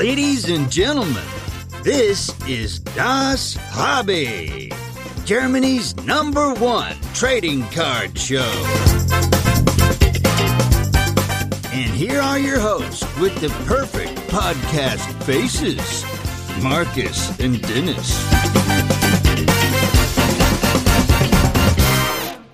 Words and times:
Ladies 0.00 0.48
and 0.48 0.72
gentlemen, 0.72 1.22
this 1.82 2.32
is 2.48 2.78
Das 2.80 3.58
Hobby, 3.68 4.72
Germany's 5.26 5.94
number 6.06 6.54
one 6.54 6.96
trading 7.12 7.64
card 7.64 8.18
show. 8.18 8.50
And 11.70 11.90
here 11.92 12.18
are 12.18 12.38
your 12.38 12.58
hosts 12.58 13.04
with 13.18 13.38
the 13.42 13.50
perfect 13.66 14.16
podcast 14.30 15.04
faces 15.24 16.02
Marcus 16.62 17.38
and 17.38 17.60
Dennis. 17.60 18.08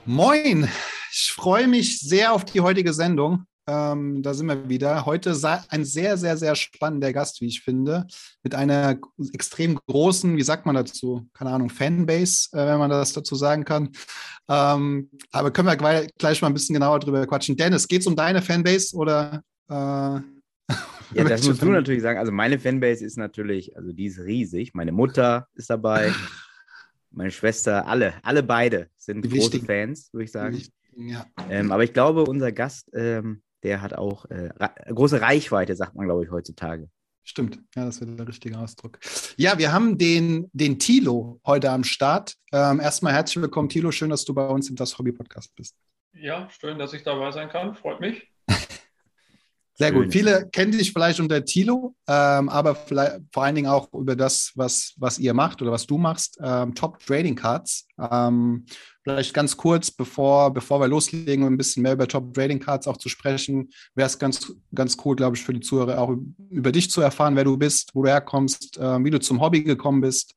Moin, 0.04 0.68
ich 1.12 1.30
freue 1.30 1.68
mich 1.68 2.00
sehr 2.00 2.32
auf 2.32 2.44
die 2.44 2.60
heutige 2.60 2.92
Sendung. 2.92 3.46
Ähm, 3.68 4.22
da 4.22 4.32
sind 4.32 4.46
wir 4.46 4.68
wieder. 4.68 5.06
Heute 5.06 5.36
ein 5.70 5.84
sehr, 5.84 6.16
sehr, 6.16 6.36
sehr 6.36 6.54
spannender 6.54 7.12
Gast, 7.12 7.41
wie 7.41 7.46
ich 7.46 7.62
finde, 7.62 8.06
mit 8.45 8.54
einer 8.54 8.96
extrem 9.32 9.77
großen, 9.88 10.36
wie 10.36 10.42
sagt 10.42 10.66
man 10.66 10.77
dazu? 10.77 11.28
Keine 11.34 11.50
Ahnung, 11.50 11.68
Fanbase, 11.68 12.50
äh, 12.52 12.64
wenn 12.64 12.78
man 12.78 12.91
das 12.91 13.12
dazu 13.12 13.34
sagen 13.34 13.64
kann. 13.64 13.91
Ähm, 14.48 15.10
aber 15.32 15.50
können 15.50 15.66
wir 15.66 15.77
gleich, 15.77 16.08
gleich 16.16 16.41
mal 16.41 16.48
ein 16.48 16.55
bisschen 16.55 16.74
genauer 16.74 17.00
drüber 17.00 17.27
quatschen. 17.27 17.56
Dennis, 17.56 17.88
geht 17.88 18.02
es 18.02 18.06
um 18.06 18.14
deine 18.14 18.41
Fanbase 18.41 18.94
oder? 18.96 19.42
Äh, 19.69 19.74
ja, 21.14 21.24
das 21.24 21.44
musst 21.48 21.60
du 21.60 21.66
natürlich 21.66 22.02
sagen. 22.02 22.20
Also 22.20 22.30
meine 22.30 22.60
Fanbase 22.60 23.05
ist 23.05 23.19
natürlich, 23.19 23.77
also 23.77 23.92
die 23.92 24.06
ist 24.06 24.20
riesig. 24.20 24.74
Meine 24.74 24.92
Mutter 24.92 25.48
ist 25.55 25.70
dabei, 25.70 26.12
meine 27.10 27.33
Schwester, 27.33 27.88
alle, 27.88 28.14
alle 28.22 28.44
beide 28.44 28.91
sind 28.96 29.24
die 29.24 29.28
große 29.28 29.58
Fans, 29.58 30.12
würde 30.12 30.24
ich 30.24 30.30
sagen. 30.30 30.62
Ja. 30.96 31.27
Ähm, 31.50 31.72
aber 31.72 31.83
ich 31.83 31.92
glaube, 31.92 32.24
unser 32.24 32.52
Gast, 32.52 32.88
ähm, 32.94 33.42
der 33.66 33.83
hat 33.83 33.95
auch 33.95 34.27
äh, 34.27 34.51
große 34.87 35.20
Reichweite, 35.20 35.75
sagt 35.75 35.97
man, 35.97 36.06
glaube 36.06 36.25
ich, 36.25 36.30
heutzutage. 36.30 36.88
Stimmt, 37.25 37.59
ja, 37.75 37.84
das 37.84 38.01
wäre 38.01 38.15
der 38.15 38.29
richtige 38.29 38.56
Ausdruck. 38.56 39.00
Ja, 39.36 39.58
wir 39.58 39.73
haben 39.73 39.98
den, 39.98 40.48
den 40.53 40.78
Tilo 40.78 41.41
heute 41.45 41.73
am 41.73 41.83
Start. 41.83 42.36
Ähm, 42.53 42.78
erstmal 42.78 43.12
herzlich 43.12 43.42
willkommen, 43.42 43.69
Tilo. 43.69 43.91
Schön, 43.91 44.11
dass 44.11 44.25
du 44.25 44.33
bei 44.33 44.47
uns 44.47 44.70
im 44.70 44.77
Das 44.77 44.97
Hobby 44.97 45.11
Podcast 45.11 45.53
bist. 45.56 45.75
Ja, 46.12 46.48
schön, 46.48 46.78
dass 46.78 46.92
ich 46.92 47.03
dabei 47.03 47.33
sein 47.33 47.48
kann. 47.48 47.75
Freut 47.75 47.98
mich. 47.98 48.31
Sehr 49.78 49.92
gut. 49.92 50.10
Viele 50.10 50.48
kennen 50.48 50.72
dich 50.72 50.91
vielleicht 50.91 51.20
unter 51.20 51.44
Tilo, 51.44 51.94
ähm, 52.08 52.48
aber 52.48 52.74
vor 52.74 53.42
allen 53.42 53.55
Dingen 53.55 53.66
auch 53.66 53.92
über 53.92 54.16
das, 54.16 54.52
was, 54.55 54.94
was 54.96 55.18
ihr 55.18 55.34
macht 55.34 55.60
oder 55.60 55.70
was 55.70 55.86
du 55.86 55.98
machst, 55.98 56.38
ähm, 56.42 56.74
Top 56.74 56.98
Trading 57.05 57.34
Cards. 57.34 57.86
Ähm, 57.98 58.64
vielleicht 59.05 59.34
ganz 59.34 59.55
kurz, 59.55 59.91
bevor, 59.91 60.55
bevor 60.55 60.80
wir 60.80 60.88
loslegen, 60.88 61.44
um 61.44 61.52
ein 61.52 61.58
bisschen 61.58 61.83
mehr 61.83 61.92
über 61.92 62.08
Top 62.08 62.33
Trading 62.33 62.58
Cards 62.58 62.88
auch 62.88 62.96
zu 62.96 63.10
sprechen, 63.10 63.68
wäre 63.94 64.06
es 64.06 64.18
ganz, 64.18 64.50
ganz 64.74 64.96
cool, 65.05 65.14
glaube 65.14 65.36
ich, 65.36 65.42
für 65.42 65.52
die 65.52 65.60
Zuhörer 65.60 66.00
auch 66.00 66.16
über 66.48 66.72
dich 66.72 66.90
zu 66.90 67.02
erfahren, 67.02 67.36
wer 67.36 67.44
du 67.44 67.58
bist, 67.58 67.90
wo 67.92 68.02
du 68.02 68.08
herkommst, 68.08 68.78
äh, 68.78 69.05
wie 69.05 69.11
du 69.11 69.20
zum 69.20 69.42
Hobby 69.42 69.62
gekommen 69.62 70.00
bist. 70.00 70.34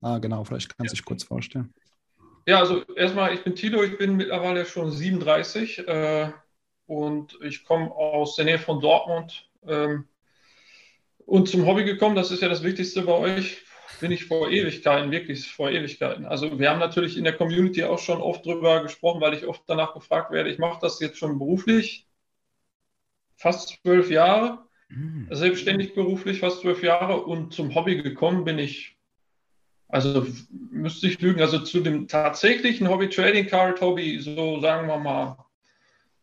Ah, 0.00 0.16
genau, 0.16 0.42
vielleicht 0.44 0.74
kannst 0.74 0.94
du 0.94 0.96
dich 0.96 1.04
kurz 1.04 1.24
vorstellen. 1.24 1.70
Ja, 2.46 2.60
also 2.60 2.82
erstmal, 2.96 3.34
ich 3.34 3.44
bin 3.44 3.54
Tilo, 3.54 3.82
ich 3.82 3.98
bin 3.98 4.16
mittlerweile 4.16 4.64
schon 4.64 4.90
37. 4.90 5.86
Äh, 5.86 6.32
und 6.90 7.38
ich 7.44 7.64
komme 7.64 7.92
aus 7.92 8.34
der 8.34 8.46
Nähe 8.46 8.58
von 8.58 8.80
Dortmund 8.80 9.48
ähm, 9.64 10.08
und 11.24 11.48
zum 11.48 11.64
Hobby 11.64 11.84
gekommen. 11.84 12.16
Das 12.16 12.32
ist 12.32 12.42
ja 12.42 12.48
das 12.48 12.64
Wichtigste 12.64 13.02
bei 13.02 13.12
euch. 13.12 13.62
Bin 14.00 14.10
ich 14.10 14.24
vor 14.24 14.50
Ewigkeiten, 14.50 15.12
wirklich 15.12 15.52
vor 15.52 15.70
Ewigkeiten. 15.70 16.26
Also 16.26 16.58
wir 16.58 16.68
haben 16.68 16.80
natürlich 16.80 17.16
in 17.16 17.22
der 17.22 17.36
Community 17.36 17.84
auch 17.84 18.00
schon 18.00 18.20
oft 18.20 18.44
drüber 18.44 18.82
gesprochen, 18.82 19.20
weil 19.20 19.34
ich 19.34 19.46
oft 19.46 19.62
danach 19.68 19.94
gefragt 19.94 20.32
werde. 20.32 20.50
Ich 20.50 20.58
mache 20.58 20.80
das 20.82 20.98
jetzt 20.98 21.18
schon 21.18 21.38
beruflich, 21.38 22.08
fast 23.36 23.78
zwölf 23.84 24.10
Jahre, 24.10 24.58
mhm. 24.88 25.28
selbstständig 25.30 25.94
beruflich 25.94 26.40
fast 26.40 26.62
zwölf 26.62 26.82
Jahre 26.82 27.22
und 27.22 27.52
zum 27.52 27.72
Hobby 27.76 28.02
gekommen 28.02 28.42
bin 28.42 28.58
ich 28.58 28.96
also 29.86 30.24
müsste 30.70 31.08
ich 31.08 31.20
lügen, 31.20 31.40
also 31.40 31.58
zu 31.58 31.80
dem 31.80 32.06
tatsächlichen 32.06 32.88
Hobby 32.88 33.08
Trading 33.08 33.46
Card 33.46 33.80
Hobby, 33.80 34.20
so 34.20 34.60
sagen 34.60 34.86
wir 34.86 34.98
mal 34.98 35.36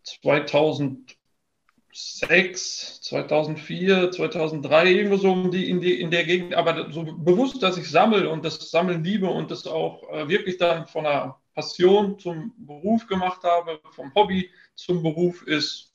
2006, 0.07 3.01
2004, 3.01 4.11
2003, 4.11 4.91
irgendwo 4.91 5.17
so 5.17 5.31
um 5.31 5.51
die, 5.51 5.69
in, 5.69 5.81
die, 5.81 5.99
in 5.99 6.11
der 6.11 6.23
Gegend, 6.23 6.55
aber 6.55 6.91
so 6.91 7.03
bewusst, 7.03 7.61
dass 7.61 7.77
ich 7.77 7.89
sammle 7.89 8.29
und 8.29 8.45
das 8.45 8.71
Sammeln 8.71 9.03
liebe 9.03 9.27
und 9.27 9.51
das 9.51 9.67
auch 9.67 10.09
äh, 10.11 10.29
wirklich 10.29 10.57
dann 10.57 10.87
von 10.87 11.05
einer 11.05 11.37
Passion 11.53 12.17
zum 12.19 12.53
Beruf 12.57 13.07
gemacht 13.07 13.43
habe, 13.43 13.81
vom 13.91 14.13
Hobby 14.15 14.49
zum 14.75 15.03
Beruf 15.03 15.45
ist 15.45 15.91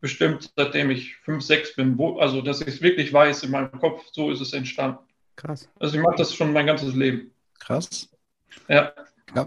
bestimmt 0.00 0.52
seitdem 0.54 0.90
ich 0.90 1.16
5, 1.16 1.42
6 1.42 1.76
bin, 1.76 1.98
wo, 1.98 2.18
also 2.18 2.42
dass 2.42 2.60
ich 2.60 2.68
es 2.68 2.82
wirklich 2.82 3.12
weiß 3.12 3.42
in 3.42 3.50
meinem 3.50 3.72
Kopf, 3.80 4.04
so 4.12 4.30
ist 4.30 4.40
es 4.40 4.52
entstanden. 4.52 4.98
Krass. 5.34 5.68
Also 5.80 5.96
ich 5.96 6.02
mache 6.02 6.16
das 6.16 6.34
schon 6.34 6.52
mein 6.52 6.66
ganzes 6.66 6.94
Leben. 6.94 7.32
Krass. 7.58 8.08
Ja. 8.68 8.92
Ja, 9.34 9.44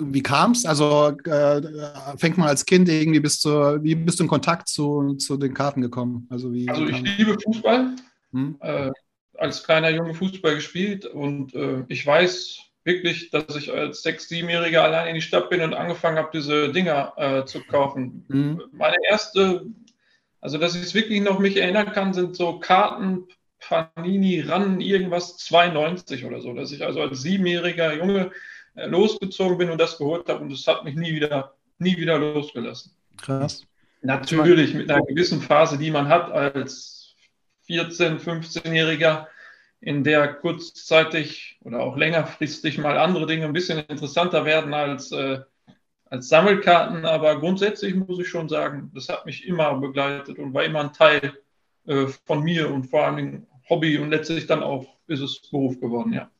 wie 0.00 0.22
kam 0.22 0.52
es? 0.52 0.64
Also 0.64 1.16
äh, 1.24 1.62
fängt 2.16 2.38
man 2.38 2.48
als 2.48 2.64
Kind 2.64 2.88
irgendwie 2.88 3.20
bis 3.20 3.40
zur, 3.40 3.82
wie 3.82 3.94
bist 3.94 4.18
du 4.18 4.24
in 4.24 4.28
Kontakt 4.28 4.68
zu, 4.68 5.14
zu 5.14 5.36
den 5.36 5.54
Karten 5.54 5.80
gekommen? 5.80 6.26
Also, 6.30 6.52
wie, 6.52 6.68
also 6.68 6.86
ich 6.86 7.00
liebe 7.18 7.36
Fußball. 7.42 7.96
Hm? 8.32 8.56
Äh, 8.60 8.90
als 9.38 9.64
kleiner 9.64 9.90
Junge 9.90 10.14
Fußball 10.14 10.56
gespielt 10.56 11.06
und 11.06 11.54
äh, 11.54 11.84
ich 11.88 12.06
weiß 12.06 12.58
wirklich, 12.84 13.30
dass 13.30 13.56
ich 13.56 13.72
als 13.72 14.02
sechs, 14.02 14.28
siebenjähriger 14.28 14.82
allein 14.82 15.08
in 15.08 15.14
die 15.14 15.22
Stadt 15.22 15.50
bin 15.50 15.62
und 15.62 15.74
angefangen 15.74 16.18
habe, 16.18 16.30
diese 16.32 16.70
Dinger 16.72 17.12
äh, 17.16 17.44
zu 17.44 17.60
kaufen. 17.60 18.24
Hm. 18.30 18.62
Meine 18.72 18.96
erste, 19.08 19.66
also 20.40 20.58
dass 20.58 20.74
ich 20.74 20.82
es 20.82 20.94
wirklich 20.94 21.20
noch 21.22 21.38
mich 21.38 21.56
erinnern 21.56 21.92
kann, 21.92 22.12
sind 22.12 22.36
so 22.36 22.58
Karten 22.58 23.26
Panini 23.60 24.40
ran 24.40 24.80
irgendwas 24.80 25.36
92 25.36 26.24
oder 26.24 26.40
so, 26.40 26.52
dass 26.54 26.72
ich 26.72 26.84
also 26.84 27.00
als 27.00 27.22
siebenjähriger 27.22 27.94
Junge 27.94 28.32
losgezogen 28.86 29.58
bin 29.58 29.70
und 29.70 29.78
das 29.78 29.98
geholt 29.98 30.28
habe 30.28 30.40
und 30.40 30.52
es 30.52 30.66
hat 30.66 30.84
mich 30.84 30.94
nie 30.94 31.12
wieder, 31.14 31.54
nie 31.78 31.96
wieder 31.96 32.18
losgelassen. 32.18 32.92
Krass. 33.20 33.66
Natürlich 34.02 34.74
mit 34.74 34.90
einer 34.90 35.04
gewissen 35.04 35.40
Phase, 35.42 35.76
die 35.76 35.90
man 35.90 36.08
hat 36.08 36.30
als 36.30 37.14
14-, 37.68 38.18
15-Jähriger, 38.18 39.26
in 39.80 40.04
der 40.04 40.34
kurzzeitig 40.34 41.58
oder 41.64 41.80
auch 41.80 41.96
längerfristig 41.96 42.78
mal 42.78 42.98
andere 42.98 43.26
Dinge 43.26 43.46
ein 43.46 43.52
bisschen 43.52 43.78
interessanter 43.88 44.44
werden 44.44 44.74
als, 44.74 45.10
äh, 45.10 45.40
als 46.04 46.28
Sammelkarten. 46.28 47.06
Aber 47.06 47.40
grundsätzlich 47.40 47.94
muss 47.94 48.18
ich 48.18 48.28
schon 48.28 48.48
sagen, 48.48 48.90
das 48.94 49.08
hat 49.08 49.24
mich 49.24 49.46
immer 49.46 49.74
begleitet 49.78 50.38
und 50.38 50.52
war 50.52 50.64
immer 50.64 50.80
ein 50.80 50.92
Teil 50.92 51.32
äh, 51.86 52.06
von 52.26 52.42
mir 52.42 52.70
und 52.70 52.84
vor 52.84 53.06
allem 53.06 53.46
Hobby 53.70 53.96
und 53.98 54.10
letztlich 54.10 54.46
dann 54.46 54.62
auch 54.62 54.86
ist 55.06 55.20
es 55.20 55.48
Beruf 55.50 55.80
geworden, 55.80 56.12
ja. 56.12 56.30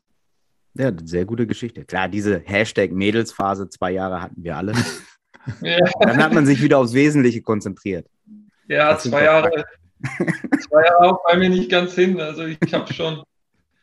Ja, 0.73 0.91
sehr 1.03 1.25
gute 1.25 1.47
Geschichte. 1.47 1.83
Klar, 1.83 2.07
diese 2.07 2.39
Hashtag 2.39 2.91
Mädelsphase, 2.91 3.69
zwei 3.69 3.91
Jahre 3.91 4.21
hatten 4.21 4.43
wir 4.43 4.55
alle. 4.55 4.73
ja. 5.61 5.77
Dann 5.99 6.17
hat 6.17 6.33
man 6.33 6.45
sich 6.45 6.61
wieder 6.61 6.77
aufs 6.77 6.93
Wesentliche 6.93 7.41
konzentriert. 7.41 8.07
Ja, 8.67 8.97
zwei 8.97 9.25
Jahre, 9.25 9.51
zwei 10.69 10.85
Jahre 10.85 10.99
auch 10.99 11.23
bei 11.29 11.37
mir 11.37 11.49
nicht 11.49 11.69
ganz 11.69 11.93
hin. 11.93 12.19
Also 12.21 12.45
ich 12.45 12.73
habe 12.73 12.91
schon, 12.93 13.21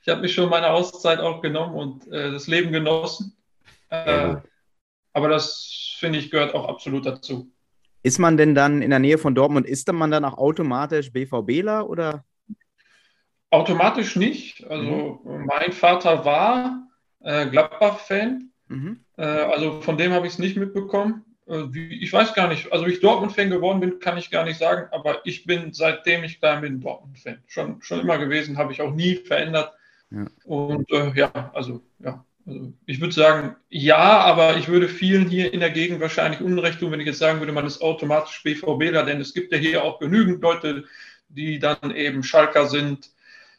ich 0.03 0.09
habe 0.09 0.23
mich 0.23 0.33
schon 0.33 0.49
meine 0.49 0.71
Auszeit 0.71 1.21
auch 1.21 1.43
genommen 1.43 1.75
und 1.75 2.13
äh, 2.13 2.31
das 2.31 2.47
Leben 2.47 2.73
genossen. 2.73 3.37
Äh, 3.91 4.37
aber 5.13 5.29
das, 5.29 5.97
finde 5.99 6.19
ich, 6.19 6.31
gehört 6.31 6.55
auch 6.55 6.69
absolut 6.69 7.05
dazu. 7.05 7.51
Ist 8.03 8.19
man 8.19 8.37
denn 8.37 8.55
dann 8.55 8.81
in 8.81 8.91
der 8.91 8.99
Nähe 9.01 9.19
von 9.19 9.35
Dortmund, 9.35 9.67
ist 9.67 9.93
man 9.93 10.11
dann 10.11 10.25
auch 10.25 10.39
automatisch 10.39 11.13
BVBler 11.13 11.89
oder? 11.89 12.25
Automatisch 13.51 14.17
nicht. 14.17 14.67
Also 14.69 15.21
mhm. 15.25 15.47
mein 15.47 15.73
Vater 15.73 16.25
war 16.25 16.89
äh, 17.21 17.47
Gladbach-Fan. 17.47 18.51
Mhm. 18.69 19.01
Äh, 19.17 19.23
also 19.23 19.81
von 19.81 19.97
dem 19.97 20.13
habe 20.13 20.27
ich 20.27 20.35
es 20.35 20.39
nicht 20.39 20.57
mitbekommen. 20.57 21.25
Äh, 21.47 21.65
wie, 21.71 22.03
ich 22.03 22.13
weiß 22.13 22.35
gar 22.35 22.49
nicht, 22.49 22.73
also 22.73 22.87
wie 22.87 22.93
ich 22.93 23.01
Dortmund-Fan 23.01 23.51
geworden 23.51 23.81
bin, 23.81 24.01
kann 24.01 24.19
ich 24.19 24.31
gar 24.31 24.45
nicht 24.45 24.59
sagen, 24.59 24.89
aber 24.93 25.25
ich 25.25 25.45
bin, 25.45 25.73
seitdem 25.73 26.25
ich 26.25 26.41
klein 26.41 26.61
bin, 26.61 26.81
Dortmund-Fan. 26.81 27.43
Schon, 27.47 27.81
schon 27.81 28.01
immer 28.01 28.19
gewesen, 28.19 28.59
habe 28.59 28.73
ich 28.73 28.83
auch 28.83 28.95
nie 28.95 29.17
verändert. 29.17 29.73
Ja. 30.11 30.27
Und 30.45 30.91
äh, 30.91 31.13
ja, 31.15 31.51
also 31.55 31.83
ja. 31.99 32.25
Also 32.47 32.73
ich 32.87 33.01
würde 33.01 33.13
sagen, 33.13 33.57
ja, 33.69 34.21
aber 34.21 34.57
ich 34.57 34.69
würde 34.69 34.89
vielen 34.89 35.29
hier 35.29 35.53
in 35.53 35.61
der 35.61 35.71
Gegend 35.71 36.01
wahrscheinlich 36.01 36.41
Unrecht 36.41 36.81
tun, 36.81 36.91
wenn 36.93 37.01
ich 37.01 37.07
jetzt 37.07 37.19
sagen 37.19 37.41
würde, 37.41 37.53
man 37.53 37.67
ist 37.67 37.83
automatisch 37.83 38.43
BVBler, 38.43 39.03
denn 39.03 39.21
es 39.21 39.35
gibt 39.35 39.53
ja 39.53 39.59
hier 39.59 39.85
auch 39.85 39.99
genügend 39.99 40.41
Leute, 40.41 40.85
die 41.29 41.59
dann 41.59 41.95
eben 41.95 42.23
Schalker 42.23 42.67
sind, 42.67 43.11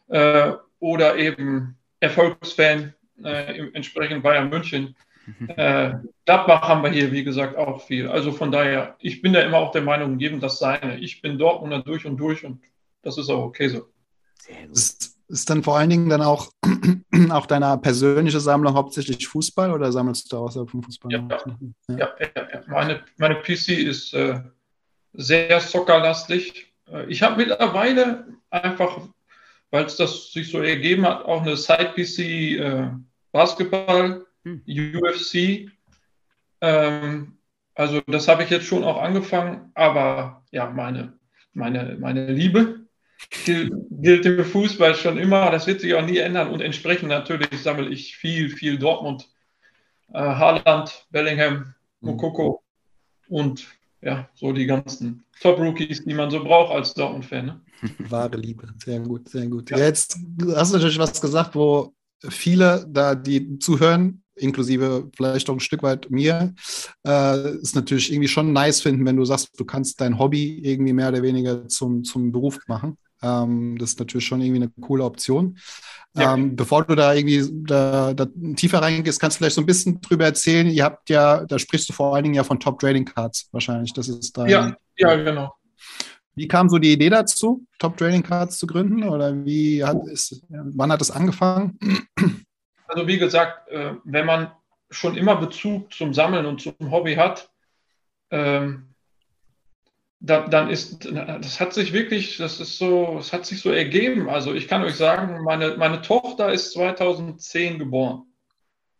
äh, 0.09 0.53
oder 0.79 1.17
eben 1.17 1.77
Erfolgsfan, 1.99 2.93
äh, 3.23 3.69
entsprechend 3.73 4.23
Bayern 4.23 4.49
München. 4.49 4.95
Äh, 5.47 5.93
Gladbach 6.25 6.67
haben 6.67 6.83
wir 6.83 6.89
hier, 6.89 7.11
wie 7.11 7.23
gesagt, 7.23 7.55
auch 7.55 7.85
viel. 7.85 8.07
Also 8.07 8.31
von 8.31 8.51
daher, 8.51 8.95
ich 8.99 9.21
bin 9.21 9.33
da 9.33 9.41
immer 9.41 9.57
auch 9.57 9.71
der 9.71 9.83
Meinung, 9.83 10.19
jedem 10.19 10.39
das 10.39 10.59
seine. 10.59 10.97
Ich 10.97 11.21
bin 11.21 11.37
Dortmunder 11.37 11.83
durch 11.83 12.05
und 12.05 12.17
durch 12.17 12.43
und 12.43 12.61
das 13.03 13.17
ist 13.17 13.29
auch 13.29 13.43
okay 13.43 13.67
so. 13.69 13.87
Ist, 14.71 15.17
ist 15.27 15.49
dann 15.49 15.61
vor 15.61 15.77
allen 15.77 15.89
Dingen 15.89 16.09
dann 16.09 16.21
auch, 16.21 16.51
auch 17.29 17.45
deine 17.45 17.77
persönliche 17.77 18.39
Sammlung 18.39 18.73
hauptsächlich 18.73 19.27
Fußball 19.27 19.71
oder 19.71 19.91
sammelst 19.91 20.31
du 20.31 20.37
außerhalb 20.37 20.69
vom 20.69 20.81
Fußball? 20.81 21.11
Ja, 21.11 21.27
ja. 21.89 21.97
ja, 21.97 22.09
ja 22.19 22.63
meine, 22.67 23.03
meine 23.17 23.35
PC 23.35 23.69
ist 23.69 24.13
äh, 24.13 24.41
sehr 25.13 25.59
soccerlastig. 25.59 26.73
Äh, 26.91 27.05
ich 27.05 27.21
habe 27.21 27.37
mittlerweile 27.37 28.27
einfach 28.49 29.01
weil 29.71 29.85
es 29.85 29.97
das 29.97 30.31
sich 30.31 30.49
so 30.51 30.61
ergeben 30.61 31.05
hat, 31.05 31.25
auch 31.25 31.41
eine 31.41 31.57
Side-PC 31.57 32.19
äh, 32.19 32.89
Basketball, 33.31 34.25
hm. 34.43 34.63
UFC. 34.67 35.71
Ähm, 36.61 37.37
also 37.75 38.01
das 38.07 38.27
habe 38.27 38.43
ich 38.43 38.49
jetzt 38.49 38.65
schon 38.65 38.83
auch 38.83 39.01
angefangen, 39.01 39.71
aber 39.73 40.43
ja, 40.51 40.69
meine, 40.69 41.13
meine, 41.53 41.97
meine 41.99 42.31
Liebe 42.31 42.85
gilt, 43.45 43.71
gilt 43.89 44.25
im 44.25 44.43
Fußball 44.43 44.95
schon 44.95 45.17
immer. 45.17 45.51
Das 45.51 45.67
wird 45.67 45.81
sich 45.81 45.93
auch 45.93 46.05
nie 46.05 46.17
ändern 46.17 46.49
und 46.49 46.61
entsprechend 46.61 47.09
natürlich 47.09 47.61
sammle 47.61 47.89
ich 47.89 48.17
viel, 48.17 48.49
viel 48.49 48.77
Dortmund, 48.77 49.29
äh, 50.13 50.19
Haaland, 50.19 51.07
Bellingham, 51.11 51.73
Mokoko 52.01 52.63
mhm. 53.27 53.35
und 53.35 53.67
ja, 54.01 54.29
so 54.33 54.51
die 54.53 54.65
ganzen 54.65 55.25
Top-Rookies, 55.41 56.03
die 56.05 56.13
man 56.13 56.31
so 56.31 56.43
braucht 56.43 56.73
als 56.73 56.93
Dortmund-Fan. 56.93 57.45
Ne? 57.45 57.61
Wahre 58.09 58.37
Liebe, 58.37 58.67
sehr 58.83 58.99
gut, 58.99 59.29
sehr 59.29 59.47
gut. 59.47 59.69
Ja. 59.69 59.77
Jetzt 59.77 60.17
hast 60.55 60.71
du 60.71 60.77
natürlich 60.77 60.99
was 60.99 61.19
gesagt, 61.19 61.55
wo 61.55 61.93
viele 62.27 62.85
da, 62.89 63.15
die 63.15 63.59
zuhören, 63.59 64.23
inklusive 64.35 65.09
vielleicht 65.15 65.49
auch 65.49 65.53
ein 65.53 65.59
Stück 65.59 65.83
weit 65.83 66.09
mir, 66.09 66.53
äh, 67.05 67.57
ist 67.57 67.75
natürlich 67.75 68.11
irgendwie 68.11 68.27
schon 68.27 68.53
nice 68.53 68.81
finden, 68.81 69.05
wenn 69.05 69.17
du 69.17 69.25
sagst, 69.25 69.59
du 69.59 69.65
kannst 69.65 69.99
dein 70.01 70.17
Hobby 70.17 70.59
irgendwie 70.63 70.93
mehr 70.93 71.09
oder 71.09 71.21
weniger 71.21 71.67
zum, 71.67 72.03
zum 72.03 72.31
Beruf 72.31 72.59
machen. 72.67 72.97
Ähm, 73.21 73.77
das 73.77 73.91
ist 73.91 73.99
natürlich 73.99 74.25
schon 74.25 74.41
irgendwie 74.41 74.63
eine 74.63 74.71
coole 74.81 75.03
Option. 75.03 75.57
Ja. 76.15 76.33
Ähm, 76.33 76.55
bevor 76.55 76.85
du 76.85 76.95
da 76.95 77.13
irgendwie 77.13 77.47
da, 77.65 78.13
da 78.13 78.27
tiefer 78.55 78.81
reingehst, 78.81 79.19
kannst 79.19 79.37
du 79.37 79.39
vielleicht 79.39 79.55
so 79.55 79.61
ein 79.61 79.67
bisschen 79.67 80.01
drüber 80.01 80.25
erzählen. 80.25 80.67
Ihr 80.67 80.83
habt 80.83 81.09
ja, 81.09 81.45
da 81.45 81.59
sprichst 81.59 81.89
du 81.89 81.93
vor 81.93 82.15
allen 82.15 82.23
Dingen 82.23 82.35
ja 82.35 82.43
von 82.43 82.59
Top 82.59 82.79
Trading 82.79 83.05
Cards 83.05 83.49
wahrscheinlich. 83.51 83.93
Das 83.93 84.07
ist 84.07 84.37
dein, 84.37 84.49
ja, 84.49 84.75
ja, 84.97 85.15
genau. 85.15 85.53
Wie 86.35 86.47
kam 86.47 86.69
so 86.69 86.77
die 86.77 86.93
Idee 86.93 87.09
dazu, 87.09 87.65
Top 87.79 87.97
Trading 87.97 88.23
Cards 88.23 88.57
zu 88.57 88.65
gründen? 88.65 89.03
Oder 89.03 89.45
wie 89.45 89.83
hat 89.83 89.97
es, 90.07 90.41
wann 90.49 90.91
hat 90.91 91.01
es 91.01 91.11
angefangen? 91.11 91.77
Also 92.87 93.07
wie 93.07 93.19
gesagt, 93.19 93.69
äh, 93.69 93.93
wenn 94.03 94.25
man 94.25 94.51
schon 94.89 95.15
immer 95.15 95.35
Bezug 95.35 95.93
zum 95.93 96.13
Sammeln 96.13 96.45
und 96.45 96.61
zum 96.61 96.73
Hobby 96.89 97.15
hat, 97.15 97.51
ähm, 98.31 98.89
dann, 100.19 100.51
dann 100.51 100.69
ist, 100.69 101.05
das 101.05 101.59
hat 101.59 101.73
sich 101.73 101.93
wirklich, 101.93 102.37
das 102.37 102.59
ist 102.59 102.77
so, 102.77 103.17
es 103.19 103.31
hat 103.31 103.45
sich 103.45 103.61
so 103.61 103.71
ergeben. 103.71 104.29
Also 104.29 104.53
ich 104.53 104.67
kann 104.67 104.83
euch 104.83 104.95
sagen, 104.95 105.43
meine, 105.43 105.77
meine 105.77 106.01
Tochter 106.01 106.51
ist 106.51 106.73
2010 106.73 107.79
geboren. 107.79 108.23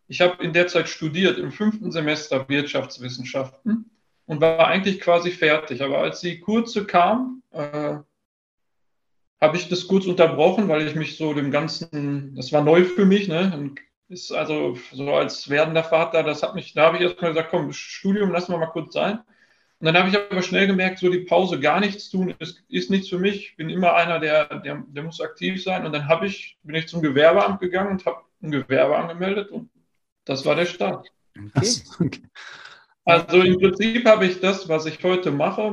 Ich 0.08 0.20
habe 0.20 0.42
in 0.42 0.52
der 0.52 0.66
Zeit 0.66 0.88
studiert 0.88 1.38
im 1.38 1.52
fünften 1.52 1.92
Semester 1.92 2.48
Wirtschaftswissenschaften 2.48 3.90
und 4.26 4.40
war 4.40 4.66
eigentlich 4.66 5.00
quasi 5.00 5.30
fertig. 5.30 5.82
Aber 5.82 5.98
als 5.98 6.20
die 6.20 6.40
kurze 6.40 6.86
kam, 6.86 7.42
äh, 7.50 7.98
habe 9.40 9.56
ich 9.56 9.68
das 9.68 9.86
kurz 9.86 10.06
unterbrochen, 10.06 10.68
weil 10.68 10.86
ich 10.86 10.94
mich 10.94 11.16
so 11.16 11.34
dem 11.34 11.50
Ganzen, 11.50 12.34
das 12.34 12.52
war 12.52 12.62
neu 12.62 12.84
für 12.84 13.06
mich, 13.06 13.28
ne? 13.28 13.52
Und 13.54 13.80
ist 14.08 14.32
also 14.32 14.76
so 14.92 15.14
als 15.14 15.48
werdender 15.48 15.84
Vater, 15.84 16.22
das 16.24 16.42
hat 16.42 16.54
mich, 16.54 16.74
da 16.74 16.86
habe 16.86 16.96
ich 16.96 17.04
erstmal 17.04 17.30
gesagt, 17.30 17.50
komm, 17.50 17.72
Studium 17.72 18.32
lassen 18.32 18.52
wir 18.52 18.58
mal 18.58 18.66
kurz 18.66 18.94
sein. 18.94 19.20
Und 19.80 19.86
dann 19.86 19.96
habe 19.96 20.10
ich 20.10 20.16
aber 20.16 20.42
schnell 20.42 20.66
gemerkt, 20.66 20.98
so 20.98 21.08
die 21.08 21.20
Pause 21.20 21.58
gar 21.58 21.80
nichts 21.80 22.10
tun, 22.10 22.34
ist, 22.38 22.62
ist 22.68 22.90
nichts 22.90 23.08
für 23.08 23.18
mich. 23.18 23.50
Ich 23.50 23.56
bin 23.56 23.70
immer 23.70 23.94
einer, 23.94 24.20
der, 24.20 24.60
der, 24.60 24.84
der 24.86 25.02
muss 25.02 25.22
aktiv 25.22 25.62
sein. 25.62 25.86
Und 25.86 25.92
dann 25.92 26.06
habe 26.06 26.26
ich, 26.26 26.58
bin 26.62 26.76
ich 26.76 26.86
zum 26.86 27.00
Gewerbeamt 27.00 27.60
gegangen 27.60 27.92
und 27.92 28.04
habe 28.04 28.20
ein 28.42 28.50
Gewerbe 28.50 28.96
angemeldet 28.96 29.50
und 29.50 29.70
das 30.24 30.44
war 30.44 30.54
der 30.54 30.66
Start. 30.66 31.08
Okay. 31.98 32.22
Also 33.04 33.40
im 33.40 33.58
Prinzip 33.58 34.06
habe 34.06 34.26
ich 34.26 34.40
das, 34.40 34.68
was 34.68 34.84
ich 34.86 35.02
heute 35.02 35.30
mache, 35.30 35.72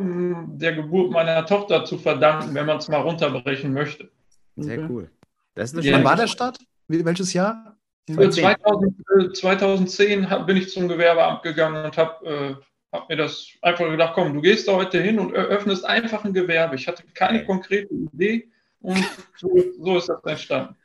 der 0.54 0.74
Geburt 0.74 1.12
meiner 1.12 1.46
Tochter 1.46 1.84
zu 1.84 1.98
verdanken, 1.98 2.56
wenn 2.56 2.66
man 2.66 2.78
es 2.78 2.88
mal 2.88 3.02
runterbrechen 3.02 3.74
möchte. 3.74 4.10
Sehr 4.56 4.90
cool. 4.90 5.12
Das 5.54 5.74
ist 5.74 5.92
Wann 5.92 6.04
war 6.04 6.16
der 6.16 6.28
Start? 6.28 6.58
Welches 6.88 7.34
Jahr? 7.34 7.78
2000, 8.08 9.36
2010 9.36 10.24
äh, 10.24 10.44
bin 10.46 10.56
ich 10.56 10.70
zum 10.70 10.88
Gewerbeamt 10.88 11.44
gegangen 11.44 11.84
und 11.84 11.98
habe 11.98 12.62
äh, 12.92 12.98
hab 12.98 13.10
mir 13.10 13.18
das 13.18 13.48
einfach 13.62 13.90
gedacht, 13.90 14.14
komm, 14.16 14.34
du 14.34 14.42
gehst 14.42 14.68
da 14.68 14.74
heute 14.74 15.02
hin 15.02 15.20
und 15.20 15.34
eröffnest 15.34 15.86
einfach 15.86 16.24
ein 16.26 16.34
Gewerbe. 16.34 16.76
Ich 16.76 16.88
hatte 16.88 17.04
keine 17.14 17.46
konkrete 17.46 17.94
Idee 17.94 18.50
und 18.82 19.04
so, 19.38 19.50
so 19.80 19.98
ist 19.98 20.10
das 20.10 20.24
entstanden. 20.24 20.76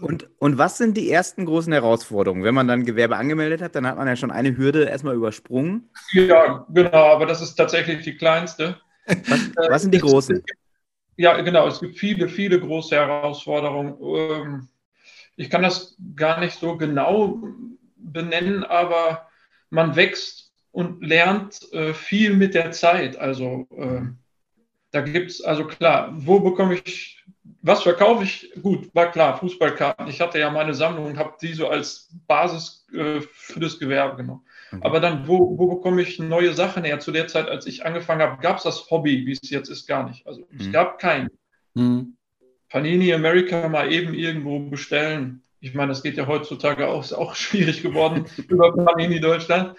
Und, 0.00 0.28
und 0.38 0.58
was 0.58 0.76
sind 0.76 0.96
die 0.96 1.10
ersten 1.10 1.46
großen 1.46 1.72
Herausforderungen? 1.72 2.44
Wenn 2.44 2.54
man 2.54 2.68
dann 2.68 2.84
Gewerbe 2.84 3.16
angemeldet 3.16 3.62
hat, 3.62 3.74
dann 3.74 3.86
hat 3.86 3.96
man 3.96 4.06
ja 4.06 4.16
schon 4.16 4.30
eine 4.30 4.56
Hürde 4.56 4.84
erstmal 4.84 5.14
übersprungen. 5.14 5.88
Ja, 6.12 6.66
genau, 6.68 7.06
aber 7.06 7.26
das 7.26 7.40
ist 7.40 7.54
tatsächlich 7.54 8.04
die 8.04 8.16
kleinste. 8.16 8.78
Was, 9.06 9.50
was 9.70 9.82
sind 9.82 9.94
die 9.94 10.00
großen? 10.00 10.44
Ja, 11.16 11.40
genau, 11.40 11.66
es 11.66 11.80
gibt 11.80 11.98
viele, 11.98 12.28
viele 12.28 12.60
große 12.60 12.94
Herausforderungen. 12.94 13.96
Ähm, 14.00 14.68
ich 15.36 15.50
kann 15.50 15.62
das 15.62 15.96
gar 16.14 16.38
nicht 16.38 16.58
so 16.58 16.76
genau 16.76 17.42
benennen, 17.96 18.64
aber 18.64 19.28
man 19.70 19.96
wächst 19.96 20.47
und 20.72 21.02
lernt 21.04 21.72
äh, 21.72 21.94
viel 21.94 22.34
mit 22.34 22.54
der 22.54 22.72
Zeit. 22.72 23.16
Also 23.16 23.66
äh, 23.76 24.02
da 24.90 25.00
gibt 25.00 25.30
es, 25.30 25.42
also 25.42 25.66
klar, 25.66 26.12
wo 26.14 26.40
bekomme 26.40 26.74
ich, 26.74 27.24
was 27.62 27.82
verkaufe 27.82 28.24
ich? 28.24 28.52
Gut, 28.62 28.94
war 28.94 29.10
klar, 29.10 29.38
Fußballkarten. 29.38 30.08
Ich 30.08 30.20
hatte 30.20 30.38
ja 30.38 30.50
meine 30.50 30.74
Sammlung 30.74 31.06
und 31.06 31.18
habe 31.18 31.34
die 31.40 31.52
so 31.52 31.68
als 31.68 32.10
Basis 32.26 32.86
äh, 32.92 33.20
für 33.20 33.60
das 33.60 33.78
Gewerbe 33.78 34.16
genommen. 34.16 34.44
Mhm. 34.70 34.82
Aber 34.82 35.00
dann, 35.00 35.26
wo, 35.26 35.58
wo 35.58 35.76
bekomme 35.76 36.02
ich 36.02 36.18
neue 36.18 36.54
Sachen 36.54 36.84
her? 36.84 37.00
Zu 37.00 37.12
der 37.12 37.28
Zeit, 37.28 37.48
als 37.48 37.66
ich 37.66 37.84
angefangen 37.84 38.22
habe, 38.22 38.40
gab 38.40 38.58
es 38.58 38.62
das 38.62 38.90
Hobby, 38.90 39.26
wie 39.26 39.32
es 39.32 39.50
jetzt 39.50 39.68
ist, 39.68 39.86
gar 39.86 40.08
nicht. 40.08 40.26
Also 40.26 40.42
mhm. 40.50 40.60
es 40.60 40.72
gab 40.72 40.98
keinen. 40.98 41.28
Mhm. 41.74 42.16
Panini 42.68 43.12
America 43.14 43.68
mal 43.68 43.90
eben 43.90 44.14
irgendwo 44.14 44.58
bestellen 44.60 45.42
ich 45.60 45.74
meine, 45.74 45.88
das 45.88 46.02
geht 46.02 46.16
ja 46.16 46.26
heutzutage 46.26 46.88
auch, 46.88 47.02
ist 47.02 47.12
auch 47.12 47.34
schwierig 47.36 47.82
geworden 47.82 48.26
über 48.48 48.72
Panini 48.72 49.20
Deutschland. 49.20 49.76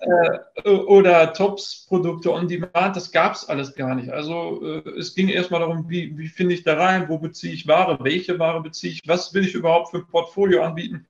Äh, 0.00 0.68
oder 0.68 1.32
Tops-Produkte 1.32 2.32
on 2.32 2.48
Demand, 2.48 2.96
das 2.96 3.12
gab 3.12 3.34
es 3.34 3.48
alles 3.48 3.74
gar 3.74 3.94
nicht. 3.94 4.10
Also 4.10 4.62
äh, 4.62 4.90
es 4.90 5.14
ging 5.14 5.28
erstmal 5.28 5.60
darum, 5.60 5.88
wie, 5.88 6.16
wie 6.18 6.28
finde 6.28 6.54
ich 6.54 6.64
da 6.64 6.74
rein, 6.74 7.08
wo 7.08 7.18
beziehe 7.18 7.52
ich 7.52 7.66
Ware, 7.66 7.98
welche 8.00 8.38
Ware 8.38 8.60
beziehe 8.62 8.92
ich, 8.92 9.02
was 9.06 9.32
will 9.32 9.44
ich 9.44 9.54
überhaupt 9.54 9.90
für 9.90 9.98
ein 9.98 10.06
Portfolio 10.06 10.62
anbieten. 10.62 11.06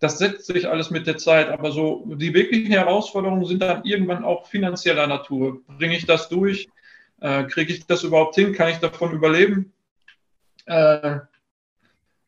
Das 0.00 0.18
setzt 0.18 0.46
sich 0.46 0.68
alles 0.68 0.90
mit 0.90 1.06
der 1.06 1.18
Zeit, 1.18 1.48
aber 1.48 1.72
so 1.72 2.04
die 2.16 2.34
wirklichen 2.34 2.72
Herausforderungen 2.72 3.44
sind 3.44 3.62
dann 3.62 3.84
irgendwann 3.84 4.24
auch 4.24 4.46
finanzieller 4.46 5.06
Natur. 5.06 5.60
Bringe 5.78 5.96
ich 5.96 6.06
das 6.06 6.28
durch? 6.28 6.68
Äh, 7.20 7.44
Kriege 7.44 7.72
ich 7.72 7.86
das 7.86 8.02
überhaupt 8.02 8.34
hin? 8.34 8.52
Kann 8.54 8.70
ich 8.70 8.78
davon 8.78 9.12
überleben? 9.12 9.72
Äh, 10.66 11.18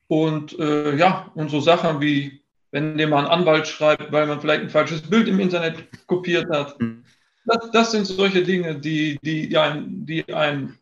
und 0.06 0.58
äh, 0.58 0.94
ja, 0.96 1.30
und 1.34 1.50
so 1.50 1.60
Sachen 1.60 2.00
wie, 2.00 2.43
wenn 2.74 2.98
dir 2.98 3.06
mal 3.06 3.24
ein 3.24 3.30
Anwalt 3.30 3.68
schreibt, 3.68 4.10
weil 4.10 4.26
man 4.26 4.40
vielleicht 4.40 4.62
ein 4.62 4.68
falsches 4.68 5.00
Bild 5.00 5.28
im 5.28 5.38
Internet 5.38 5.76
kopiert 6.08 6.50
hat. 6.50 6.78
Mhm. 6.80 7.04
Das, 7.44 7.70
das 7.70 7.92
sind 7.92 8.04
solche 8.04 8.42
Dinge, 8.42 8.74
die, 8.74 9.16
die, 9.22 9.48
die, 9.48 9.56
einen, 9.56 10.04
die 10.04 10.34
einen 10.34 10.76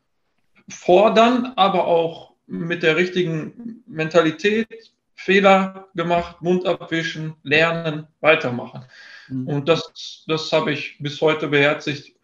fordern, 0.71 1.53
aber 1.57 1.87
auch 1.87 2.33
mit 2.47 2.83
der 2.83 2.97
richtigen 2.97 3.83
Mentalität, 3.87 4.91
Fehler 5.15 5.89
gemacht, 5.95 6.41
Mund 6.41 6.65
abwischen, 6.65 7.35
lernen, 7.43 8.07
weitermachen. 8.21 8.87
Mhm. 9.29 9.49
Und 9.49 9.69
das, 9.69 10.25
das 10.27 10.51
habe 10.51 10.73
ich 10.73 10.97
bis 10.99 11.21
heute 11.21 11.49
beherzigt. 11.49 12.17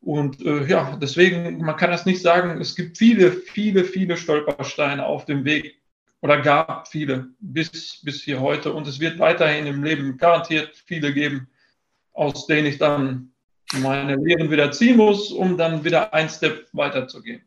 Und 0.00 0.44
äh, 0.44 0.66
ja, 0.66 0.98
deswegen, 1.00 1.58
man 1.58 1.76
kann 1.76 1.92
das 1.92 2.06
nicht 2.06 2.22
sagen, 2.22 2.60
es 2.60 2.74
gibt 2.74 2.98
viele, 2.98 3.30
viele, 3.30 3.84
viele 3.84 4.16
Stolpersteine 4.16 5.06
auf 5.06 5.26
dem 5.26 5.44
Weg 5.44 5.80
oder 6.22 6.40
gab 6.40 6.88
viele 6.88 7.28
bis, 7.40 8.00
bis 8.02 8.22
hier 8.22 8.40
heute. 8.40 8.72
Und 8.72 8.86
es 8.86 8.98
wird 9.00 9.18
weiterhin 9.18 9.66
im 9.66 9.82
Leben 9.82 10.16
garantiert 10.16 10.74
viele 10.86 11.12
geben, 11.12 11.48
aus 12.12 12.46
denen 12.46 12.68
ich 12.68 12.78
dann 12.78 13.32
meine 13.80 14.16
Lehren 14.16 14.50
wieder 14.50 14.70
ziehen 14.70 14.96
muss, 14.96 15.32
um 15.32 15.56
dann 15.56 15.84
wieder 15.84 16.14
ein 16.14 16.28
Step 16.28 16.68
weiterzugehen. 16.72 17.42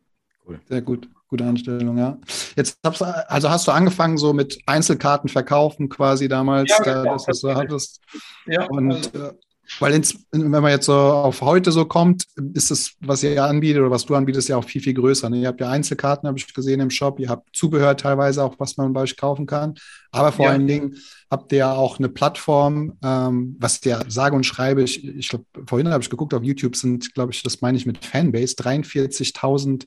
Cool. 0.45 0.59
Sehr 0.67 0.81
gut. 0.81 1.09
Gute 1.27 1.43
Anstellung, 1.43 1.97
ja. 1.97 2.19
Jetzt 2.55 2.77
also 2.83 3.49
hast 3.49 3.67
du 3.67 3.71
angefangen 3.71 4.17
so 4.17 4.31
mit 4.31 4.59
Einzelkarten 4.67 5.27
verkaufen 5.27 5.89
quasi 5.89 6.27
damals, 6.27 6.69
ja, 6.69 6.83
da, 6.83 7.03
das, 7.03 7.27
was 7.27 7.41
du 7.41 7.55
hattest. 7.55 7.99
Ja, 8.45 8.65
und 8.65 8.91
also, 8.91 9.29
äh, 9.29 9.33
weil 9.79 9.93
ins, 9.93 10.15
wenn 10.31 10.49
man 10.49 10.69
jetzt 10.71 10.85
so 10.85 10.93
auf 10.93 11.41
heute 11.41 11.71
so 11.71 11.85
kommt, 11.85 12.25
ist 12.53 12.71
es, 12.71 12.93
was 12.99 13.23
ihr 13.23 13.43
anbietet 13.43 13.81
oder 13.81 13.91
was 13.91 14.05
du 14.05 14.15
anbietest, 14.15 14.49
ja 14.49 14.57
auch 14.57 14.65
viel, 14.65 14.81
viel 14.81 14.93
größer. 14.93 15.29
Ne? 15.29 15.41
Ihr 15.41 15.47
habt 15.47 15.59
ja 15.59 15.69
Einzelkarten, 15.69 16.27
habe 16.27 16.37
ich 16.37 16.53
gesehen 16.53 16.79
im 16.79 16.89
Shop. 16.89 17.19
Ihr 17.19 17.29
habt 17.29 17.55
Zubehör 17.55 17.97
teilweise 17.97 18.43
auch, 18.43 18.55
was 18.59 18.77
man 18.77 18.93
bei 18.93 19.01
euch 19.01 19.17
kaufen 19.17 19.45
kann. 19.45 19.75
Aber 20.11 20.31
vor 20.31 20.45
ja. 20.45 20.51
allen 20.51 20.67
Dingen 20.67 20.95
habt 21.29 21.51
ihr 21.51 21.59
ja 21.59 21.73
auch 21.73 21.99
eine 21.99 22.09
Plattform, 22.09 22.97
ähm, 23.03 23.55
was 23.59 23.81
der 23.81 24.05
sage 24.07 24.35
und 24.35 24.45
schreibe. 24.45 24.83
Ich, 24.83 25.05
ich 25.05 25.29
glaube, 25.29 25.45
vorhin 25.67 25.89
habe 25.89 26.03
ich 26.03 26.09
geguckt, 26.09 26.33
auf 26.33 26.43
YouTube 26.43 26.75
sind, 26.75 27.13
glaube 27.13 27.33
ich, 27.33 27.43
das 27.43 27.61
meine 27.61 27.77
ich 27.77 27.85
mit 27.85 28.05
Fanbase, 28.05 28.55
43.000 28.55 29.85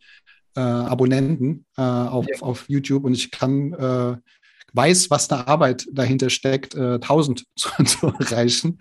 äh, 0.56 0.60
Abonnenten 0.60 1.64
äh, 1.76 1.82
auf, 1.82 2.26
ja. 2.28 2.40
auf 2.40 2.68
YouTube. 2.68 3.04
Und 3.04 3.14
ich 3.14 3.30
kann 3.30 3.72
äh, 3.74 4.16
weiß, 4.72 5.10
was 5.10 5.28
da 5.28 5.44
Arbeit 5.46 5.86
dahinter 5.92 6.30
steckt, 6.30 6.74
äh, 6.74 6.94
1000 6.94 7.44
zu, 7.56 7.84
zu 7.84 8.06
erreichen. 8.06 8.78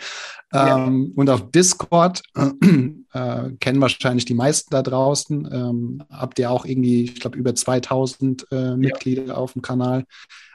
Ja. 0.53 0.85
Ähm, 0.85 1.11
und 1.15 1.29
auf 1.29 1.51
Discord 1.51 2.21
äh, 2.35 2.51
äh, 3.13 3.51
kennen 3.59 3.81
wahrscheinlich 3.81 4.25
die 4.25 4.33
meisten 4.33 4.69
da 4.71 4.81
draußen. 4.81 5.49
Ähm, 5.51 6.03
habt 6.09 6.39
ihr 6.39 6.51
auch 6.51 6.65
irgendwie, 6.65 7.03
ich 7.03 7.19
glaube, 7.19 7.37
über 7.37 7.53
2000 7.53 8.47
äh, 8.51 8.75
Mitglieder 8.77 9.25
ja. 9.25 9.33
auf 9.35 9.53
dem 9.53 9.61
Kanal. 9.61 10.05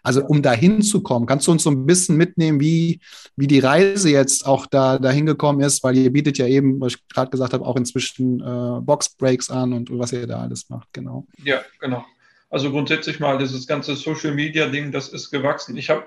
Also 0.02 0.24
um 0.24 0.42
da 0.42 0.52
hinzukommen, 0.52 1.28
kannst 1.28 1.46
du 1.46 1.52
uns 1.52 1.62
so 1.62 1.70
ein 1.70 1.86
bisschen 1.86 2.16
mitnehmen, 2.16 2.58
wie, 2.60 3.00
wie 3.36 3.46
die 3.46 3.60
Reise 3.60 4.10
jetzt 4.10 4.46
auch 4.46 4.66
da 4.66 4.98
dahin 4.98 5.26
gekommen 5.26 5.60
ist, 5.60 5.84
weil 5.84 5.96
ihr 5.96 6.12
bietet 6.12 6.38
ja 6.38 6.46
eben, 6.46 6.80
was 6.80 6.94
ich 6.94 7.08
gerade 7.08 7.30
gesagt 7.30 7.52
habe, 7.52 7.64
auch 7.64 7.76
inzwischen 7.76 8.40
äh, 8.40 8.80
Boxbreaks 8.80 9.50
an 9.50 9.72
und 9.72 9.96
was 9.96 10.12
ihr 10.12 10.26
da 10.26 10.40
alles 10.40 10.68
macht, 10.68 10.88
genau. 10.92 11.26
Ja, 11.44 11.60
genau. 11.80 12.04
Also 12.52 12.70
grundsätzlich 12.70 13.18
mal 13.18 13.38
dieses 13.38 13.66
ganze 13.66 13.96
Social 13.96 14.34
Media 14.34 14.66
Ding, 14.66 14.92
das 14.92 15.08
ist 15.08 15.30
gewachsen. 15.30 15.74
Ich 15.78 15.88
habe 15.88 16.06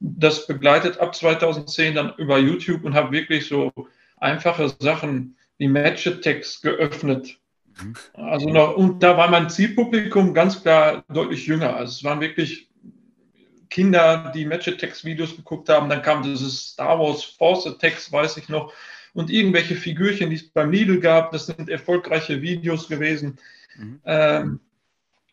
das 0.00 0.46
begleitet 0.46 0.98
ab 0.98 1.14
2010 1.14 1.94
dann 1.94 2.12
über 2.18 2.38
YouTube 2.38 2.84
und 2.84 2.92
habe 2.92 3.10
wirklich 3.12 3.48
so 3.48 3.72
einfache 4.18 4.70
Sachen 4.78 5.38
wie 5.56 5.68
Match-Text 5.68 6.60
geöffnet. 6.60 7.38
Mhm. 7.82 7.94
Also 8.12 8.50
noch, 8.50 8.76
und 8.76 9.02
da 9.02 9.16
war 9.16 9.30
mein 9.30 9.48
Zielpublikum 9.48 10.34
ganz 10.34 10.60
klar 10.60 11.02
deutlich 11.08 11.46
jünger. 11.46 11.74
Also 11.74 11.92
es 11.92 12.04
waren 12.04 12.20
wirklich 12.20 12.68
Kinder, 13.70 14.30
die 14.34 14.44
Match-Text-Videos 14.44 15.36
geguckt 15.36 15.70
haben. 15.70 15.88
Dann 15.88 16.02
kam 16.02 16.22
dieses 16.22 16.72
Star 16.72 16.98
Wars 16.98 17.24
Force 17.24 17.66
Attacks, 17.66 18.12
weiß 18.12 18.36
ich 18.36 18.50
noch, 18.50 18.74
und 19.14 19.30
irgendwelche 19.30 19.74
Figürchen, 19.74 20.28
die 20.28 20.36
es 20.36 20.50
beim 20.50 20.70
Lidl 20.70 21.00
gab. 21.00 21.32
Das 21.32 21.46
sind 21.46 21.70
erfolgreiche 21.70 22.42
Videos 22.42 22.88
gewesen. 22.88 23.38
Mhm. 23.78 24.00
Ähm, 24.04 24.60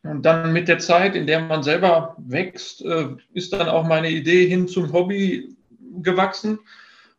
und 0.04 0.24
dann 0.24 0.52
mit 0.52 0.68
der 0.68 0.80
Zeit, 0.80 1.16
in 1.16 1.28
der 1.28 1.40
man 1.40 1.64
selber 1.64 2.16
wächst, 2.18 2.84
äh, 2.84 3.08
ist 3.34 3.54
dann 3.54 3.70
auch 3.70 3.86
meine 3.86 4.10
Idee 4.10 4.48
hin 4.48 4.68
zum 4.68 4.92
Hobby 4.92 5.56
gewachsen. 6.02 6.60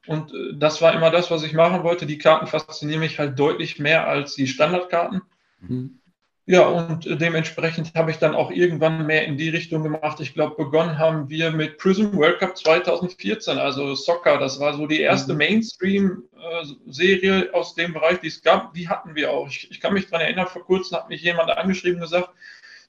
Und 0.06 0.34
äh, 0.34 0.52
das 0.54 0.82
war 0.82 0.94
immer 0.94 1.10
das, 1.10 1.30
was 1.30 1.42
ich 1.42 1.54
machen 1.54 1.82
wollte. 1.82 2.04
Die 2.04 2.18
Karten 2.18 2.46
faszinieren 2.46 3.00
mich 3.00 3.18
halt 3.18 3.38
deutlich 3.38 3.78
mehr 3.78 4.06
als 4.06 4.34
die 4.34 4.46
Standardkarten. 4.46 5.22
Mhm. 5.60 5.98
Ja, 6.46 6.66
und 6.66 7.06
äh, 7.06 7.16
dementsprechend 7.16 7.94
habe 7.94 8.10
ich 8.10 8.18
dann 8.18 8.34
auch 8.34 8.50
irgendwann 8.50 9.06
mehr 9.06 9.24
in 9.24 9.38
die 9.38 9.48
Richtung 9.48 9.82
gemacht. 9.82 10.20
Ich 10.20 10.34
glaube, 10.34 10.62
begonnen 10.62 10.98
haben 10.98 11.30
wir 11.30 11.52
mit 11.52 11.78
Prism 11.78 12.14
World 12.14 12.38
Cup 12.38 12.54
2014, 12.54 13.56
also 13.56 13.94
Soccer. 13.94 14.36
Das 14.36 14.60
war 14.60 14.74
so 14.74 14.86
die 14.86 15.00
erste 15.00 15.32
mhm. 15.32 15.38
Mainstream-Serie 15.38 17.48
aus 17.54 17.74
dem 17.74 17.94
Bereich, 17.94 18.20
die 18.20 18.26
es 18.26 18.42
gab. 18.42 18.74
Die 18.74 18.90
hatten 18.90 19.14
wir 19.14 19.30
auch. 19.30 19.48
Ich, 19.48 19.70
ich 19.70 19.80
kann 19.80 19.94
mich 19.94 20.08
daran 20.08 20.26
erinnern, 20.26 20.48
vor 20.48 20.66
kurzem 20.66 20.98
hat 20.98 21.08
mich 21.08 21.22
jemand 21.22 21.50
angeschrieben 21.50 21.96
und 21.96 22.02
gesagt, 22.02 22.28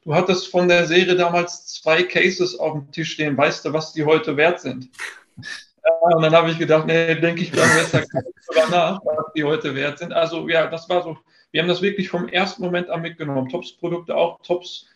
du 0.06 0.14
hattest 0.14 0.48
von 0.48 0.68
der 0.68 0.86
Serie 0.86 1.16
damals 1.16 1.66
zwei 1.68 2.04
Cases 2.04 2.58
auf 2.58 2.74
dem 2.74 2.92
Tisch 2.92 3.14
stehen. 3.14 3.36
Weißt 3.36 3.66
du, 3.66 3.74
was 3.74 3.94
die 3.94 4.06
heute 4.06 4.38
wert 4.38 4.62
sind? 4.62 4.90
und 6.02 6.22
dann 6.22 6.34
habe 6.34 6.52
ich 6.52 6.60
gedacht, 6.60 6.86
nee, 6.86 7.16
denke 7.16 7.42
ich 7.42 7.52
dann 7.52 7.70
besser 7.76 8.04
darüber 8.12 8.72
nach, 8.72 9.00
was 9.04 9.34
die 9.36 9.44
heute 9.44 9.76
wert 9.76 10.00
sind. 10.00 10.14
Also 10.14 10.48
ja, 10.48 10.68
das 10.68 10.88
war 10.88 11.04
so, 11.04 11.18
wir 11.52 11.62
haben 11.62 11.68
das 11.68 11.82
wirklich 11.82 12.10
vom 12.10 12.28
ersten 12.30 12.64
Moment 12.64 12.90
an 12.90 13.02
mitgenommen. 13.02 13.50
Tops-Produkte 13.50 14.16
auch, 14.16 14.42
Tops 14.42 14.88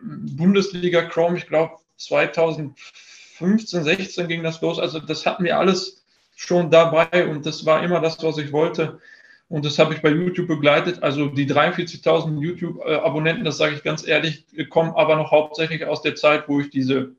Bundesliga 0.00 1.02
Chrome, 1.02 1.38
ich 1.38 1.46
glaube 1.48 1.74
2015, 1.96 3.82
16 3.82 4.28
ging 4.28 4.42
das 4.44 4.60
los. 4.60 4.78
Also 4.78 5.00
das 5.00 5.26
hatten 5.26 5.44
wir 5.44 5.58
alles 5.58 6.04
schon 6.36 6.70
dabei 6.70 7.26
und 7.28 7.44
das 7.44 7.66
war 7.66 7.82
immer 7.82 8.00
das, 8.00 8.22
was 8.22 8.38
ich 8.38 8.52
wollte. 8.52 9.00
Und 9.48 9.64
das 9.64 9.78
habe 9.78 9.94
ich 9.94 10.02
bei 10.02 10.10
YouTube 10.10 10.46
begleitet. 10.46 11.02
Also 11.02 11.28
die 11.28 11.50
43.000 11.50 12.38
YouTube-Abonnenten, 12.40 13.44
das 13.44 13.56
sage 13.56 13.74
ich 13.74 13.82
ganz 13.82 14.06
ehrlich, 14.06 14.44
kommen 14.68 14.92
aber 14.94 15.16
noch 15.16 15.30
hauptsächlich 15.30 15.86
aus 15.86 16.02
der 16.02 16.14
Zeit, 16.14 16.48
wo 16.48 16.60
ich 16.60 16.68
diese 16.70 17.14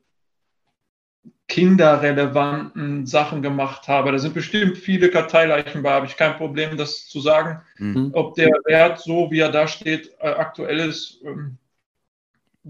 kinderrelevanten 1.48 3.07
Sachen 3.07 3.41
gemacht 3.41 3.88
habe. 3.88 4.12
Da 4.12 4.19
sind 4.19 4.36
bestimmt 4.36 4.77
viele 4.77 5.09
Karteileichen 5.09 5.81
bei, 5.81 5.91
habe 5.91 6.05
ich 6.05 6.15
kein 6.15 6.38
Problem, 6.38 6.77
das 6.77 7.07
zu 7.07 7.19
sagen. 7.19 7.62
Mhm. 7.79 8.12
Ob 8.13 8.36
der 8.36 8.51
Wert 8.65 9.00
so, 9.00 9.31
wie 9.31 9.39
er 9.39 9.51
da 9.51 9.67
steht, 9.67 10.12
äh, 10.19 10.27
aktuell 10.27 10.77
ist, 10.77 11.21
ähm, 11.25 11.57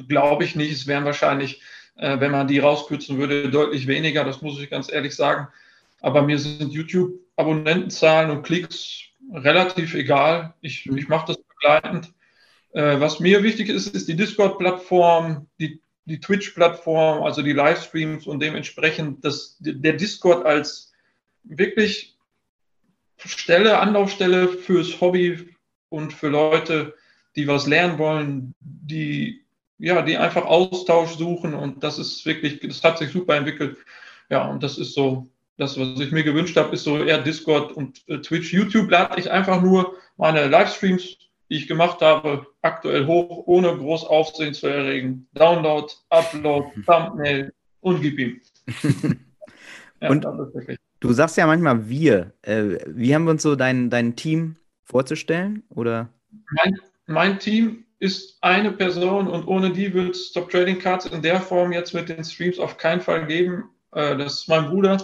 glaube 0.07 0.45
ich 0.45 0.55
nicht. 0.55 0.71
Es 0.71 0.87
wären 0.87 1.03
wahrscheinlich, 1.03 1.61
äh, 1.97 2.21
wenn 2.21 2.31
man 2.31 2.47
die 2.47 2.59
rauskürzen 2.59 3.17
würde, 3.17 3.49
deutlich 3.49 3.85
weniger, 3.87 4.23
das 4.23 4.41
muss 4.41 4.59
ich 4.61 4.69
ganz 4.69 4.89
ehrlich 4.89 5.13
sagen. 5.13 5.49
Aber 5.99 6.21
mir 6.21 6.39
sind 6.39 6.71
YouTube-Abonnentenzahlen 6.71 8.31
und 8.31 8.43
Klicks 8.43 9.08
relativ 9.33 9.93
egal. 9.93 10.53
Ich, 10.61 10.85
mhm. 10.85 10.97
ich 10.97 11.07
mache 11.07 11.27
das 11.27 11.37
begleitend. 11.37 12.13
Äh, 12.71 12.99
was 12.99 13.19
mir 13.19 13.43
wichtig 13.43 13.69
ist, 13.69 13.95
ist 13.95 14.07
die 14.07 14.15
Discord-Plattform, 14.15 15.47
die, 15.59 15.81
die 16.05 16.19
Twitch-Plattform, 16.19 17.23
also 17.23 17.41
die 17.41 17.53
Livestreams 17.53 18.27
und 18.27 18.41
dementsprechend 18.41 19.23
das, 19.25 19.57
der 19.59 19.93
Discord 19.93 20.45
als 20.45 20.93
wirklich 21.43 22.17
Stelle, 23.17 23.79
Anlaufstelle 23.79 24.47
fürs 24.47 25.01
Hobby 25.01 25.49
und 25.89 26.13
für 26.13 26.29
Leute, 26.29 26.95
die 27.35 27.47
was 27.47 27.67
lernen 27.67 27.97
wollen, 27.97 28.55
die 28.59 29.45
ja, 29.79 30.01
die 30.01 30.17
einfach 30.17 30.45
Austausch 30.45 31.11
suchen 31.11 31.53
und 31.53 31.83
das 31.83 31.97
ist 31.97 32.25
wirklich, 32.25 32.59
das 32.59 32.83
hat 32.83 32.97
sich 32.97 33.11
super 33.11 33.35
entwickelt. 33.35 33.77
Ja, 34.29 34.45
und 34.47 34.61
das 34.61 34.77
ist 34.77 34.93
so 34.93 35.29
das, 35.59 35.77
was 35.77 35.99
ich 35.99 36.11
mir 36.11 36.23
gewünscht 36.23 36.55
habe, 36.55 36.73
ist 36.73 36.85
so 36.85 37.03
eher 37.03 37.21
Discord 37.21 37.73
und 37.73 38.01
äh, 38.07 38.19
Twitch. 38.19 38.53
YouTube 38.53 38.89
lade 38.89 39.19
ich 39.19 39.29
einfach 39.29 39.61
nur 39.61 39.97
meine 40.15 40.47
Livestreams, 40.47 41.17
die 41.49 41.57
ich 41.57 41.67
gemacht 41.67 42.01
habe, 42.01 42.47
aktuell 42.61 43.05
hoch, 43.05 43.43
ohne 43.45 43.75
groß 43.75 44.05
Aufsehen 44.05 44.53
zu 44.53 44.67
erregen. 44.67 45.27
Download, 45.33 45.91
Upload, 46.09 46.69
Thumbnail 46.85 47.51
und 47.81 48.01
gib 48.01 48.19
ihm. 48.19 48.41
ja, 50.01 50.09
und 50.09 50.25
du 51.01 51.11
sagst 51.11 51.35
ja 51.35 51.45
manchmal 51.45 51.89
wir. 51.89 52.31
Äh, 52.41 52.77
wie 52.87 53.13
haben 53.13 53.25
wir 53.25 53.31
uns 53.31 53.43
so 53.43 53.57
dein, 53.57 53.89
dein 53.89 54.15
Team 54.15 54.55
vorzustellen? 54.85 55.63
Oder? 55.69 56.07
Mein, 56.51 56.79
mein 57.05 57.39
Team 57.39 57.83
ist 57.99 58.37
eine 58.39 58.71
Person 58.71 59.27
und 59.27 59.45
ohne 59.45 59.71
die 59.71 59.93
wird 59.93 60.15
es 60.15 60.27
Stop 60.27 60.49
Trading 60.51 60.79
Cards 60.79 61.07
in 61.07 61.21
der 61.21 61.41
Form 61.41 61.73
jetzt 61.73 61.93
mit 61.93 62.07
den 62.07 62.23
Streams 62.23 62.59
auf 62.59 62.77
keinen 62.77 63.01
Fall 63.01 63.27
geben. 63.27 63.65
Äh, 63.91 64.15
das 64.15 64.35
ist 64.35 64.47
mein 64.47 64.67
Bruder 64.67 64.97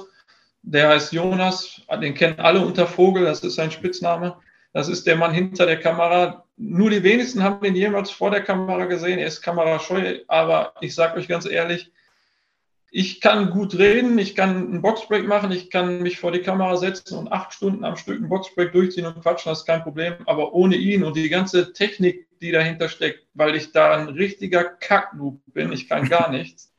der 0.65 0.89
heißt 0.89 1.13
Jonas, 1.13 1.81
den 2.01 2.15
kennen 2.15 2.39
alle 2.39 2.65
unter 2.65 2.87
Vogel, 2.87 3.25
das 3.25 3.43
ist 3.43 3.55
sein 3.55 3.71
Spitzname. 3.71 4.35
Das 4.73 4.89
ist 4.89 5.07
der 5.07 5.15
Mann 5.15 5.33
hinter 5.33 5.65
der 5.65 5.79
Kamera. 5.79 6.43
Nur 6.57 6.89
die 6.89 7.03
wenigsten 7.03 7.43
haben 7.43 7.63
ihn 7.65 7.75
jemals 7.75 8.11
vor 8.11 8.31
der 8.31 8.41
Kamera 8.41 8.85
gesehen. 8.85 9.19
Er 9.19 9.27
ist 9.27 9.41
kamerascheu, 9.41 10.19
aber 10.27 10.73
ich 10.81 10.93
sage 10.93 11.17
euch 11.17 11.27
ganz 11.27 11.45
ehrlich, 11.45 11.91
ich 12.91 13.21
kann 13.21 13.51
gut 13.51 13.77
reden, 13.77 14.17
ich 14.17 14.35
kann 14.35 14.55
einen 14.55 14.81
Boxbreak 14.81 15.27
machen, 15.27 15.51
ich 15.51 15.69
kann 15.69 16.01
mich 16.01 16.19
vor 16.19 16.31
die 16.31 16.41
Kamera 16.41 16.77
setzen 16.77 17.17
und 17.17 17.31
acht 17.31 17.53
Stunden 17.53 17.83
am 17.83 17.95
Stück 17.95 18.17
einen 18.17 18.29
Boxbreak 18.29 18.71
durchziehen 18.71 19.05
und 19.05 19.21
quatschen, 19.21 19.51
das 19.51 19.59
ist 19.59 19.65
kein 19.65 19.83
Problem. 19.83 20.15
Aber 20.25 20.53
ohne 20.53 20.75
ihn 20.75 21.03
und 21.03 21.15
die 21.15 21.29
ganze 21.29 21.73
Technik, 21.73 22.27
die 22.39 22.51
dahinter 22.51 22.89
steckt, 22.89 23.27
weil 23.33 23.55
ich 23.55 23.71
da 23.71 23.95
ein 23.95 24.09
richtiger 24.09 24.63
Kacknoob 24.63 25.39
bin, 25.47 25.71
ich 25.71 25.87
kann 25.87 26.09
gar 26.09 26.31
nichts. 26.31 26.73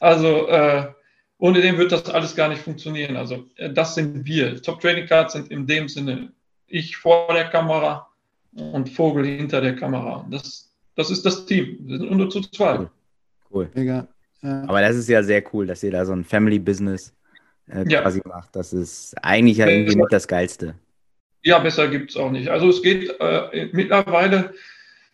Also 0.00 0.48
äh, 0.48 0.88
ohne 1.38 1.60
den 1.60 1.78
wird 1.78 1.92
das 1.92 2.08
alles 2.08 2.34
gar 2.34 2.48
nicht 2.48 2.62
funktionieren. 2.62 3.16
Also 3.16 3.44
äh, 3.56 3.70
das 3.70 3.94
sind 3.94 4.24
wir. 4.24 4.60
Top 4.62 4.80
Trading 4.80 5.06
Cards 5.06 5.34
sind 5.34 5.50
in 5.50 5.66
dem 5.66 5.88
Sinne 5.88 6.32
ich 6.66 6.96
vor 6.96 7.32
der 7.32 7.44
Kamera 7.44 8.08
und 8.52 8.88
Vogel 8.88 9.26
hinter 9.26 9.60
der 9.60 9.76
Kamera. 9.76 10.26
Das, 10.30 10.70
das 10.96 11.10
ist 11.10 11.24
das 11.24 11.46
Team. 11.46 11.78
Wir 11.80 11.98
sind 11.98 12.10
nur 12.10 12.30
zu 12.30 12.40
zweit. 12.40 12.80
Cool. 12.80 12.90
cool. 13.52 13.70
Mega. 13.74 14.08
Ja. 14.42 14.62
Aber 14.66 14.80
das 14.80 14.96
ist 14.96 15.08
ja 15.08 15.22
sehr 15.22 15.42
cool, 15.52 15.66
dass 15.66 15.82
ihr 15.82 15.90
da 15.90 16.04
so 16.04 16.12
ein 16.12 16.24
Family 16.24 16.58
Business 16.58 17.12
äh, 17.68 17.84
ja. 17.88 18.02
quasi 18.02 18.20
macht. 18.24 18.56
Das 18.56 18.72
ist 18.72 19.14
eigentlich 19.22 19.58
ja 19.58 19.66
irgendwie 19.66 19.96
mit 19.96 20.12
das 20.12 20.26
Geilste. 20.26 20.74
Ja, 21.42 21.58
besser 21.58 21.88
gibt 21.88 22.10
es 22.10 22.16
auch 22.16 22.30
nicht. 22.30 22.48
Also 22.48 22.68
es 22.68 22.82
geht 22.82 23.14
äh, 23.20 23.68
mittlerweile 23.72 24.52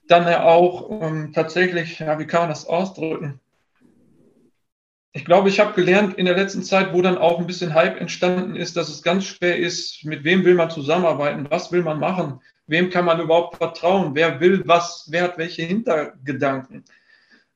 dann 0.09 0.25
ja 0.25 0.45
auch 0.45 1.03
ähm, 1.03 1.33
tatsächlich, 1.33 1.99
ja, 1.99 2.19
wie 2.19 2.27
kann 2.27 2.43
man 2.43 2.49
das 2.51 2.67
ausdrücken? 2.67 3.41
Ich 5.13 5.25
glaube, 5.27 5.51
ich 5.51 5.61
habe 5.61 5.75
gelernt 5.75 6.15
in 6.15 6.25
der 6.25 6.37
letzten 6.37 6.63
Zeit, 6.63 6.95
wo 6.95 7.03
dann 7.03 7.19
auch 7.19 7.39
ein 7.39 7.47
bisschen 7.47 7.75
Hype 7.75 8.01
entstanden 8.01 8.57
ist, 8.57 8.77
dass 8.77 8.89
es 8.89 9.03
ganz 9.03 9.25
schwer 9.25 9.59
ist, 9.59 10.05
mit 10.05 10.25
wem 10.25 10.45
will 10.45 10.55
man 10.55 10.71
zusammenarbeiten, 10.71 11.47
was 11.51 11.71
will 11.71 11.83
man 11.83 12.01
machen, 12.01 12.41
wem 12.67 12.89
kann 12.89 13.05
man 13.05 13.21
überhaupt 13.21 13.59
vertrauen, 13.59 14.15
wer 14.15 14.41
will 14.41 14.63
was, 14.67 15.09
wer 15.11 15.25
hat 15.25 15.37
welche 15.37 15.63
Hintergedanken. 15.63 16.85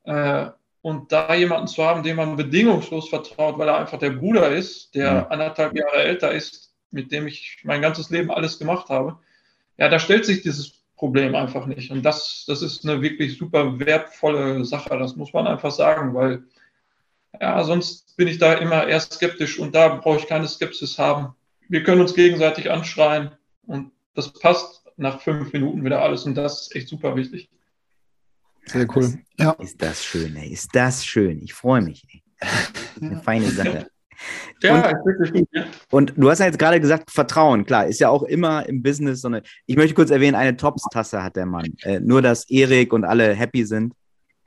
Äh, 0.04 0.50
und 0.82 1.10
da 1.10 1.34
jemanden 1.34 1.66
zu 1.66 1.84
haben, 1.84 2.02
dem 2.02 2.16
man 2.16 2.36
bedingungslos 2.36 3.08
vertraut, 3.08 3.58
weil 3.58 3.68
er 3.68 3.78
einfach 3.78 3.98
der 3.98 4.10
Bruder 4.10 4.50
ist, 4.50 4.94
der 4.94 5.04
ja. 5.04 5.26
anderthalb 5.28 5.76
Jahre 5.76 6.02
älter 6.02 6.32
ist, 6.32 6.75
mit 6.90 7.10
dem 7.10 7.26
ich 7.26 7.60
mein 7.64 7.82
ganzes 7.82 8.10
Leben 8.10 8.30
alles 8.30 8.58
gemacht 8.58 8.90
habe, 8.90 9.18
ja, 9.78 9.88
da 9.88 9.98
stellt 9.98 10.26
sich 10.26 10.42
dieses 10.42 10.84
Problem 10.94 11.34
einfach 11.34 11.66
nicht. 11.66 11.90
Und 11.90 12.02
das, 12.02 12.44
das 12.46 12.62
ist 12.62 12.86
eine 12.86 13.02
wirklich 13.02 13.36
super 13.38 13.78
wertvolle 13.78 14.64
Sache, 14.64 14.98
das 14.98 15.16
muss 15.16 15.32
man 15.32 15.46
einfach 15.46 15.70
sagen, 15.72 16.14
weil 16.14 16.44
ja, 17.40 17.62
sonst 17.64 18.16
bin 18.16 18.28
ich 18.28 18.38
da 18.38 18.54
immer 18.54 18.87
eher 18.87 19.00
skeptisch 19.00 19.59
und 19.59 19.75
da 19.75 19.88
brauche 19.88 20.18
ich 20.18 20.26
keine 20.26 20.49
Skepsis 20.49 20.99
haben. 20.99 21.35
Wir 21.68 21.83
können 21.83 22.00
uns 22.00 22.14
gegenseitig 22.14 22.71
anschreien 22.71 23.30
und 23.66 23.92
das 24.14 24.33
passt 24.33 24.85
nach 24.97 25.21
fünf 25.21 25.52
Minuten 25.52 25.85
wieder 25.85 26.02
alles 26.02 26.25
und 26.25 26.35
das 26.35 26.62
ist 26.62 26.76
echt 26.76 26.88
super 26.88 27.16
wichtig. 27.16 27.50
Sehr 28.66 28.87
cool. 28.97 29.18
Ja. 29.38 29.52
Ist 29.52 29.80
das 29.80 30.04
schön, 30.04 30.37
ey. 30.37 30.49
Ist 30.49 30.75
das 30.75 31.04
schön. 31.04 31.40
Ich 31.42 31.54
freue 31.54 31.83
mich. 31.83 32.02
Ey. 32.11 32.23
Eine 33.00 33.23
feine 33.23 33.50
Sache. 33.50 33.87
Ja, 34.62 34.90
und, 34.90 35.06
wirklich 35.06 35.33
gut. 35.33 35.49
Ja. 35.52 35.66
Und 35.90 36.14
du 36.16 36.30
hast 36.30 36.38
ja 36.38 36.47
jetzt 36.47 36.59
gerade 36.59 36.80
gesagt, 36.80 37.11
Vertrauen, 37.11 37.66
klar, 37.66 37.87
ist 37.87 38.00
ja 38.00 38.09
auch 38.09 38.23
immer 38.23 38.66
im 38.66 38.83
Business 38.83 39.21
so 39.21 39.28
eine. 39.28 39.42
Ich 39.66 39.76
möchte 39.76 39.95
kurz 39.95 40.11
erwähnen, 40.11 40.35
eine 40.35 40.56
Tops-Tasse 40.56 41.23
hat 41.23 41.37
der 41.37 41.45
Mann. 41.45 41.66
Äh, 41.83 42.00
nur, 42.00 42.23
dass 42.23 42.49
Erik 42.49 42.95
und 42.95 43.04
alle 43.04 43.35
happy 43.35 43.66
sind. 43.66 43.92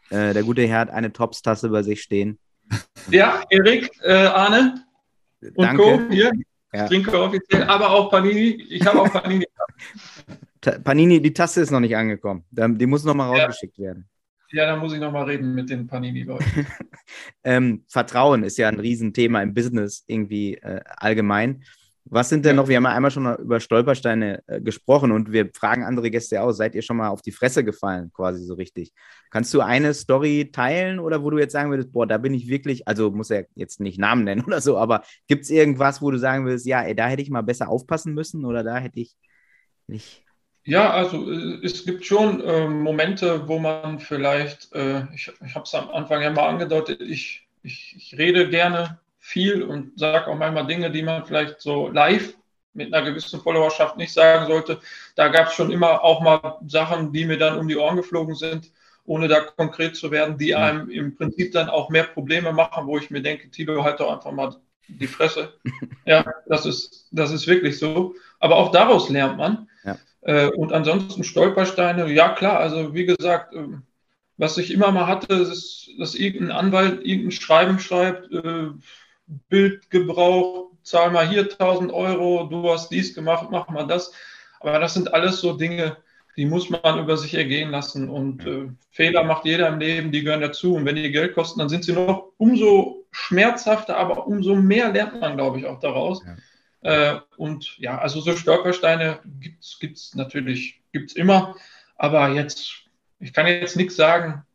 Äh, 0.10 0.34
der 0.34 0.42
gute 0.44 0.66
Herr 0.68 0.80
hat 0.80 0.90
eine 0.90 1.14
Tops-Tasse 1.14 1.70
bei 1.70 1.84
sich 1.84 2.02
stehen. 2.02 2.40
Ja, 3.10 3.44
Erik, 3.50 3.90
äh, 4.04 4.14
Arne 4.14 4.86
und 5.42 5.66
Danke. 5.66 5.84
Co. 5.84 6.02
hier. 6.10 6.32
Ja. 6.74 6.84
Ich 6.84 6.90
trinke 6.90 7.20
offiziell, 7.20 7.64
aber 7.64 7.90
auch 7.90 8.12
Panini. 8.12 8.62
Ich 8.70 8.86
habe 8.86 9.02
auch 9.02 9.12
Panini. 9.12 9.46
Panini, 10.84 11.22
die 11.22 11.34
Tasse 11.34 11.62
ist 11.62 11.72
noch 11.72 11.80
nicht 11.80 11.96
angekommen. 11.96 12.44
Die 12.52 12.86
muss 12.86 13.04
noch 13.04 13.16
mal 13.16 13.36
ja. 13.36 13.46
rausgeschickt 13.46 13.80
werden. 13.80 14.08
Ja, 14.52 14.66
da 14.66 14.76
muss 14.76 14.94
ich 14.94 15.00
noch 15.00 15.12
mal 15.12 15.24
reden 15.24 15.54
mit 15.54 15.70
den 15.70 15.88
Panini-Leuten. 15.88 16.66
ähm, 17.44 17.84
Vertrauen 17.88 18.44
ist 18.44 18.58
ja 18.58 18.68
ein 18.68 18.80
Riesenthema 18.80 19.42
im 19.42 19.54
Business 19.54 20.04
irgendwie 20.08 20.56
äh, 20.56 20.82
allgemein. 20.86 21.64
Was 22.12 22.30
sind 22.30 22.44
denn 22.44 22.56
noch, 22.56 22.68
wir 22.68 22.78
haben 22.78 22.86
ja 22.86 22.92
einmal 22.92 23.12
schon 23.12 23.36
über 23.38 23.60
Stolpersteine 23.60 24.42
äh, 24.48 24.62
gesprochen 24.62 25.12
und 25.12 25.32
wir 25.32 25.52
fragen 25.54 25.84
andere 25.84 26.10
Gäste 26.10 26.42
aus, 26.42 26.58
seid 26.58 26.74
ihr 26.74 26.82
schon 26.82 26.98
mal 26.98 27.10
auf 27.10 27.22
die 27.22 27.32
Fresse 27.32 27.64
gefallen, 27.64 28.12
quasi 28.12 28.44
so 28.44 28.56
richtig? 28.56 28.94
Kannst 29.30 29.54
du 29.54 29.62
eine 29.62 29.94
Story 29.94 30.50
teilen 30.52 31.00
oder 31.00 31.24
wo 31.24 31.30
du 31.30 31.38
jetzt 31.38 31.54
sagen 31.54 31.70
würdest, 31.70 31.92
boah, 31.92 32.08
da 32.08 32.18
bin 32.18 32.34
ich 32.34 32.48
wirklich, 32.50 32.88
also 32.88 33.12
muss 33.12 33.30
er 33.30 33.46
jetzt 33.54 33.80
nicht 33.80 34.00
Namen 34.00 34.24
nennen 34.24 34.44
oder 34.48 34.60
so, 34.60 34.78
aber 34.78 35.04
gibt 35.28 35.44
es 35.44 35.52
irgendwas, 35.52 36.02
wo 36.02 36.10
du 36.10 36.18
sagen 36.18 36.46
würdest, 36.46 36.66
ja, 36.66 36.82
ey, 36.82 36.96
da 36.96 37.08
hätte 37.08 37.22
ich 37.22 37.30
mal 37.30 37.44
besser 37.44 37.70
aufpassen 37.70 38.16
müssen 38.16 38.44
oder 38.44 38.64
da 38.64 38.78
hätte 38.78 39.00
ich 39.00 39.16
nicht 39.88 40.24
ja, 40.66 40.92
also 40.92 41.32
äh, 41.32 41.60
es 41.64 41.86
gibt 41.86 42.06
schon 42.06 42.42
äh, 42.42 42.68
Momente, 42.68 43.48
wo 43.48 43.58
man 43.60 44.00
vielleicht, 44.00 44.72
äh, 44.74 45.04
ich, 45.16 45.32
ich 45.44 45.56
habe 45.56 45.64
es 45.64 45.74
am 45.74 45.90
Anfang 45.90 46.22
ja 46.22 46.30
mal 46.30 46.48
angedeutet, 46.48 47.02
ich, 47.02 47.48
ich, 47.64 47.96
ich 47.98 48.18
rede 48.18 48.50
gerne 48.50 49.00
viel 49.30 49.62
und 49.62 49.98
sage 50.00 50.28
auch 50.28 50.36
manchmal 50.36 50.66
Dinge, 50.66 50.90
die 50.90 51.04
man 51.04 51.24
vielleicht 51.24 51.62
so 51.62 51.88
live 51.90 52.34
mit 52.74 52.92
einer 52.92 53.06
gewissen 53.06 53.40
Followerschaft 53.40 53.96
nicht 53.96 54.12
sagen 54.12 54.48
sollte. 54.48 54.80
Da 55.16 55.28
gab 55.28 55.48
es 55.48 55.54
schon 55.54 55.72
immer 55.72 56.04
auch 56.04 56.22
mal 56.22 56.58
Sachen, 56.68 57.14
die 57.14 57.26
mir 57.26 57.38
dann 57.38 57.60
um 57.60 57.68
die 57.68 57.78
Ohren 57.78 57.98
geflogen 57.98 58.34
sind, 58.34 58.72
ohne 59.06 59.28
da 59.28 59.42
konkret 59.42 59.96
zu 59.96 60.10
werden, 60.10 60.40
die 60.40 60.56
einem 60.56 60.90
im 60.90 61.16
Prinzip 61.16 61.52
dann 61.52 61.70
auch 61.70 61.90
mehr 61.90 62.06
Probleme 62.06 62.52
machen, 62.52 62.88
wo 62.88 62.98
ich 62.98 63.12
mir 63.12 63.22
denke, 63.22 63.52
Tilo, 63.52 63.84
halt 63.84 64.00
doch 64.00 64.12
einfach 64.12 64.32
mal 64.32 64.56
die 64.88 65.08
Fresse. 65.08 65.54
Ja, 66.06 66.26
das 66.48 66.66
ist, 66.66 67.08
das 67.12 67.32
ist 67.32 67.46
wirklich 67.46 67.78
so. 67.78 68.16
Aber 68.40 68.56
auch 68.56 68.72
daraus 68.72 69.10
lernt 69.10 69.38
man. 69.38 69.70
Ja. 69.84 69.98
Äh, 70.22 70.48
und 70.48 70.74
ansonsten 70.74 71.24
Stolpersteine, 71.24 72.12
ja 72.12 72.30
klar, 72.30 72.58
also 72.58 72.96
wie 72.96 73.06
gesagt, 73.06 73.54
äh, 73.54 73.68
was 74.38 74.58
ich 74.58 74.72
immer 74.72 74.92
mal 74.92 75.06
hatte, 75.06 75.36
ist, 75.36 75.92
dass 76.00 76.16
irgendein 76.16 76.58
Anwalt 76.58 77.06
irgendein 77.06 77.32
Schreiben 77.32 77.78
schreibt, 77.78 78.32
äh, 78.32 78.70
Bildgebrauch, 79.50 80.72
zahl 80.84 81.12
mal 81.12 81.28
hier 81.28 81.44
1000 81.44 81.92
Euro, 81.92 82.46
du 82.46 82.70
hast 82.70 82.90
dies 82.90 83.14
gemacht, 83.14 83.48
mach 83.52 83.70
mal 83.70 83.88
das. 83.88 84.12
Aber 84.60 84.80
das 84.80 84.94
sind 84.94 85.14
alles 85.14 85.40
so 85.40 85.54
Dinge, 85.54 85.98
die 86.36 86.46
muss 86.46 86.70
man 86.70 87.00
über 87.00 87.18
sich 87.18 87.34
ergehen 87.34 87.72
lassen. 87.72 88.10
Und 88.10 88.46
äh, 88.46 88.70
Fehler 88.92 89.24
macht 89.24 89.46
jeder 89.46 89.68
im 89.68 89.80
Leben, 89.80 90.12
die 90.12 90.24
gehören 90.24 90.42
dazu. 90.42 90.76
Und 90.76 90.86
wenn 90.86 90.96
die 90.96 91.12
Geld 91.12 91.36
kosten, 91.36 91.60
dann 91.60 91.70
sind 91.70 91.84
sie 91.84 91.94
noch 91.94 92.32
umso 92.38 93.06
schmerzhafter, 93.12 93.98
aber 93.98 94.28
umso 94.28 94.56
mehr 94.56 94.92
lernt 94.92 95.20
man, 95.20 95.36
glaube 95.36 95.60
ich, 95.60 95.66
auch 95.66 95.80
daraus. 95.80 96.24
Ja. 96.24 96.36
Äh, 97.16 97.20
und 97.38 97.78
ja, 97.78 97.98
also 97.98 98.22
so 98.22 98.36
Stolpersteine 98.36 99.20
gibt 99.40 99.64
es 99.98 100.16
natürlich, 100.16 100.82
gibt 100.92 101.12
es 101.12 101.16
immer. 101.16 101.56
Aber 101.98 102.30
jetzt, 102.30 102.86
ich 103.20 103.34
kann 103.34 103.48
jetzt 103.48 103.76
nichts 103.76 103.96
sagen, 103.96 104.46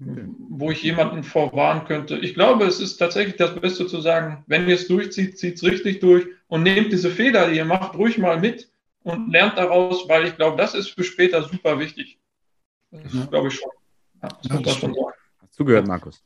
okay. 0.00 0.28
wo 0.50 0.70
ich 0.70 0.82
jemanden 0.82 1.22
vorwarnen 1.22 1.84
könnte. 1.86 2.18
Ich 2.18 2.34
glaube, 2.34 2.64
es 2.64 2.80
ist 2.80 2.96
tatsächlich 2.96 3.36
das 3.36 3.54
Beste 3.58 3.86
zu 3.86 4.00
sagen, 4.00 4.44
wenn 4.46 4.68
ihr 4.68 4.74
es 4.74 4.88
durchzieht, 4.88 5.38
zieht 5.38 5.56
es 5.56 5.64
richtig 5.64 6.00
durch 6.00 6.26
und 6.48 6.62
nehmt 6.62 6.92
diese 6.92 7.10
Fehler, 7.10 7.48
die 7.48 7.56
ihr 7.56 7.64
macht, 7.64 7.94
ruhig 7.96 8.18
mal 8.18 8.38
mit 8.40 8.70
und 9.02 9.30
lernt 9.30 9.56
daraus, 9.56 10.08
weil 10.08 10.26
ich 10.26 10.36
glaube, 10.36 10.56
das 10.56 10.74
ist 10.74 10.90
für 10.90 11.04
später 11.04 11.42
super 11.42 11.78
wichtig. 11.78 12.18
Das 12.90 13.12
ja. 13.12 13.26
glaube 13.26 13.48
ich 13.48 13.54
schon. 13.54 13.70
Ja, 14.22 14.28
das 14.28 14.50
ja, 14.50 14.60
das 14.60 14.76
schon 14.76 14.96
Hast 15.40 15.58
du 15.58 15.64
gehört, 15.64 15.86
Markus? 15.86 16.22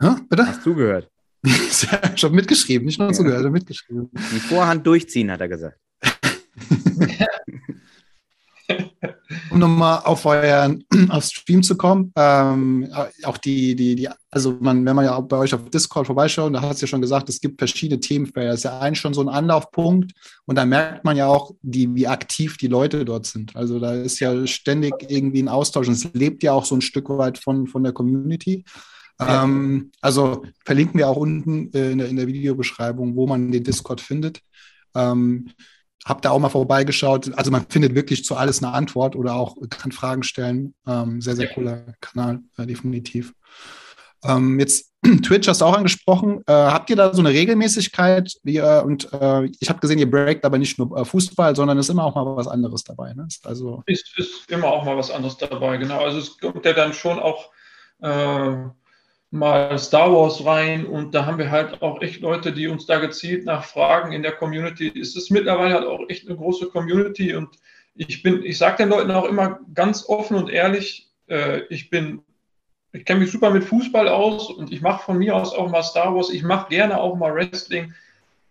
Ja, 0.00 0.20
bitte? 0.28 0.46
Hast 0.46 0.64
du 0.64 0.74
gehört? 0.74 1.10
ich 1.42 2.24
habe 2.24 2.34
mitgeschrieben, 2.34 2.86
nicht 2.86 2.98
nur 2.98 3.08
ja. 3.08 3.14
zugehört, 3.14 3.50
mitgeschrieben. 3.50 4.10
Die 4.12 4.40
Vorhand 4.40 4.86
durchziehen, 4.86 5.30
hat 5.30 5.40
er 5.40 5.48
gesagt. 5.48 5.78
um 9.54 9.60
nochmal 9.60 10.00
auf 10.04 10.26
euren 10.26 10.84
auf 11.08 11.24
Stream 11.24 11.62
zu 11.62 11.76
kommen, 11.76 12.12
ähm, 12.16 12.92
auch 13.22 13.38
die, 13.38 13.76
die, 13.76 13.94
die, 13.94 14.08
also 14.30 14.56
man, 14.60 14.84
wenn 14.84 14.96
man 14.96 15.04
ja 15.04 15.14
auch 15.14 15.22
bei 15.22 15.36
euch 15.36 15.54
auf 15.54 15.70
Discord 15.70 16.06
vorbeischaut, 16.06 16.52
da 16.52 16.60
hast 16.60 16.82
du 16.82 16.84
ja 16.84 16.88
schon 16.88 17.00
gesagt, 17.00 17.28
es 17.28 17.40
gibt 17.40 17.60
verschiedene 17.60 18.00
Themenfelder. 18.00 18.50
Das 18.50 18.60
ist 18.60 18.64
ja 18.64 18.80
eigentlich 18.80 19.00
schon 19.00 19.14
so 19.14 19.20
ein 19.20 19.28
Anlaufpunkt 19.28 20.12
und 20.46 20.56
da 20.56 20.64
merkt 20.64 21.04
man 21.04 21.16
ja 21.16 21.28
auch, 21.28 21.52
die, 21.62 21.94
wie 21.94 22.08
aktiv 22.08 22.56
die 22.56 22.66
Leute 22.66 23.04
dort 23.04 23.26
sind. 23.26 23.54
Also 23.54 23.78
da 23.78 23.94
ist 23.94 24.18
ja 24.18 24.46
ständig 24.46 24.94
irgendwie 25.08 25.42
ein 25.42 25.48
Austausch 25.48 25.86
und 25.86 25.94
es 25.94 26.12
lebt 26.12 26.42
ja 26.42 26.52
auch 26.52 26.64
so 26.64 26.74
ein 26.74 26.82
Stück 26.82 27.08
weit 27.10 27.38
von, 27.38 27.68
von 27.68 27.84
der 27.84 27.92
Community. 27.92 28.64
Ähm, 29.20 29.92
also 30.00 30.42
verlinken 30.64 30.98
wir 30.98 31.08
auch 31.08 31.16
unten 31.16 31.72
äh, 31.72 31.92
in, 31.92 31.98
der, 31.98 32.08
in 32.08 32.16
der 32.16 32.26
Videobeschreibung, 32.26 33.14
wo 33.14 33.28
man 33.28 33.52
den 33.52 33.62
Discord 33.62 34.00
findet. 34.00 34.40
Ähm, 34.96 35.50
hab 36.04 36.22
da 36.22 36.30
auch 36.30 36.38
mal 36.38 36.50
vorbeigeschaut. 36.50 37.32
Also 37.36 37.50
man 37.50 37.66
findet 37.68 37.94
wirklich 37.94 38.24
zu 38.24 38.36
alles 38.36 38.62
eine 38.62 38.72
Antwort 38.72 39.16
oder 39.16 39.34
auch 39.34 39.56
kann 39.70 39.92
Fragen 39.92 40.22
stellen. 40.22 40.74
Ähm, 40.86 41.20
sehr, 41.20 41.36
sehr 41.36 41.48
cooler 41.48 41.94
Kanal, 42.00 42.40
äh, 42.58 42.66
definitiv. 42.66 43.32
Ähm, 44.24 44.58
jetzt 44.58 44.92
Twitch 45.22 45.48
hast 45.48 45.60
du 45.60 45.64
auch 45.66 45.76
angesprochen. 45.76 46.42
Äh, 46.46 46.52
habt 46.52 46.90
ihr 46.90 46.96
da 46.96 47.12
so 47.12 47.20
eine 47.20 47.30
Regelmäßigkeit? 47.30 48.34
Wie, 48.42 48.58
äh, 48.58 48.82
und 48.82 49.12
äh, 49.12 49.44
ich 49.60 49.68
habe 49.68 49.80
gesehen, 49.80 49.98
ihr 49.98 50.10
breakt 50.10 50.44
aber 50.44 50.58
nicht 50.58 50.78
nur 50.78 50.96
äh, 50.96 51.04
Fußball, 51.04 51.54
sondern 51.56 51.78
es 51.78 51.86
ist 51.86 51.90
immer 51.90 52.04
auch 52.04 52.14
mal 52.14 52.36
was 52.36 52.48
anderes 52.48 52.84
dabei. 52.84 53.12
Ne? 53.14 53.26
Ist, 53.28 53.46
also 53.46 53.82
ist, 53.86 54.18
ist 54.18 54.50
immer 54.50 54.68
auch 54.68 54.84
mal 54.84 54.96
was 54.96 55.10
anderes 55.10 55.36
dabei, 55.36 55.76
genau. 55.76 56.02
Also 56.02 56.18
es 56.18 56.38
kommt 56.38 56.64
ja 56.64 56.72
dann 56.72 56.92
schon 56.92 57.18
auch 57.18 57.50
äh, 58.00 58.56
mal 59.34 59.76
Star 59.78 60.12
Wars 60.12 60.44
rein 60.44 60.86
und 60.86 61.12
da 61.14 61.26
haben 61.26 61.38
wir 61.38 61.50
halt 61.50 61.82
auch 61.82 62.00
echt 62.00 62.20
Leute, 62.20 62.52
die 62.52 62.68
uns 62.68 62.86
da 62.86 63.00
gezielt 63.00 63.44
nach 63.44 63.64
fragen 63.64 64.12
in 64.12 64.22
der 64.22 64.32
Community. 64.32 64.92
Es 64.98 65.16
ist 65.16 65.30
mittlerweile 65.30 65.74
halt 65.74 65.86
auch 65.86 66.08
echt 66.08 66.28
eine 66.28 66.36
große 66.36 66.68
Community 66.68 67.34
und 67.34 67.48
ich 67.96 68.22
bin, 68.22 68.44
ich 68.44 68.58
sage 68.58 68.78
den 68.78 68.90
Leuten 68.90 69.10
auch 69.10 69.24
immer 69.24 69.58
ganz 69.74 70.08
offen 70.08 70.36
und 70.36 70.50
ehrlich, 70.50 71.08
äh, 71.26 71.62
ich 71.68 71.90
bin, 71.90 72.22
ich 72.92 73.04
kenne 73.04 73.20
mich 73.20 73.32
super 73.32 73.50
mit 73.50 73.64
Fußball 73.64 74.06
aus 74.06 74.50
und 74.50 74.72
ich 74.72 74.80
mache 74.80 75.04
von 75.04 75.18
mir 75.18 75.34
aus 75.34 75.52
auch 75.52 75.68
mal 75.68 75.82
Star 75.82 76.14
Wars, 76.14 76.30
ich 76.30 76.44
mache 76.44 76.68
gerne 76.68 77.00
auch 77.00 77.16
mal 77.16 77.34
Wrestling, 77.34 77.92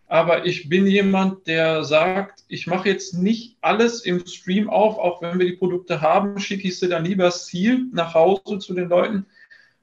aber 0.07 0.45
ich 0.45 0.67
bin 0.67 0.85
jemand, 0.85 1.47
der 1.47 1.85
sagt, 1.85 2.43
ich 2.49 2.67
mache 2.67 2.89
jetzt 2.89 3.13
nicht 3.13 3.55
alles 3.61 4.01
im 4.01 4.27
Stream 4.27 4.69
auf, 4.69 4.97
auch 4.97 5.21
wenn 5.21 5.39
wir 5.39 5.45
die 5.45 5.55
Produkte 5.55 6.01
haben, 6.01 6.39
schicke 6.39 6.67
ich 6.67 6.77
sie 6.77 6.89
dann 6.89 7.05
lieber 7.05 7.31
Ziel 7.31 7.85
nach 7.93 8.13
Hause 8.13 8.59
zu 8.59 8.73
den 8.73 8.89
Leuten 8.89 9.25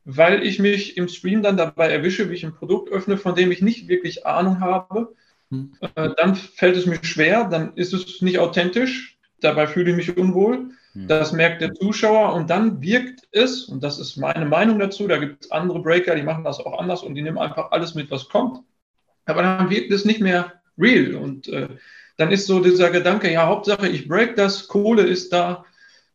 weil 0.04 0.44
ich 0.44 0.58
mich 0.58 0.96
im 0.96 1.08
Stream 1.08 1.42
dann 1.42 1.56
dabei 1.56 1.90
erwische, 1.90 2.30
wie 2.30 2.34
ich 2.34 2.44
ein 2.44 2.54
Produkt 2.54 2.90
öffne, 2.90 3.16
von 3.16 3.34
dem 3.34 3.52
ich 3.52 3.62
nicht 3.62 3.88
wirklich 3.88 4.26
Ahnung 4.26 4.60
habe. 4.60 5.14
Hm. 5.50 5.72
Äh, 5.94 6.10
dann 6.16 6.34
fällt 6.34 6.76
es 6.76 6.86
mir 6.86 6.98
schwer, 7.02 7.44
dann 7.44 7.74
ist 7.74 7.92
es 7.92 8.22
nicht 8.22 8.38
authentisch, 8.38 9.18
dabei 9.40 9.66
fühle 9.66 9.90
ich 9.90 9.96
mich 9.96 10.16
unwohl. 10.16 10.70
Hm. 10.92 11.06
Das 11.06 11.32
merkt 11.32 11.60
der 11.60 11.74
Zuschauer 11.74 12.34
und 12.34 12.50
dann 12.50 12.82
wirkt 12.82 13.28
es, 13.32 13.64
und 13.64 13.82
das 13.82 13.98
ist 13.98 14.16
meine 14.16 14.46
Meinung 14.46 14.78
dazu, 14.78 15.06
da 15.06 15.18
gibt 15.18 15.44
es 15.44 15.50
andere 15.50 15.80
Breaker, 15.80 16.14
die 16.14 16.22
machen 16.22 16.44
das 16.44 16.60
auch 16.60 16.78
anders 16.78 17.02
und 17.02 17.14
die 17.14 17.22
nehmen 17.22 17.38
einfach 17.38 17.70
alles 17.70 17.94
mit, 17.94 18.10
was 18.10 18.28
kommt. 18.28 18.60
Aber 19.26 19.42
dann 19.42 19.70
wirkt 19.70 19.92
es 19.92 20.04
nicht 20.04 20.20
mehr 20.20 20.60
real 20.78 21.14
und 21.14 21.48
äh, 21.48 21.68
dann 22.16 22.32
ist 22.32 22.46
so 22.46 22.60
dieser 22.60 22.90
Gedanke, 22.90 23.32
ja, 23.32 23.46
Hauptsache 23.46 23.88
ich 23.88 24.08
break 24.08 24.36
das, 24.36 24.68
Kohle 24.68 25.02
ist 25.02 25.32
da, 25.32 25.64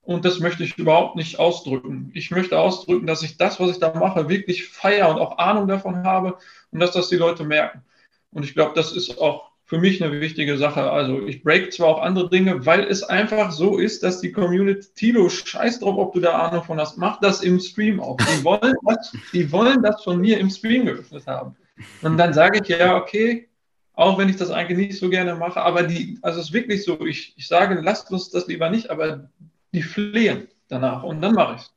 und 0.05 0.23
das 0.23 0.39
möchte 0.39 0.63
ich 0.63 0.77
überhaupt 0.77 1.15
nicht 1.15 1.39
ausdrücken. 1.39 2.11
Ich 2.13 2.29
möchte 2.29 2.59
ausdrücken, 2.59 3.07
dass 3.07 3.23
ich 3.23 3.37
das, 3.37 3.59
was 3.59 3.71
ich 3.71 3.79
da 3.79 3.93
mache, 3.93 4.29
wirklich 4.29 4.67
feiere 4.67 5.09
und 5.09 5.17
auch 5.17 5.39
Ahnung 5.39 5.67
davon 5.67 6.03
habe 6.03 6.37
und 6.71 6.79
dass 6.79 6.91
das 6.91 7.09
die 7.09 7.15
Leute 7.15 7.43
merken. 7.43 7.83
Und 8.31 8.43
ich 8.43 8.53
glaube, 8.53 8.73
das 8.75 8.91
ist 8.91 9.19
auch 9.19 9.51
für 9.65 9.79
mich 9.79 10.03
eine 10.03 10.21
wichtige 10.21 10.59
Sache. 10.59 10.91
Also 10.91 11.25
ich 11.25 11.41
break 11.41 11.73
zwar 11.73 11.87
auch 11.87 12.01
andere 12.03 12.29
Dinge, 12.29 12.67
weil 12.67 12.83
es 12.83 13.01
einfach 13.01 13.51
so 13.51 13.79
ist, 13.79 14.03
dass 14.03 14.21
die 14.21 14.31
Community, 14.31 14.87
Tilo, 14.93 15.27
scheiß 15.27 15.79
drauf, 15.79 15.97
ob 15.97 16.13
du 16.13 16.19
da 16.19 16.37
Ahnung 16.37 16.63
von 16.63 16.79
hast, 16.79 16.97
mach 16.97 17.19
das 17.19 17.41
im 17.41 17.59
Stream 17.59 17.99
auch. 17.99 18.17
Die 18.17 18.43
wollen 18.43 18.75
das, 18.85 19.11
die 19.33 19.51
wollen 19.51 19.81
das 19.81 20.03
von 20.03 20.21
mir 20.21 20.37
im 20.39 20.51
Stream 20.51 20.85
geöffnet 20.85 21.25
haben. 21.25 21.55
Und 22.03 22.17
dann 22.17 22.33
sage 22.33 22.59
ich, 22.61 22.69
ja, 22.69 22.95
okay, 22.95 23.49
auch 23.93 24.19
wenn 24.19 24.29
ich 24.29 24.35
das 24.35 24.51
eigentlich 24.51 24.89
nicht 24.89 24.99
so 24.99 25.09
gerne 25.09 25.35
mache, 25.35 25.61
aber 25.61 25.83
die, 25.83 26.19
also 26.21 26.39
es 26.39 26.47
ist 26.47 26.53
wirklich 26.53 26.83
so, 26.83 27.03
ich, 27.05 27.33
ich 27.37 27.47
sage, 27.47 27.79
lasst 27.81 28.11
uns 28.11 28.29
das 28.29 28.45
lieber 28.45 28.69
nicht, 28.69 28.91
aber 28.91 29.29
die 29.75 29.83
flehen 29.83 30.47
danach 30.69 31.03
und 31.03 31.21
dann 31.21 31.33
mache 31.33 31.55
ich 31.55 31.61
es. 31.61 31.73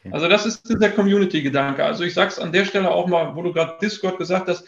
Okay. 0.00 0.14
Also 0.14 0.28
das 0.28 0.46
ist 0.46 0.68
dieser 0.68 0.90
Community-Gedanke. 0.90 1.84
Also 1.84 2.04
ich 2.04 2.14
sage 2.14 2.30
es 2.30 2.38
an 2.38 2.52
der 2.52 2.64
Stelle 2.64 2.90
auch 2.90 3.06
mal, 3.06 3.34
wo 3.34 3.42
du 3.42 3.52
gerade 3.52 3.76
Discord 3.82 4.16
gesagt 4.16 4.48
hast, 4.48 4.64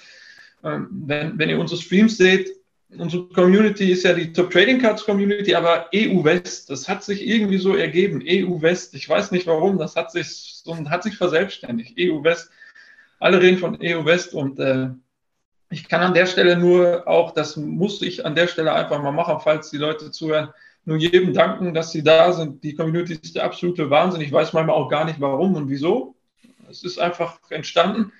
ähm, 0.64 0.88
wenn, 0.90 1.38
wenn 1.38 1.48
ihr 1.48 1.58
unsere 1.58 1.80
Streams 1.80 2.18
seht, 2.18 2.50
unsere 2.98 3.28
Community 3.28 3.92
ist 3.92 4.02
ja 4.02 4.12
die 4.12 4.32
Top 4.32 4.50
Trading 4.50 4.80
Cards 4.80 5.04
Community, 5.04 5.54
aber 5.54 5.88
EU 5.94 6.22
West, 6.22 6.68
das 6.68 6.88
hat 6.88 7.02
sich 7.02 7.26
irgendwie 7.26 7.56
so 7.56 7.76
ergeben. 7.76 8.22
EU 8.26 8.60
West, 8.60 8.94
ich 8.94 9.08
weiß 9.08 9.30
nicht 9.30 9.46
warum, 9.46 9.78
das 9.78 9.96
hat 9.96 10.10
sich, 10.10 10.60
so, 10.62 10.76
hat 10.90 11.02
sich 11.02 11.16
verselbstständigt. 11.16 11.96
EU 11.98 12.22
West, 12.22 12.50
alle 13.18 13.40
reden 13.40 13.58
von 13.58 13.78
EU 13.80 14.04
West 14.04 14.34
und 14.34 14.58
äh, 14.58 14.90
ich 15.70 15.88
kann 15.88 16.02
an 16.02 16.12
der 16.12 16.26
Stelle 16.26 16.58
nur 16.58 17.08
auch, 17.08 17.32
das 17.32 17.56
muss 17.56 18.02
ich 18.02 18.26
an 18.26 18.34
der 18.34 18.46
Stelle 18.46 18.74
einfach 18.74 19.02
mal 19.02 19.12
machen, 19.12 19.38
falls 19.42 19.70
die 19.70 19.78
Leute 19.78 20.10
zuhören, 20.10 20.50
nur 20.84 20.96
jedem 20.96 21.32
danken, 21.32 21.74
dass 21.74 21.92
sie 21.92 22.02
da 22.02 22.32
sind. 22.32 22.64
Die 22.64 22.74
Community 22.74 23.18
ist 23.20 23.36
der 23.36 23.44
absolute 23.44 23.90
Wahnsinn. 23.90 24.20
Ich 24.20 24.32
weiß 24.32 24.52
manchmal 24.52 24.76
auch 24.76 24.88
gar 24.88 25.04
nicht 25.04 25.20
warum 25.20 25.54
und 25.54 25.68
wieso. 25.68 26.16
Es 26.68 26.82
ist 26.82 26.98
einfach 26.98 27.38
entstanden. 27.50 28.12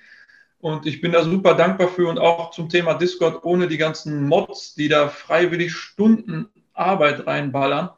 Und 0.59 0.85
ich 0.85 1.01
bin 1.01 1.11
da 1.11 1.23
super 1.23 1.55
dankbar 1.55 1.89
für 1.89 2.07
und 2.07 2.19
auch 2.19 2.51
zum 2.51 2.69
Thema 2.69 2.93
Discord 2.93 3.43
ohne 3.43 3.67
die 3.67 3.77
ganzen 3.77 4.27
Mods, 4.27 4.75
die 4.75 4.87
da 4.87 5.09
freiwillig 5.09 5.73
Stunden 5.73 6.47
Arbeit 6.73 7.27
reinballern, 7.27 7.89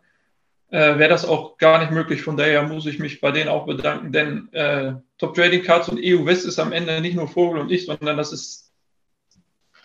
äh, 0.72 0.98
wäre 0.98 1.10
das 1.10 1.26
auch 1.26 1.58
gar 1.58 1.78
nicht 1.80 1.92
möglich. 1.92 2.24
Von 2.24 2.38
daher 2.38 2.64
muss 2.64 2.88
ich 2.88 2.98
mich 2.98 3.22
bei 3.22 3.32
denen 3.32 3.50
auch 3.50 3.68
bedanken, 3.68 4.12
denn 4.12 4.52
äh, 4.52 4.96
Top 5.20 5.36
Trading 5.36 5.62
Cards 5.62 5.90
und 5.90 6.00
EU 6.02 6.26
West 6.26 6.46
ist 6.46 6.58
am 6.58 6.72
Ende 6.72 7.00
nicht 7.02 7.16
nur 7.16 7.28
Vogel 7.28 7.62
und 7.62 7.72
ich, 7.72 7.86
sondern 7.86 8.18
das 8.18 8.34
ist 8.34 8.72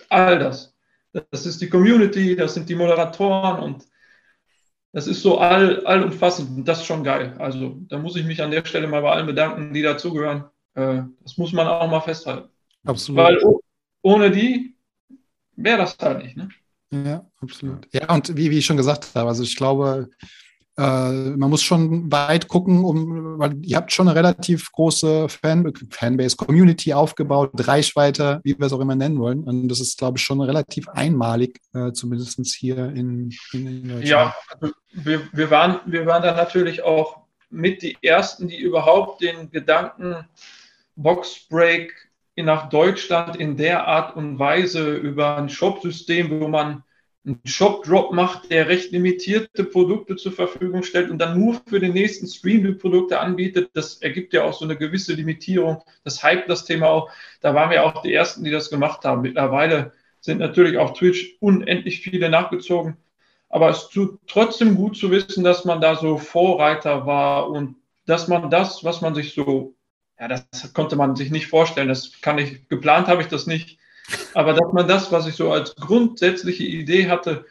all 0.09 0.38
das. 0.38 0.75
Das 1.31 1.45
ist 1.45 1.61
die 1.61 1.69
Community, 1.69 2.35
das 2.35 2.55
sind 2.55 2.69
die 2.69 2.75
Moderatoren 2.75 3.61
und 3.61 3.89
das 4.92 5.07
ist 5.07 5.22
so 5.22 5.38
all, 5.38 5.85
allumfassend 5.87 6.50
und 6.50 6.64
das 6.66 6.81
ist 6.81 6.87
schon 6.87 7.05
geil. 7.05 7.35
Also 7.38 7.76
da 7.88 7.98
muss 7.98 8.16
ich 8.16 8.24
mich 8.24 8.42
an 8.42 8.50
der 8.50 8.64
Stelle 8.64 8.88
mal 8.88 9.03
bei 9.03 9.12
allen 9.12 9.26
bedanken, 9.26 9.72
die 9.72 9.83
dazugehören. 9.83 10.44
Äh, 10.74 11.03
das 11.22 11.37
muss 11.37 11.53
man 11.53 11.66
auch 11.66 11.88
mal 11.88 12.00
festhalten. 12.00 12.48
Absolut. 12.85 13.18
Weil 13.18 13.38
ohne 14.03 14.31
die 14.31 14.74
wäre 15.57 15.79
das 15.79 15.96
halt 16.00 16.22
nicht. 16.22 16.37
Ne? 16.37 16.48
Ja, 16.92 17.24
absolut. 17.40 17.87
Ja, 17.92 18.12
und 18.12 18.37
wie, 18.37 18.50
wie 18.50 18.59
ich 18.59 18.66
schon 18.66 18.76
gesagt 18.76 19.14
habe, 19.14 19.29
also 19.29 19.42
ich 19.42 19.57
glaube, 19.57 20.11
man 20.81 21.51
muss 21.51 21.62
schon 21.62 22.11
weit 22.11 22.49
gucken, 22.49 22.85
um, 22.85 23.38
weil 23.38 23.57
ihr 23.64 23.77
habt 23.77 23.93
schon 23.93 24.09
eine 24.09 24.16
relativ 24.16 24.73
große 24.73 25.29
Fan 25.29 25.73
Fanbase, 25.90 26.37
Community 26.37 26.95
aufgebaut, 26.95 27.51
Reichweite, 27.55 28.40
wie 28.45 28.59
wir 28.59 28.66
es 28.66 28.73
auch 28.73 28.81
immer 28.81 28.95
nennen 28.95 29.19
wollen. 29.19 29.45
Und 29.45 29.69
das 29.69 29.81
ist, 29.81 29.99
glaube 29.99 30.19
ich, 30.19 30.25
schon 30.25 30.40
relativ 30.40 30.88
einmalig, 30.88 31.61
äh, 31.75 31.93
zumindest 31.93 32.40
hier 32.55 32.79
in, 32.87 33.31
in, 33.53 33.66
in 33.66 33.88
Deutschland. 33.88 34.05
Ja, 34.07 34.35
also 34.49 34.75
wir, 34.93 35.23
wir, 35.33 35.51
waren, 35.51 35.81
wir 35.87 36.07
waren 36.07 36.23
da 36.23 36.35
natürlich 36.35 36.83
auch 36.83 37.19
mit 37.51 37.83
die 37.83 37.99
Ersten, 38.01 38.49
die 38.49 38.59
überhaupt 38.59 39.23
den 39.23 39.51
Gedanken 39.51 40.27
Boxbreak 40.97 41.93
nach 42.37 42.71
Deutschland 42.71 43.37
in 43.37 43.57
der 43.57 43.87
Art 43.87 44.16
und 44.16 44.38
Weise 44.38 44.95
über 44.95 45.37
ein 45.37 45.49
Shop-System, 45.49 46.40
wo 46.40 46.49
man 46.49 46.85
einen 47.24 47.40
Shop-Drop 47.44 48.12
macht, 48.12 48.50
der 48.50 48.68
recht 48.68 48.92
limitierte 48.92 49.64
Produkte 49.64 50.16
zur 50.16 50.33
Verfügung 50.33 50.83
stellt 50.83 51.11
und 51.11 51.18
dann 51.18 51.38
nur 51.38 51.61
für 51.66 51.78
den 51.78 51.92
nächsten 51.92 52.26
Stream 52.26 52.64
die 52.64 52.72
Produkte 52.72 53.20
anbietet. 53.20 53.70
Das 53.74 54.00
ergibt 54.00 54.33
ja 54.33 54.44
auch 54.44 54.54
so 54.54 54.64
eine 54.64 54.76
gewisse 54.76 55.12
Limitierung. 55.12 55.83
Das 56.04 56.22
hype 56.22 56.46
das 56.46 56.64
Thema 56.64 56.88
auch. 56.88 57.11
Da 57.40 57.54
waren 57.54 57.70
wir 57.70 57.85
auch 57.85 58.02
die 58.02 58.14
Ersten, 58.14 58.44
die 58.44 58.50
das 58.50 58.70
gemacht 58.70 59.04
haben. 59.04 59.22
Mittlerweile 59.22 59.92
sind 60.20 60.38
natürlich 60.38 60.78
auf 60.78 60.94
Twitch 60.94 61.37
unendlich 61.40 62.00
viele 62.00 62.30
nachgezogen. 62.30 62.96
Aber 63.48 63.68
es 63.68 63.88
tut 63.88 64.18
trotzdem 64.26 64.76
gut 64.76 64.96
zu 64.96 65.11
wissen, 65.11 65.44
dass 65.44 65.64
man 65.64 65.80
da 65.80 65.96
so 65.96 66.18
Vorreiter 66.18 67.06
war 67.06 67.50
und 67.50 67.76
dass 68.06 68.28
man 68.28 68.48
das, 68.48 68.85
was 68.85 69.00
man 69.02 69.14
sich 69.14 69.35
so 69.35 69.74
ja, 70.20 70.28
das 70.28 70.74
konnte 70.74 70.96
man 70.96 71.16
sich 71.16 71.30
nicht 71.30 71.46
vorstellen. 71.46 71.88
Das 71.88 72.20
kann 72.20 72.37
ich, 72.37 72.68
geplant 72.68 73.09
habe 73.09 73.22
ich 73.22 73.28
das 73.28 73.46
nicht. 73.46 73.78
Aber 74.35 74.53
dass 74.53 74.73
man 74.73 74.88
das, 74.88 75.11
was 75.12 75.27
ich 75.27 75.35
so 75.35 75.53
als 75.53 75.75
grundsätzliche 75.77 76.64
Idee 76.64 77.09
hatte, 77.09 77.44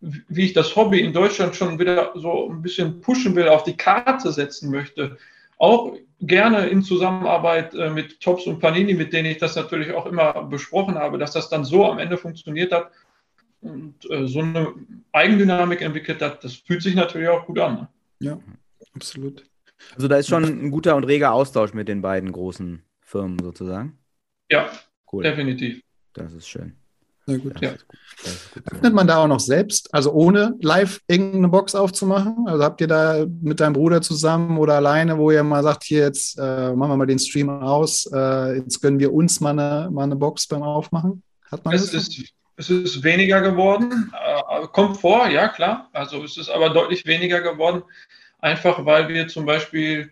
wie 0.00 0.46
ich 0.46 0.52
das 0.52 0.74
Hobby 0.76 1.00
in 1.00 1.12
Deutschland 1.12 1.54
schon 1.54 1.78
wieder 1.78 2.12
so 2.14 2.50
ein 2.50 2.62
bisschen 2.62 3.00
pushen 3.00 3.36
will, 3.36 3.48
auf 3.48 3.64
die 3.64 3.76
Karte 3.76 4.32
setzen 4.32 4.70
möchte, 4.70 5.18
auch 5.58 5.94
gerne 6.20 6.68
in 6.68 6.82
Zusammenarbeit 6.82 7.74
äh, 7.74 7.90
mit 7.90 8.20
Tops 8.20 8.46
und 8.46 8.60
Panini, 8.60 8.94
mit 8.94 9.12
denen 9.12 9.30
ich 9.30 9.38
das 9.38 9.56
natürlich 9.56 9.92
auch 9.92 10.06
immer 10.06 10.44
besprochen 10.44 10.94
habe, 10.94 11.18
dass 11.18 11.32
das 11.32 11.50
dann 11.50 11.64
so 11.64 11.84
am 11.84 11.98
Ende 11.98 12.16
funktioniert 12.16 12.72
hat 12.72 12.90
und 13.60 13.94
äh, 14.10 14.26
so 14.26 14.40
eine 14.40 14.72
Eigendynamik 15.12 15.82
entwickelt 15.82 16.22
hat, 16.22 16.42
das 16.44 16.54
fühlt 16.54 16.82
sich 16.82 16.94
natürlich 16.94 17.28
auch 17.28 17.44
gut 17.44 17.58
an. 17.58 17.74
Ne? 17.74 17.88
Ja, 18.20 18.38
absolut. 18.94 19.44
Also 19.94 20.08
da 20.08 20.16
ist 20.16 20.28
schon 20.28 20.44
ein 20.44 20.70
guter 20.70 20.96
und 20.96 21.04
reger 21.04 21.32
Austausch 21.32 21.74
mit 21.74 21.88
den 21.88 22.00
beiden 22.00 22.32
großen 22.32 22.82
Firmen 23.02 23.38
sozusagen. 23.38 23.98
Ja, 24.50 24.70
cool. 25.12 25.22
definitiv. 25.22 25.82
Das 26.14 26.32
ist 26.32 26.48
schön. 26.48 26.76
Sehr 27.26 27.38
gut. 27.38 27.60
Ja. 27.60 27.74
Öffnet 28.72 28.92
man 28.92 29.06
da 29.06 29.18
auch 29.18 29.28
noch 29.28 29.40
selbst, 29.40 29.92
also 29.94 30.12
ohne 30.12 30.56
live 30.60 31.00
irgendeine 31.06 31.48
Box 31.48 31.74
aufzumachen? 31.74 32.46
Also 32.46 32.64
habt 32.64 32.80
ihr 32.80 32.88
da 32.88 33.24
mit 33.40 33.60
deinem 33.60 33.74
Bruder 33.74 34.02
zusammen 34.02 34.58
oder 34.58 34.74
alleine, 34.74 35.16
wo 35.16 35.30
ihr 35.30 35.42
mal 35.42 35.62
sagt, 35.62 35.84
hier 35.84 36.00
jetzt 36.00 36.38
äh, 36.38 36.72
machen 36.74 36.90
wir 36.90 36.96
mal 36.96 37.06
den 37.06 37.18
Stream 37.18 37.48
aus, 37.48 38.10
äh, 38.12 38.56
jetzt 38.56 38.80
gönnen 38.80 38.98
wir 38.98 39.12
uns 39.12 39.40
mal 39.40 39.50
eine, 39.50 39.90
mal 39.90 40.04
eine 40.04 40.16
Box 40.16 40.46
beim 40.46 40.62
Aufmachen? 40.62 41.22
Hat 41.50 41.64
man 41.64 41.74
es, 41.74 41.92
das? 41.92 42.08
Ist, 42.08 42.32
es 42.56 42.70
ist 42.70 43.02
weniger 43.02 43.40
geworden, 43.40 44.12
äh, 44.12 44.66
kommt 44.68 44.96
vor, 44.96 45.28
ja 45.28 45.48
klar. 45.48 45.88
Also 45.92 46.22
es 46.24 46.36
ist 46.36 46.50
aber 46.50 46.70
deutlich 46.70 47.06
weniger 47.06 47.40
geworden 47.40 47.82
einfach 48.40 48.84
weil 48.84 49.08
wir 49.08 49.28
zum 49.28 49.46
Beispiel 49.46 50.10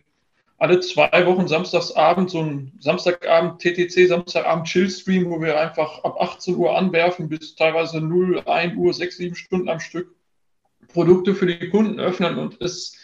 alle 0.59 0.81
zwei 0.81 1.25
Wochen 1.25 1.47
samstagsabend 1.47 2.31
so 2.31 2.43
ein 2.43 2.73
Samstagabend 2.81 3.61
TTC, 3.61 4.09
Samstagabend 4.09 4.67
Chill-Stream, 4.67 5.31
wo 5.31 5.41
wir 5.41 5.59
einfach 5.59 6.03
ab 6.03 6.21
18 6.21 6.57
Uhr 6.57 6.77
anwerfen 6.77 7.29
bis 7.29 7.55
teilweise 7.55 8.01
0, 8.01 8.43
1 8.45 8.77
Uhr, 8.77 8.93
6, 8.93 9.17
7 9.17 9.35
Stunden 9.37 9.69
am 9.69 9.79
Stück 9.79 10.15
Produkte 10.89 11.35
für 11.35 11.47
die 11.47 11.69
Kunden 11.69 12.01
öffnen 12.01 12.39
und 12.39 12.61
es 12.61 12.97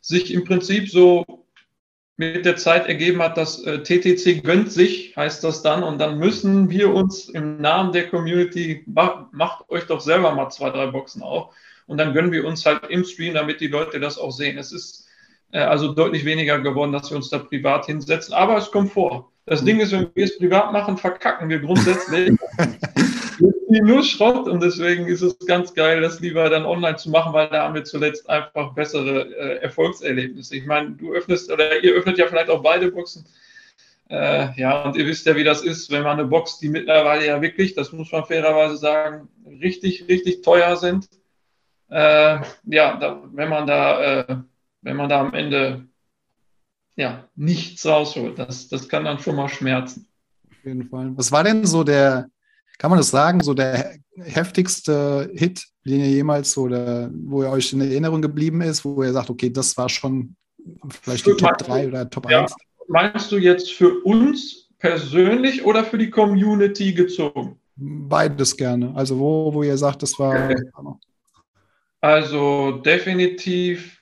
sich 0.00 0.32
im 0.32 0.44
Prinzip 0.44 0.88
so 0.88 1.24
mit 2.16 2.44
der 2.44 2.56
Zeit 2.56 2.86
ergeben 2.86 3.20
hat, 3.20 3.36
dass 3.36 3.62
äh, 3.64 3.82
TTC 3.82 4.42
gönnt 4.44 4.70
sich, 4.70 5.16
heißt 5.16 5.42
das 5.44 5.62
dann, 5.62 5.82
und 5.82 5.98
dann 5.98 6.18
müssen 6.18 6.70
wir 6.70 6.94
uns 6.94 7.28
im 7.28 7.60
Namen 7.60 7.92
der 7.92 8.08
Community, 8.08 8.84
macht, 8.86 9.68
euch 9.70 9.84
doch 9.84 10.00
selber 10.00 10.32
mal 10.34 10.50
zwei, 10.50 10.70
drei 10.70 10.86
Boxen 10.86 11.22
auf 11.22 11.54
und 11.86 11.98
dann 11.98 12.14
gönnen 12.14 12.32
wir 12.32 12.46
uns 12.46 12.64
halt 12.64 12.88
im 12.90 13.04
Stream, 13.04 13.34
damit 13.34 13.60
die 13.60 13.66
Leute 13.66 13.98
das 13.98 14.18
auch 14.18 14.30
sehen. 14.30 14.56
Es 14.56 14.72
ist 14.72 15.08
also 15.58 15.92
deutlich 15.92 16.24
weniger 16.24 16.58
geworden, 16.60 16.92
dass 16.92 17.10
wir 17.10 17.16
uns 17.16 17.30
da 17.30 17.38
privat 17.38 17.86
hinsetzen, 17.86 18.34
aber 18.34 18.56
es 18.56 18.70
kommt 18.70 18.92
vor. 18.92 19.30
Das 19.44 19.64
Ding 19.64 19.80
ist, 19.80 19.92
wenn 19.92 20.08
wir 20.14 20.24
es 20.24 20.38
privat 20.38 20.72
machen, 20.72 20.96
verkacken 20.96 21.48
wir 21.48 21.58
grundsätzlich. 21.58 22.38
nur 23.80 24.02
Schrott 24.02 24.48
und 24.48 24.62
deswegen 24.62 25.06
ist 25.06 25.22
es 25.22 25.38
ganz 25.46 25.72
geil, 25.74 26.00
das 26.00 26.20
lieber 26.20 26.48
dann 26.50 26.64
online 26.64 26.96
zu 26.96 27.10
machen, 27.10 27.32
weil 27.32 27.48
da 27.48 27.64
haben 27.64 27.74
wir 27.74 27.84
zuletzt 27.84 28.28
einfach 28.28 28.74
bessere 28.74 29.34
äh, 29.34 29.62
Erfolgserlebnisse. 29.62 30.56
Ich 30.56 30.66
meine, 30.66 30.90
du 30.90 31.12
öffnest 31.12 31.50
oder 31.50 31.82
ihr 31.82 31.94
öffnet 31.94 32.18
ja 32.18 32.26
vielleicht 32.26 32.50
auch 32.50 32.62
beide 32.62 32.92
Boxen. 32.92 33.26
Äh, 34.10 34.48
ja, 34.60 34.82
und 34.82 34.96
ihr 34.96 35.06
wisst 35.06 35.26
ja, 35.26 35.36
wie 35.36 35.44
das 35.44 35.62
ist, 35.62 35.90
wenn 35.90 36.02
man 36.02 36.18
eine 36.18 36.28
Box, 36.28 36.58
die 36.58 36.68
mittlerweile 36.68 37.26
ja 37.26 37.40
wirklich, 37.40 37.74
das 37.74 37.92
muss 37.92 38.12
man 38.12 38.26
fairerweise 38.26 38.76
sagen, 38.76 39.28
richtig, 39.62 40.06
richtig 40.08 40.42
teuer 40.42 40.76
sind, 40.76 41.08
äh, 41.88 42.38
ja, 42.64 42.96
da, 42.96 43.22
wenn 43.32 43.48
man 43.48 43.66
da, 43.66 44.20
äh, 44.20 44.36
wenn 44.82 44.96
man 44.96 45.08
da 45.08 45.20
am 45.20 45.34
Ende 45.34 45.86
ja, 46.96 47.28
nichts 47.34 47.86
rausholt, 47.86 48.38
das, 48.38 48.68
das 48.68 48.88
kann 48.88 49.04
dann 49.04 49.18
schon 49.18 49.36
mal 49.36 49.48
schmerzen. 49.48 50.08
Auf 50.50 50.64
jeden 50.64 50.88
Fall. 50.88 51.16
Was 51.16 51.32
war 51.32 51.44
denn 51.44 51.64
so 51.64 51.84
der, 51.84 52.28
kann 52.78 52.90
man 52.90 52.98
das 52.98 53.10
sagen, 53.10 53.40
so 53.40 53.54
der 53.54 53.96
heftigste 54.18 55.30
Hit, 55.34 55.64
den 55.86 56.00
ihr 56.00 56.10
jemals 56.10 56.56
oder 56.58 57.10
wo 57.12 57.42
ihr 57.42 57.50
euch 57.50 57.72
in 57.72 57.80
Erinnerung 57.80 58.20
geblieben 58.20 58.60
ist, 58.60 58.84
wo 58.84 59.02
ihr 59.02 59.12
sagt, 59.12 59.30
okay, 59.30 59.50
das 59.50 59.76
war 59.76 59.88
schon 59.88 60.36
vielleicht 60.88 61.26
die 61.26 61.32
Top 61.32 61.56
3 61.58 61.88
oder 61.88 62.08
Top 62.08 62.30
ja, 62.30 62.42
1? 62.42 62.54
Meinst 62.88 63.32
du 63.32 63.38
jetzt 63.38 63.72
für 63.72 64.02
uns 64.04 64.68
persönlich 64.78 65.64
oder 65.64 65.84
für 65.84 65.98
die 65.98 66.10
Community 66.10 66.92
gezogen? 66.92 67.58
Beides 67.76 68.56
gerne. 68.56 68.92
Also 68.94 69.18
wo, 69.18 69.54
wo 69.54 69.62
ihr 69.62 69.78
sagt, 69.78 70.02
das 70.02 70.18
war. 70.18 70.50
Okay. 70.50 70.62
Also 72.00 72.72
definitiv, 72.84 74.01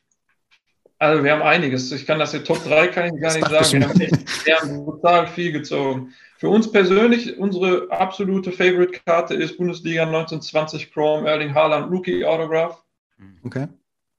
also 1.01 1.25
wir 1.25 1.33
haben 1.33 1.43
einiges. 1.43 1.91
Ich 1.93 2.07
kann 2.07 2.19
das 2.19 2.33
hier 2.33 2.45
Top 2.45 2.63
3 2.63 2.89
kann 2.89 3.07
ich 3.07 3.21
gar 3.21 3.33
nicht 3.33 3.49
sagen. 3.49 3.81
Wir 3.81 3.89
haben, 3.89 4.01
echt, 4.01 4.47
wir 4.47 4.57
haben 4.59 4.85
brutal 4.85 5.27
viel 5.27 5.51
gezogen. 5.51 6.13
Für 6.37 6.51
uns 6.51 6.71
persönlich, 6.71 7.39
unsere 7.39 7.91
absolute 7.91 8.53
Favorite-Karte 8.53 9.35
ist 9.35 9.57
Bundesliga 9.57 10.03
1920 10.03 10.93
Chrome 10.93 11.27
Erling 11.27 11.55
Haaland 11.55 11.91
Rookie 11.91 12.23
Autograph. 12.25 12.83
Okay. 13.43 13.69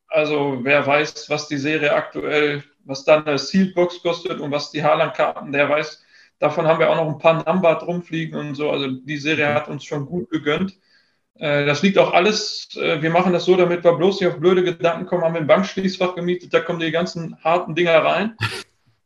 Also 0.07 0.59
wer 0.63 0.85
weiß, 0.85 1.29
was 1.29 1.47
die 1.47 1.57
Serie 1.57 1.93
aktuell, 1.93 2.63
was 2.83 3.05
dann 3.05 3.27
eine 3.27 3.37
Sealed 3.37 3.75
Box 3.75 4.01
kostet 4.01 4.39
und 4.39 4.49
was 4.51 4.71
die 4.71 4.83
Haaland-Karten, 4.83 5.51
der 5.51 5.69
weiß. 5.69 6.03
Davon 6.39 6.65
haben 6.65 6.79
wir 6.79 6.89
auch 6.89 6.95
noch 6.95 7.07
ein 7.07 7.19
paar 7.19 7.45
Number 7.45 7.73
rumfliegen 7.73 8.39
und 8.39 8.55
so. 8.55 8.71
Also 8.71 8.87
die 8.87 9.17
Serie 9.17 9.53
hat 9.53 9.67
uns 9.67 9.85
schon 9.85 10.07
gut 10.07 10.31
gegönnt. 10.31 10.79
Äh, 11.41 11.65
das 11.65 11.81
liegt 11.81 11.97
auch 11.97 12.13
alles, 12.13 12.69
äh, 12.75 13.01
wir 13.01 13.09
machen 13.09 13.33
das 13.33 13.45
so, 13.45 13.55
damit 13.55 13.83
wir 13.83 13.93
bloß 13.93 14.21
nicht 14.21 14.29
auf 14.29 14.39
blöde 14.39 14.63
Gedanken 14.63 15.07
kommen, 15.07 15.23
haben 15.23 15.33
wir 15.33 15.41
ein 15.41 15.47
Bankschließfach 15.47 16.13
gemietet, 16.13 16.53
da 16.53 16.59
kommen 16.59 16.79
die 16.79 16.91
ganzen 16.91 17.35
harten 17.43 17.75
Dinger 17.75 17.97
rein. 18.03 18.37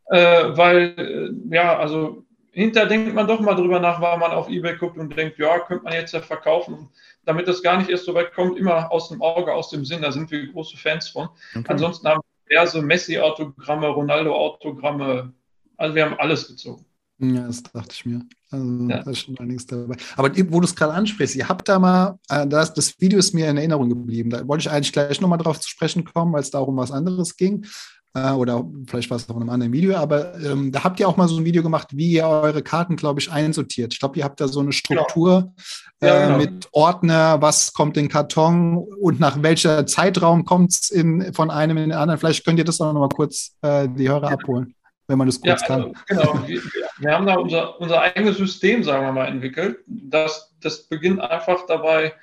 Äh, 0.07 0.55
weil, 0.55 1.33
ja, 1.49 1.79
also 1.79 2.25
hinterher 2.51 2.87
denkt 2.87 3.15
man 3.15 3.27
doch 3.27 3.39
mal 3.39 3.55
drüber 3.55 3.79
nach, 3.79 3.99
weil 4.01 4.19
man 4.19 4.29
auf 4.29 4.47
Ebay 4.49 4.77
guckt 4.77 4.99
und 4.99 5.17
denkt, 5.17 5.39
ja, 5.39 5.57
könnte 5.57 5.83
man 5.83 5.93
jetzt 5.93 6.13
ja 6.13 6.21
verkaufen. 6.21 6.89
damit 7.25 7.47
das 7.47 7.63
gar 7.63 7.79
nicht 7.79 7.89
erst 7.89 8.05
so 8.05 8.13
weit 8.13 8.31
kommt, 8.31 8.59
immer 8.59 8.91
aus 8.91 9.09
dem 9.09 9.23
Auge, 9.23 9.51
aus 9.51 9.71
dem 9.71 9.83
Sinn, 9.83 10.03
da 10.03 10.11
sind 10.11 10.29
wir 10.29 10.45
große 10.51 10.77
Fans 10.77 11.09
von. 11.09 11.29
Okay. 11.55 11.65
Ansonsten 11.69 12.07
haben 12.07 12.21
wir 12.21 12.51
diverse 12.51 12.83
Messi-Autogramme, 12.83 13.87
Ronaldo-Autogramme, 13.87 15.33
also 15.77 15.95
wir 15.95 16.05
haben 16.05 16.19
alles 16.19 16.49
gezogen. 16.49 16.85
Ja, 17.17 17.47
das 17.47 17.63
dachte 17.63 17.93
ich 17.93 18.05
mir. 18.05 18.21
Also, 18.55 18.89
ja. 18.89 19.03
da 19.03 19.11
ist 19.11 19.19
schon 19.19 19.37
einiges 19.37 19.65
dabei. 19.65 19.95
Aber 20.15 20.31
wo 20.49 20.59
du 20.59 20.65
es 20.65 20.75
gerade 20.75 20.93
ansprichst, 20.93 21.35
ihr 21.35 21.49
habt 21.49 21.67
da 21.67 21.79
mal, 21.79 22.17
äh, 22.29 22.47
das, 22.47 22.73
das 22.73 22.99
Video 22.99 23.19
ist 23.19 23.33
mir 23.33 23.49
in 23.49 23.57
Erinnerung 23.57 23.89
geblieben. 23.89 24.29
Da 24.29 24.47
wollte 24.47 24.63
ich 24.63 24.71
eigentlich 24.71 24.93
gleich 24.93 25.21
nochmal 25.21 25.37
drauf 25.37 25.59
zu 25.59 25.69
sprechen 25.69 26.05
kommen, 26.05 26.33
weil 26.33 26.41
es 26.41 26.51
da 26.51 26.59
um 26.59 26.77
was 26.77 26.91
anderes 26.91 27.35
ging. 27.37 27.65
Äh, 28.13 28.31
oder 28.31 28.65
vielleicht 28.87 29.09
war 29.09 29.17
es 29.17 29.29
auch 29.29 29.35
in 29.35 29.41
einem 29.41 29.49
anderen 29.49 29.73
Video. 29.73 29.95
Aber 29.95 30.39
ähm, 30.39 30.71
da 30.71 30.83
habt 30.83 30.99
ihr 30.99 31.07
auch 31.07 31.17
mal 31.17 31.27
so 31.27 31.37
ein 31.37 31.45
Video 31.45 31.63
gemacht, 31.63 31.89
wie 31.91 32.13
ihr 32.13 32.25
eure 32.25 32.63
Karten, 32.63 32.95
glaube 32.95 33.19
ich, 33.19 33.31
einsortiert. 33.31 33.93
Ich 33.93 33.99
glaube, 33.99 34.17
ihr 34.17 34.23
habt 34.23 34.39
da 34.39 34.47
so 34.47 34.61
eine 34.61 34.71
Struktur 34.71 35.53
ja. 36.01 36.07
Ja, 36.07 36.23
äh, 36.23 36.25
genau. 36.27 36.37
mit 36.37 36.69
Ordner, 36.71 37.41
was 37.41 37.73
kommt 37.73 37.97
in 37.97 38.09
Karton 38.09 38.77
und 38.77 39.19
nach 39.19 39.41
welcher 39.43 39.85
Zeitraum 39.85 40.45
kommt 40.45 40.71
es 40.71 40.93
von 41.33 41.51
einem 41.51 41.77
in 41.77 41.89
den 41.89 41.97
anderen. 41.97 42.19
Vielleicht 42.19 42.45
könnt 42.45 42.59
ihr 42.59 42.65
das 42.65 42.79
auch 42.79 42.93
nochmal 42.93 43.09
kurz 43.09 43.55
äh, 43.61 43.87
die 43.89 44.09
Hörer 44.09 44.31
abholen 44.31 44.75
wenn 45.07 45.17
man 45.17 45.27
das 45.27 45.39
kurz 45.39 45.61
ja, 45.61 45.75
also, 45.75 45.91
kann. 45.91 46.03
Genau, 46.07 46.47
wir, 46.47 46.61
wir, 46.97 47.11
haben 47.11 47.25
da 47.25 47.35
unser, 47.35 47.79
unser 47.79 48.01
eigenes 48.01 48.37
System, 48.37 48.83
sagen 48.83 49.05
wir 49.05 49.11
mal, 49.11 49.27
entwickelt. 49.27 49.79
Das, 49.87 50.53
das 50.61 50.83
beginnt 50.83 51.21
einfach 51.21 51.65
dabei, 51.67 52.13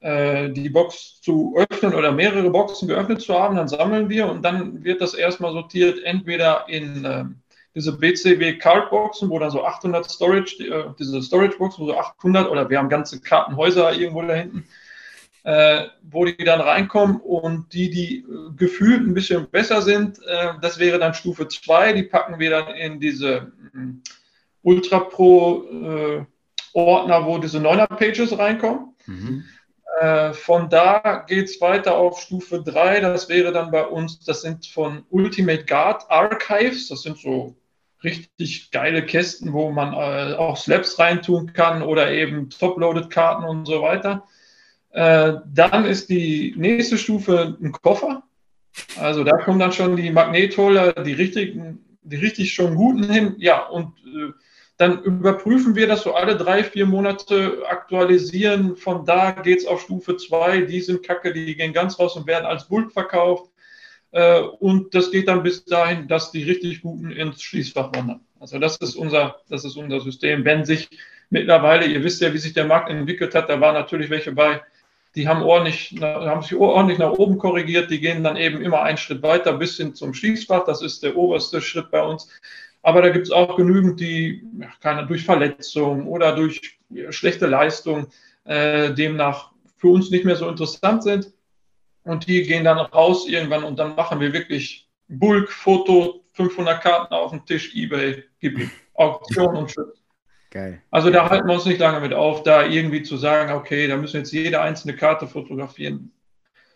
äh, 0.00 0.50
die 0.50 0.68
Box 0.68 1.20
zu 1.20 1.56
öffnen 1.56 1.94
oder 1.94 2.12
mehrere 2.12 2.50
Boxen 2.50 2.88
geöffnet 2.88 3.20
zu 3.20 3.34
haben. 3.34 3.56
Dann 3.56 3.68
sammeln 3.68 4.08
wir 4.08 4.28
und 4.28 4.42
dann 4.42 4.84
wird 4.84 5.00
das 5.00 5.14
erstmal 5.14 5.52
sortiert, 5.52 6.02
entweder 6.04 6.68
in 6.68 7.04
äh, 7.04 7.24
diese 7.74 7.96
BCW 7.98 8.58
Cardboxen, 8.58 9.30
wo 9.30 9.38
dann 9.38 9.50
so 9.50 9.64
800 9.64 10.10
Storage, 10.10 10.56
äh, 10.64 10.94
diese 10.98 11.22
Storage 11.22 11.58
Boxen, 11.58 11.82
wo 11.82 11.88
so 11.88 11.98
800 11.98 12.48
oder 12.48 12.70
wir 12.70 12.78
haben 12.78 12.88
ganze 12.88 13.20
Kartenhäuser 13.20 13.92
irgendwo 13.92 14.22
da 14.22 14.34
hinten 14.34 14.64
äh, 15.44 15.86
wo 16.02 16.24
die 16.24 16.36
dann 16.44 16.60
reinkommen 16.60 17.20
und 17.20 17.72
die, 17.72 17.90
die 17.90 18.18
äh, 18.18 18.52
gefühlt 18.56 19.00
ein 19.00 19.14
bisschen 19.14 19.48
besser 19.50 19.82
sind, 19.82 20.18
äh, 20.26 20.54
das 20.60 20.78
wäre 20.78 20.98
dann 20.98 21.14
Stufe 21.14 21.48
2, 21.48 21.94
die 21.94 22.02
packen 22.02 22.38
wir 22.38 22.50
dann 22.50 22.74
in 22.74 23.00
diese 23.00 23.52
mm, 23.72 24.02
Ultra 24.62 25.00
Pro 25.00 25.64
äh, 25.64 26.24
Ordner, 26.74 27.24
wo 27.24 27.38
diese 27.38 27.58
9er 27.58 27.86
Pages 27.86 28.36
reinkommen. 28.38 28.94
Mhm. 29.06 29.44
Äh, 30.00 30.32
von 30.34 30.68
da 30.68 31.24
geht 31.26 31.46
es 31.46 31.60
weiter 31.60 31.96
auf 31.96 32.20
Stufe 32.20 32.62
3, 32.62 33.00
das 33.00 33.28
wäre 33.28 33.52
dann 33.52 33.70
bei 33.70 33.84
uns, 33.84 34.20
das 34.20 34.42
sind 34.42 34.66
von 34.66 35.04
Ultimate 35.10 35.64
Guard 35.64 36.08
Archives, 36.10 36.88
das 36.88 37.02
sind 37.02 37.18
so 37.18 37.56
richtig 38.04 38.70
geile 38.70 39.04
Kästen, 39.04 39.52
wo 39.52 39.70
man 39.70 39.92
äh, 39.92 40.34
auch 40.34 40.56
Slaps 40.56 40.98
reintun 40.98 41.52
kann 41.52 41.82
oder 41.82 42.10
eben 42.12 42.50
Top-Loaded-Karten 42.50 43.44
und 43.44 43.66
so 43.66 43.82
weiter. 43.82 44.26
Äh, 44.90 45.34
dann 45.46 45.84
ist 45.84 46.10
die 46.10 46.54
nächste 46.56 46.98
Stufe 46.98 47.56
ein 47.60 47.72
Koffer. 47.72 48.22
Also 48.98 49.24
da 49.24 49.36
kommen 49.38 49.58
dann 49.58 49.72
schon 49.72 49.96
die 49.96 50.10
Magnetholder, 50.10 50.92
die 51.04 51.12
richtigen, 51.12 51.98
die 52.02 52.16
richtig 52.16 52.54
schon 52.54 52.74
guten 52.74 53.04
hin. 53.04 53.34
Ja, 53.38 53.66
und 53.66 53.94
äh, 54.06 54.32
dann 54.76 55.02
überprüfen 55.02 55.74
wir 55.74 55.86
das 55.86 56.02
so 56.02 56.14
alle 56.14 56.36
drei, 56.36 56.64
vier 56.64 56.86
Monate, 56.86 57.62
aktualisieren. 57.68 58.76
Von 58.76 59.04
da 59.04 59.32
geht 59.32 59.58
es 59.58 59.66
auf 59.66 59.82
Stufe 59.82 60.16
2. 60.16 60.62
Die 60.62 60.80
sind 60.80 61.06
kacke, 61.06 61.32
die 61.32 61.54
gehen 61.54 61.72
ganz 61.72 61.98
raus 61.98 62.16
und 62.16 62.26
werden 62.26 62.46
als 62.46 62.66
Bulk 62.66 62.92
verkauft. 62.92 63.50
Äh, 64.12 64.40
und 64.40 64.94
das 64.94 65.10
geht 65.10 65.28
dann 65.28 65.42
bis 65.42 65.64
dahin, 65.64 66.08
dass 66.08 66.32
die 66.32 66.42
richtig 66.42 66.82
guten 66.82 67.10
ins 67.10 67.42
Schließfach 67.42 67.94
wandern. 67.94 68.20
Also 68.40 68.58
das 68.58 68.78
ist 68.78 68.96
unser, 68.96 69.36
das 69.48 69.64
ist 69.64 69.76
unser 69.76 70.00
System. 70.00 70.44
Wenn 70.44 70.64
sich 70.64 70.88
mittlerweile, 71.28 71.86
ihr 71.86 72.02
wisst 72.02 72.22
ja, 72.22 72.32
wie 72.32 72.38
sich 72.38 72.54
der 72.54 72.64
Markt 72.64 72.90
entwickelt 72.90 73.34
hat, 73.34 73.48
da 73.48 73.60
waren 73.60 73.74
natürlich 73.74 74.10
welche 74.10 74.32
bei, 74.32 74.62
die 75.14 75.26
haben, 75.26 75.42
ordentlich, 75.42 75.94
haben 76.00 76.42
sich 76.42 76.54
ordentlich 76.54 76.98
nach 76.98 77.12
oben 77.12 77.38
korrigiert. 77.38 77.90
Die 77.90 78.00
gehen 78.00 78.22
dann 78.22 78.36
eben 78.36 78.60
immer 78.62 78.82
einen 78.82 78.98
Schritt 78.98 79.22
weiter 79.22 79.54
bis 79.54 79.76
hin 79.76 79.94
zum 79.94 80.14
Schließfach. 80.14 80.64
Das 80.64 80.82
ist 80.82 81.02
der 81.02 81.16
oberste 81.16 81.60
Schritt 81.60 81.90
bei 81.90 82.02
uns. 82.02 82.28
Aber 82.82 83.02
da 83.02 83.10
gibt 83.10 83.26
es 83.26 83.32
auch 83.32 83.56
genügend, 83.56 84.00
die 84.00 84.42
ja, 84.58 84.68
keine, 84.80 85.06
durch 85.06 85.24
Verletzung 85.24 86.06
oder 86.06 86.34
durch 86.34 86.78
schlechte 87.10 87.46
Leistung 87.46 88.06
äh, 88.44 88.92
demnach 88.94 89.52
für 89.76 89.88
uns 89.88 90.10
nicht 90.10 90.24
mehr 90.24 90.36
so 90.36 90.48
interessant 90.48 91.02
sind. 91.02 91.32
Und 92.04 92.26
die 92.26 92.42
gehen 92.42 92.64
dann 92.64 92.78
raus 92.78 93.28
irgendwann 93.28 93.64
und 93.64 93.78
dann 93.78 93.94
machen 93.94 94.20
wir 94.20 94.32
wirklich 94.32 94.88
Bulk, 95.08 95.50
Foto, 95.50 96.24
500 96.32 96.80
Karten 96.80 97.12
auf 97.12 97.32
den 97.32 97.44
Tisch, 97.44 97.74
Ebay, 97.74 98.24
gib 98.38 98.70
Auktion 98.94 99.56
und 99.56 99.70
Schritt. 99.70 99.99
Geil. 100.50 100.82
Also 100.90 101.10
da 101.10 101.30
halten 101.30 101.46
wir 101.46 101.54
uns 101.54 101.64
nicht 101.64 101.78
lange 101.78 102.00
mit 102.00 102.12
auf, 102.12 102.42
da 102.42 102.66
irgendwie 102.66 103.02
zu 103.02 103.16
sagen, 103.16 103.52
okay, 103.52 103.86
da 103.86 103.96
müssen 103.96 104.14
wir 104.14 104.20
jetzt 104.20 104.32
jede 104.32 104.60
einzelne 104.60 104.96
Karte 104.96 105.28
fotografieren. 105.28 106.12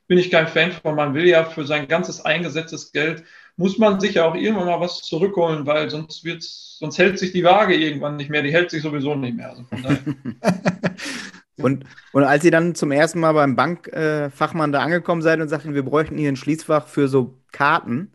Bin 0.06 0.18
ich 0.18 0.30
kein 0.30 0.46
Fan 0.46 0.70
von. 0.70 0.94
Man 0.94 1.14
will 1.14 1.26
ja 1.26 1.44
für 1.44 1.66
sein 1.66 1.88
ganzes 1.88 2.24
eingesetztes 2.24 2.92
Geld, 2.92 3.24
muss 3.56 3.78
man 3.78 4.00
sich 4.00 4.14
ja 4.14 4.26
auch 4.26 4.34
irgendwann 4.34 4.66
mal 4.66 4.80
was 4.80 5.02
zurückholen, 5.02 5.66
weil 5.66 5.90
sonst 5.90 6.24
wird's, 6.24 6.76
sonst 6.78 6.98
hält 6.98 7.18
sich 7.18 7.32
die 7.32 7.44
Waage 7.44 7.74
irgendwann 7.74 8.16
nicht 8.16 8.30
mehr. 8.30 8.42
Die 8.42 8.52
hält 8.52 8.70
sich 8.70 8.82
sowieso 8.82 9.14
nicht 9.16 9.36
mehr. 9.36 9.50
Also 9.50 9.64
und, 11.56 11.84
und 12.12 12.24
als 12.24 12.44
ihr 12.44 12.50
dann 12.50 12.74
zum 12.74 12.92
ersten 12.92 13.20
Mal 13.20 13.32
beim 13.32 13.56
Bankfachmann 13.56 14.70
äh, 14.70 14.72
da 14.72 14.80
angekommen 14.80 15.22
seid 15.22 15.40
und 15.40 15.48
sagten, 15.48 15.74
wir 15.74 15.84
bräuchten 15.84 16.18
hier 16.18 16.30
ein 16.30 16.36
Schließfach 16.36 16.86
für 16.86 17.08
so 17.08 17.38
Karten, 17.50 18.12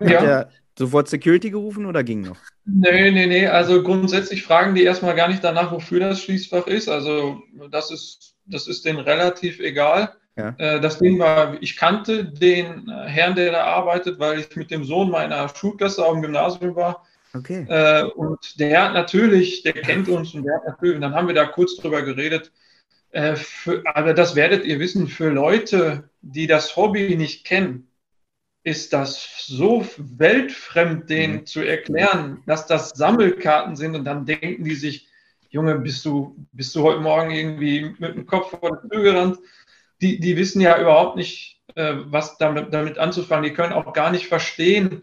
ja. 0.00 0.08
hat 0.08 0.22
er 0.24 0.50
sofort 0.80 1.08
Security 1.08 1.50
gerufen 1.50 1.84
oder 1.84 2.02
ging 2.02 2.22
noch? 2.22 2.38
Nee, 2.64 3.10
nee, 3.10 3.26
nee. 3.26 3.46
Also 3.46 3.82
grundsätzlich 3.82 4.42
fragen 4.42 4.74
die 4.74 4.82
erstmal 4.82 5.14
gar 5.14 5.28
nicht 5.28 5.44
danach, 5.44 5.70
wofür 5.70 6.00
das 6.00 6.22
Schließfach 6.22 6.66
ist. 6.66 6.88
Also 6.88 7.42
das 7.70 7.90
ist, 7.90 8.34
das 8.46 8.66
ist 8.66 8.86
denen 8.86 8.98
relativ 8.98 9.60
egal. 9.60 10.14
Ja. 10.36 10.54
Äh, 10.56 10.80
das 10.80 10.98
Ding 10.98 11.18
war, 11.18 11.58
ich 11.60 11.76
kannte 11.76 12.24
den 12.24 12.88
äh, 12.88 13.08
Herrn, 13.08 13.34
der 13.34 13.52
da 13.52 13.64
arbeitet, 13.64 14.18
weil 14.18 14.40
ich 14.40 14.56
mit 14.56 14.70
dem 14.70 14.84
Sohn 14.84 15.10
meiner 15.10 15.50
Schulklasse 15.50 16.02
auf 16.02 16.14
dem 16.14 16.22
Gymnasium 16.22 16.74
war. 16.74 17.06
Okay. 17.34 17.66
Äh, 17.68 18.04
und 18.04 18.58
der 18.58 18.84
hat 18.84 18.94
natürlich, 18.94 19.62
der 19.62 19.74
kennt 19.74 20.08
uns 20.08 20.32
und 20.34 20.44
der 20.44 20.54
hat 20.56 20.66
natürlich, 20.66 20.94
und 20.94 21.02
dann 21.02 21.14
haben 21.14 21.28
wir 21.28 21.34
da 21.34 21.44
kurz 21.44 21.76
drüber 21.76 22.02
geredet. 22.02 22.50
Für, 23.34 23.82
aber 23.92 24.14
das 24.14 24.36
werdet 24.36 24.64
ihr 24.64 24.78
wissen, 24.78 25.08
für 25.08 25.30
Leute, 25.30 26.08
die 26.22 26.46
das 26.46 26.76
Hobby 26.76 27.16
nicht 27.16 27.44
kennen, 27.44 27.89
ist 28.62 28.92
das 28.92 29.46
so 29.46 29.86
weltfremd, 29.96 31.08
denen 31.08 31.34
mhm. 31.34 31.46
zu 31.46 31.62
erklären, 31.62 32.42
dass 32.46 32.66
das 32.66 32.90
Sammelkarten 32.90 33.76
sind 33.76 33.94
und 33.94 34.04
dann 34.04 34.26
denken 34.26 34.64
die 34.64 34.74
sich, 34.74 35.08
Junge, 35.48 35.76
bist 35.78 36.04
du, 36.04 36.36
bist 36.52 36.74
du 36.76 36.82
heute 36.82 37.00
Morgen 37.00 37.30
irgendwie 37.30 37.94
mit 37.98 38.14
dem 38.14 38.26
Kopf 38.26 38.50
vor 38.50 38.78
der 38.82 38.90
Tür 38.90 39.02
gerannt? 39.02 39.38
Die, 40.00 40.20
die 40.20 40.36
wissen 40.36 40.60
ja 40.60 40.80
überhaupt 40.80 41.16
nicht, 41.16 41.60
äh, 41.74 41.94
was 42.04 42.38
damit, 42.38 42.72
damit 42.72 42.98
anzufangen. 42.98 43.44
Die 43.44 43.54
können 43.54 43.72
auch 43.72 43.92
gar 43.92 44.12
nicht 44.12 44.28
verstehen, 44.28 45.02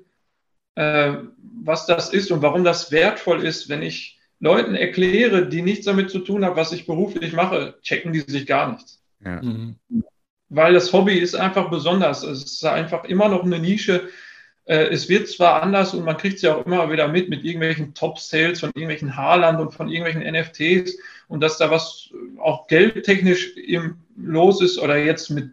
äh, 0.75 1.15
was 1.39 1.85
das 1.85 2.13
ist 2.13 2.31
und 2.31 2.41
warum 2.41 2.63
das 2.63 2.91
wertvoll 2.91 3.43
ist. 3.43 3.67
Wenn 3.67 3.81
ich 3.81 4.19
Leuten 4.39 4.75
erkläre, 4.75 5.47
die 5.47 5.61
nichts 5.61 5.85
damit 5.85 6.11
zu 6.11 6.19
tun 6.19 6.45
haben, 6.45 6.55
was 6.55 6.71
ich 6.71 6.85
beruflich 6.85 7.33
mache, 7.33 7.77
checken 7.81 8.13
die 8.13 8.21
sich 8.21 8.45
gar 8.45 8.71
nichts. 8.71 9.03
Ja. 9.23 9.41
Mhm 9.41 9.77
weil 10.49 10.73
das 10.73 10.93
Hobby 10.93 11.17
ist 11.17 11.35
einfach 11.35 11.69
besonders. 11.69 12.23
Es 12.23 12.43
ist 12.43 12.65
einfach 12.65 13.03
immer 13.05 13.29
noch 13.29 13.43
eine 13.43 13.59
Nische. 13.59 14.09
Äh, 14.65 14.87
es 14.87 15.09
wird 15.09 15.27
zwar 15.27 15.61
anders 15.61 15.93
und 15.93 16.03
man 16.03 16.17
kriegt 16.17 16.37
es 16.37 16.41
ja 16.41 16.55
auch 16.55 16.65
immer 16.65 16.91
wieder 16.91 17.07
mit, 17.07 17.29
mit 17.29 17.43
irgendwelchen 17.43 17.93
Top-Sales 17.93 18.59
von 18.59 18.69
irgendwelchen 18.69 19.15
Haarland 19.15 19.59
und 19.59 19.73
von 19.73 19.89
irgendwelchen 19.89 20.23
NFTs 20.23 20.97
und 21.27 21.41
dass 21.41 21.57
da 21.57 21.71
was 21.71 22.09
auch 22.37 22.67
geldtechnisch 22.67 23.55
im 23.57 23.97
los 24.15 24.61
ist 24.61 24.79
oder 24.79 24.97
jetzt 24.97 25.29
mit 25.29 25.51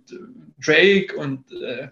Drake 0.59 1.17
und 1.17 1.45
äh, 1.53 1.89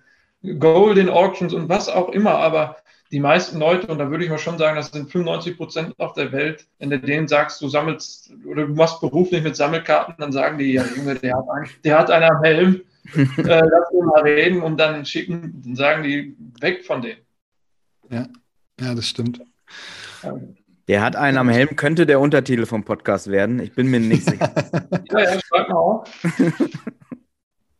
Golden 0.58 1.08
Auctions 1.08 1.54
und 1.54 1.68
was 1.68 1.88
auch 1.88 2.08
immer, 2.08 2.34
aber 2.34 2.76
die 3.12 3.20
meisten 3.20 3.58
Leute, 3.58 3.88
und 3.88 3.98
da 3.98 4.10
würde 4.10 4.24
ich 4.24 4.30
mal 4.30 4.38
schon 4.38 4.58
sagen, 4.58 4.76
das 4.76 4.90
sind 4.90 5.10
95 5.10 5.56
Prozent 5.58 5.94
auf 6.00 6.14
der 6.14 6.32
Welt, 6.32 6.66
wenn 6.78 6.88
du 6.88 6.98
denen 6.98 7.28
sagst, 7.28 7.60
du 7.60 7.68
sammelst 7.68 8.32
oder 8.46 8.66
du 8.66 8.74
machst 8.74 9.00
beruflich 9.00 9.42
mit 9.42 9.54
Sammelkarten, 9.54 10.14
dann 10.18 10.32
sagen 10.32 10.56
die, 10.56 10.72
ja, 10.72 10.84
Junge, 10.96 11.16
der 11.16 11.36
hat, 11.36 11.44
einen, 11.54 11.68
der 11.84 11.98
hat 11.98 12.10
einen 12.10 12.30
am 12.30 12.42
Helm, 12.42 12.80
äh, 13.14 13.26
lass 13.36 13.90
uns 13.90 14.06
mal 14.06 14.22
reden 14.22 14.62
und 14.62 14.78
dann 14.78 15.04
schicken, 15.04 15.62
dann 15.64 15.76
sagen 15.76 16.02
die 16.02 16.36
weg 16.60 16.84
von 16.84 17.02
denen. 17.02 17.20
Ja, 18.10 18.28
ja, 18.80 18.94
das 18.94 19.08
stimmt. 19.08 19.40
Der 20.88 21.02
hat 21.02 21.16
einen 21.16 21.38
am 21.38 21.48
Helm, 21.48 21.76
könnte 21.76 22.06
der 22.06 22.20
Untertitel 22.20 22.66
vom 22.66 22.84
Podcast 22.84 23.30
werden. 23.30 23.60
Ich 23.60 23.74
bin 23.74 23.88
mir 23.88 24.00
nicht 24.00 24.24
sicher. 24.24 24.52
ja, 25.10 25.20
ja, 25.20 25.40
schreib 25.40 25.68
mal 25.68 25.74
auf. 25.74 26.24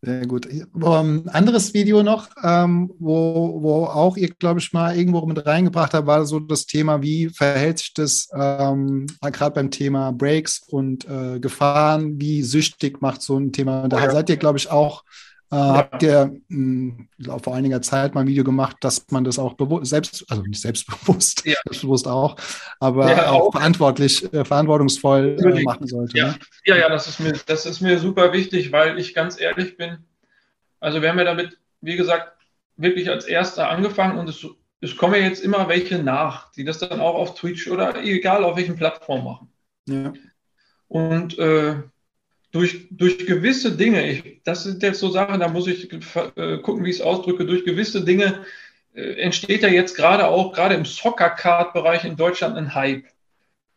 Sehr 0.05 0.27
gut. 0.27 0.49
Um, 0.73 1.29
anderes 1.29 1.75
Video 1.75 2.03
noch, 2.03 2.29
ähm, 2.43 2.93
wo, 2.99 3.63
wo 3.63 3.85
auch 3.85 4.17
ihr, 4.17 4.31
glaube 4.31 4.59
ich, 4.59 4.73
mal 4.73 4.97
irgendwo 4.97 5.25
mit 5.27 5.47
reingebracht 5.47 5.95
habt, 5.95 6.09
war 6.09 6.27
so 6.27 6.41
das 6.41 6.67
Thema, 6.67 7.03
wie 7.03 7.29
verhält 7.29 7.79
sich 7.79 7.95
das 7.95 8.29
ähm, 8.35 9.07
gerade 9.21 9.55
beim 9.55 9.71
Thema 9.71 10.11
Breaks 10.11 10.61
und 10.67 11.09
äh, 11.09 11.39
Gefahren, 11.39 12.21
wie 12.21 12.43
süchtig 12.43 13.01
macht 13.01 13.23
so 13.23 13.39
ein 13.39 13.53
Thema. 13.53 13.87
Da 13.87 14.05
oh 14.05 14.11
seid 14.11 14.29
ihr, 14.29 14.39
glaube 14.39 14.59
ich, 14.59 14.69
auch 14.73 15.05
Äh, 15.53 15.57
ja. 15.57 15.77
Habt 15.77 16.03
ihr 16.03 16.35
mh, 16.49 17.09
hm, 17.19 17.41
vor 17.43 17.55
einiger 17.55 17.83
Zeit 17.83 18.15
mal 18.15 18.23
ein 18.23 18.27
Video 18.27 18.43
gemacht, 18.43 18.79
dass 18.81 19.05
man 19.11 19.23
das 19.23 19.39
auch 19.39 19.55
selbst, 19.83 20.25
also 20.31 20.43
nicht 20.43 20.63
selbstbewusst, 20.63 21.45
ja. 21.45 21.55
selbstbewusst 21.65 22.09
auch, 22.09 22.37
aber 22.81 23.11
ja, 23.11 23.31
auch, 23.31 23.49
auch, 23.49 23.53
verantwortlich, 23.53 24.33
äh, 24.33 24.47
verantwortungsvoll 24.47 25.37
äh, 25.39 25.63
machen 25.63 25.87
sollte. 25.87 26.17
Ja. 26.17 26.29
Ne? 26.29 26.39
ja, 26.65 26.77
ja, 26.77 26.89
das 26.89 27.07
ist, 27.07 27.21
mir, 27.21 27.35
das 27.45 27.67
ist 27.67 27.83
mir 27.83 27.99
super 27.99 28.33
wichtig, 28.33 28.73
weil 28.73 28.99
ich 28.99 29.13
ganz 29.13 29.39
ehrlich 29.39 29.77
bin. 29.77 29.99
Also 30.81 31.03
wir 31.03 31.11
haben 31.11 31.19
ja 31.19 31.25
damit, 31.25 31.59
wie 31.83 31.97
gesagt, 31.97 32.33
wirklich 32.79 33.11
als 33.11 33.27
Erster 33.27 33.69
angefangen 33.69 34.19
und 34.19 34.31
es, 34.31 34.47
es 34.81 34.97
kommen 34.97 35.15
ja 35.15 35.21
jetzt 35.21 35.45
immer 35.45 35.69
welche 35.69 36.03
nach, 36.03 36.51
die 36.53 36.65
das 36.65 36.79
dann 36.79 37.01
auch 37.01 37.15
auf 37.15 37.35
Twitch 37.35 37.69
oder 37.69 38.03
egal 38.03 38.43
auf 38.45 38.57
welchen 38.57 38.77
Plattformen 38.77 39.25
machen. 39.25 39.53
Ja. 39.87 40.15
Und 40.89 41.39
äh, 41.39 41.77
durch, 42.53 42.87
durch 42.91 43.27
gewisse 43.27 43.77
Dinge, 43.77 44.09
ich, 44.09 44.43
das 44.45 44.65
sind 44.65 44.83
jetzt 44.83 45.01
so 45.01 45.11
Sachen, 45.11 45.41
da 45.41 45.49
muss 45.49 45.67
ich 45.67 45.91
äh, 45.93 46.59
gucken, 46.59 46.85
wie 46.85 46.91
ich 46.91 46.97
es 46.97 47.03
ausdrücke, 47.03 47.47
durch 47.47 47.65
gewisse 47.65 48.05
Dinge 48.05 48.45
äh, 48.95 49.15
entsteht 49.15 49.63
ja 49.63 49.69
jetzt 49.69 49.97
gerade 49.97 50.29
auch, 50.29 50.53
gerade 50.53 50.75
im 50.75 50.85
Soccer-Card-Bereich 50.85 52.05
in 52.05 52.17
Deutschland 52.17 52.57
ein 52.57 52.75
Hype. 52.75 53.07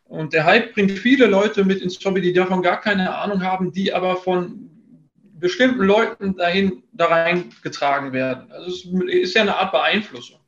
Und 0.04 0.34
der 0.34 0.46
Hype 0.46 0.74
bringt 0.74 0.92
viele 0.92 1.26
Leute 1.26 1.64
mit 1.64 1.82
ins 1.82 2.04
Hobby, 2.04 2.22
die 2.22 2.34
davon 2.34 2.62
gar 2.62 2.80
keine 2.80 3.18
Ahnung 3.18 3.42
haben, 3.42 3.72
die 3.72 3.94
aber 3.94 4.18
von 4.18 4.70
bestimmten 5.40 5.84
Leuten 5.84 6.36
dahin 6.36 6.84
da 6.92 7.06
reingetragen 7.06 8.14
werden. 8.14 8.52
Also 8.52 8.68
es 8.68 8.86
ist 9.12 9.36
ja 9.36 9.42
eine 9.42 9.56
Art 9.56 9.72
Beeinflussung. 9.72 10.40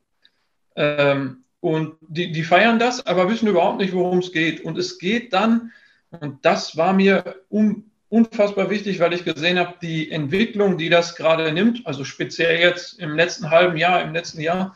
Ähm, 0.75 1.43
und 1.59 1.95
die, 2.01 2.31
die 2.31 2.43
feiern 2.43 2.77
das, 2.77 3.05
aber 3.05 3.29
wissen 3.29 3.47
überhaupt 3.47 3.79
nicht, 3.79 3.93
worum 3.93 4.19
es 4.19 4.31
geht. 4.31 4.61
Und 4.63 4.77
es 4.77 4.99
geht 4.99 5.33
dann, 5.33 5.71
und 6.11 6.45
das 6.45 6.77
war 6.77 6.93
mir 6.93 7.41
um, 7.49 7.86
unfassbar 8.09 8.69
wichtig, 8.69 8.99
weil 8.99 9.13
ich 9.13 9.25
gesehen 9.25 9.59
habe, 9.59 9.75
die 9.81 10.11
Entwicklung, 10.11 10.77
die 10.77 10.89
das 10.89 11.15
gerade 11.15 11.51
nimmt, 11.51 11.85
also 11.85 12.03
speziell 12.03 12.59
jetzt 12.59 12.99
im 12.99 13.15
letzten 13.15 13.49
halben 13.49 13.77
Jahr, 13.77 14.01
im 14.01 14.13
letzten 14.13 14.41
Jahr, 14.41 14.75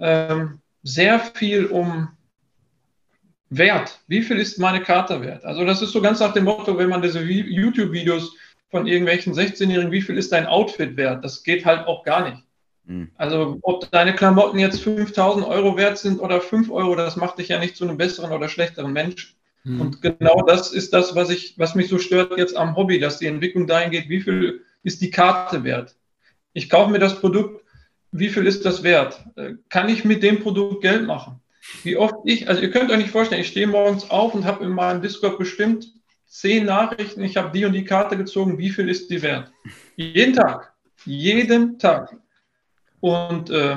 ähm, 0.00 0.60
sehr 0.82 1.20
viel 1.20 1.66
um 1.66 2.08
Wert. 3.50 4.00
Wie 4.08 4.22
viel 4.22 4.38
ist 4.38 4.58
meine 4.58 4.80
Karte 4.80 5.20
wert? 5.20 5.44
Also 5.44 5.64
das 5.64 5.82
ist 5.82 5.92
so 5.92 6.00
ganz 6.00 6.20
nach 6.20 6.32
dem 6.32 6.44
Motto, 6.44 6.78
wenn 6.78 6.88
man 6.88 7.02
diese 7.02 7.20
YouTube-Videos 7.20 8.34
von 8.70 8.86
irgendwelchen 8.86 9.34
16-Jährigen, 9.34 9.92
wie 9.92 10.00
viel 10.00 10.16
ist 10.16 10.32
dein 10.32 10.46
Outfit 10.46 10.96
wert? 10.96 11.22
Das 11.22 11.42
geht 11.42 11.66
halt 11.66 11.86
auch 11.86 12.04
gar 12.04 12.30
nicht. 12.30 12.42
Mhm. 12.84 13.10
Also 13.16 13.58
ob 13.60 13.90
deine 13.90 14.14
Klamotten 14.14 14.58
jetzt 14.58 14.80
5000 14.80 15.46
Euro 15.46 15.76
wert 15.76 15.98
sind 15.98 16.20
oder 16.20 16.40
5 16.40 16.70
Euro, 16.70 16.96
das 16.96 17.16
macht 17.16 17.38
dich 17.38 17.48
ja 17.48 17.58
nicht 17.58 17.76
zu 17.76 17.84
einem 17.84 17.98
besseren 17.98 18.32
oder 18.32 18.48
schlechteren 18.48 18.92
Mensch. 18.92 19.36
Mhm. 19.64 19.80
Und 19.80 20.02
genau 20.02 20.42
das 20.46 20.72
ist 20.72 20.92
das, 20.92 21.14
was, 21.14 21.30
ich, 21.30 21.58
was 21.58 21.74
mich 21.74 21.88
so 21.88 21.98
stört 21.98 22.36
jetzt 22.38 22.56
am 22.56 22.76
Hobby, 22.76 22.98
dass 22.98 23.18
die 23.18 23.26
Entwicklung 23.26 23.66
dahin 23.66 23.90
geht, 23.90 24.08
wie 24.08 24.20
viel 24.20 24.64
ist 24.82 25.00
die 25.00 25.10
Karte 25.10 25.64
wert? 25.64 25.96
Ich 26.52 26.68
kaufe 26.68 26.90
mir 26.90 26.98
das 26.98 27.20
Produkt, 27.20 27.64
wie 28.10 28.28
viel 28.28 28.46
ist 28.46 28.64
das 28.64 28.82
wert? 28.82 29.24
Äh, 29.36 29.54
kann 29.68 29.88
ich 29.88 30.04
mit 30.04 30.22
dem 30.22 30.40
Produkt 30.40 30.82
Geld 30.82 31.06
machen? 31.06 31.40
Wie 31.84 31.96
oft 31.96 32.16
ich, 32.24 32.48
also 32.48 32.60
ihr 32.60 32.70
könnt 32.70 32.90
euch 32.90 32.98
nicht 32.98 33.10
vorstellen, 33.10 33.40
ich 33.40 33.48
stehe 33.48 33.66
morgens 33.66 34.10
auf 34.10 34.34
und 34.34 34.44
habe 34.44 34.64
in 34.64 34.70
meinem 34.70 35.00
Discord 35.00 35.38
bestimmt 35.38 35.86
zehn 36.26 36.64
Nachrichten, 36.64 37.22
ich 37.22 37.36
habe 37.36 37.56
die 37.56 37.64
und 37.64 37.72
die 37.72 37.84
Karte 37.84 38.16
gezogen, 38.16 38.58
wie 38.58 38.70
viel 38.70 38.88
ist 38.88 39.10
die 39.10 39.22
wert? 39.22 39.52
Jeden 39.96 40.34
Tag, 40.34 40.72
jeden 41.04 41.78
Tag. 41.78 42.16
Und 43.00 43.50
äh, 43.50 43.76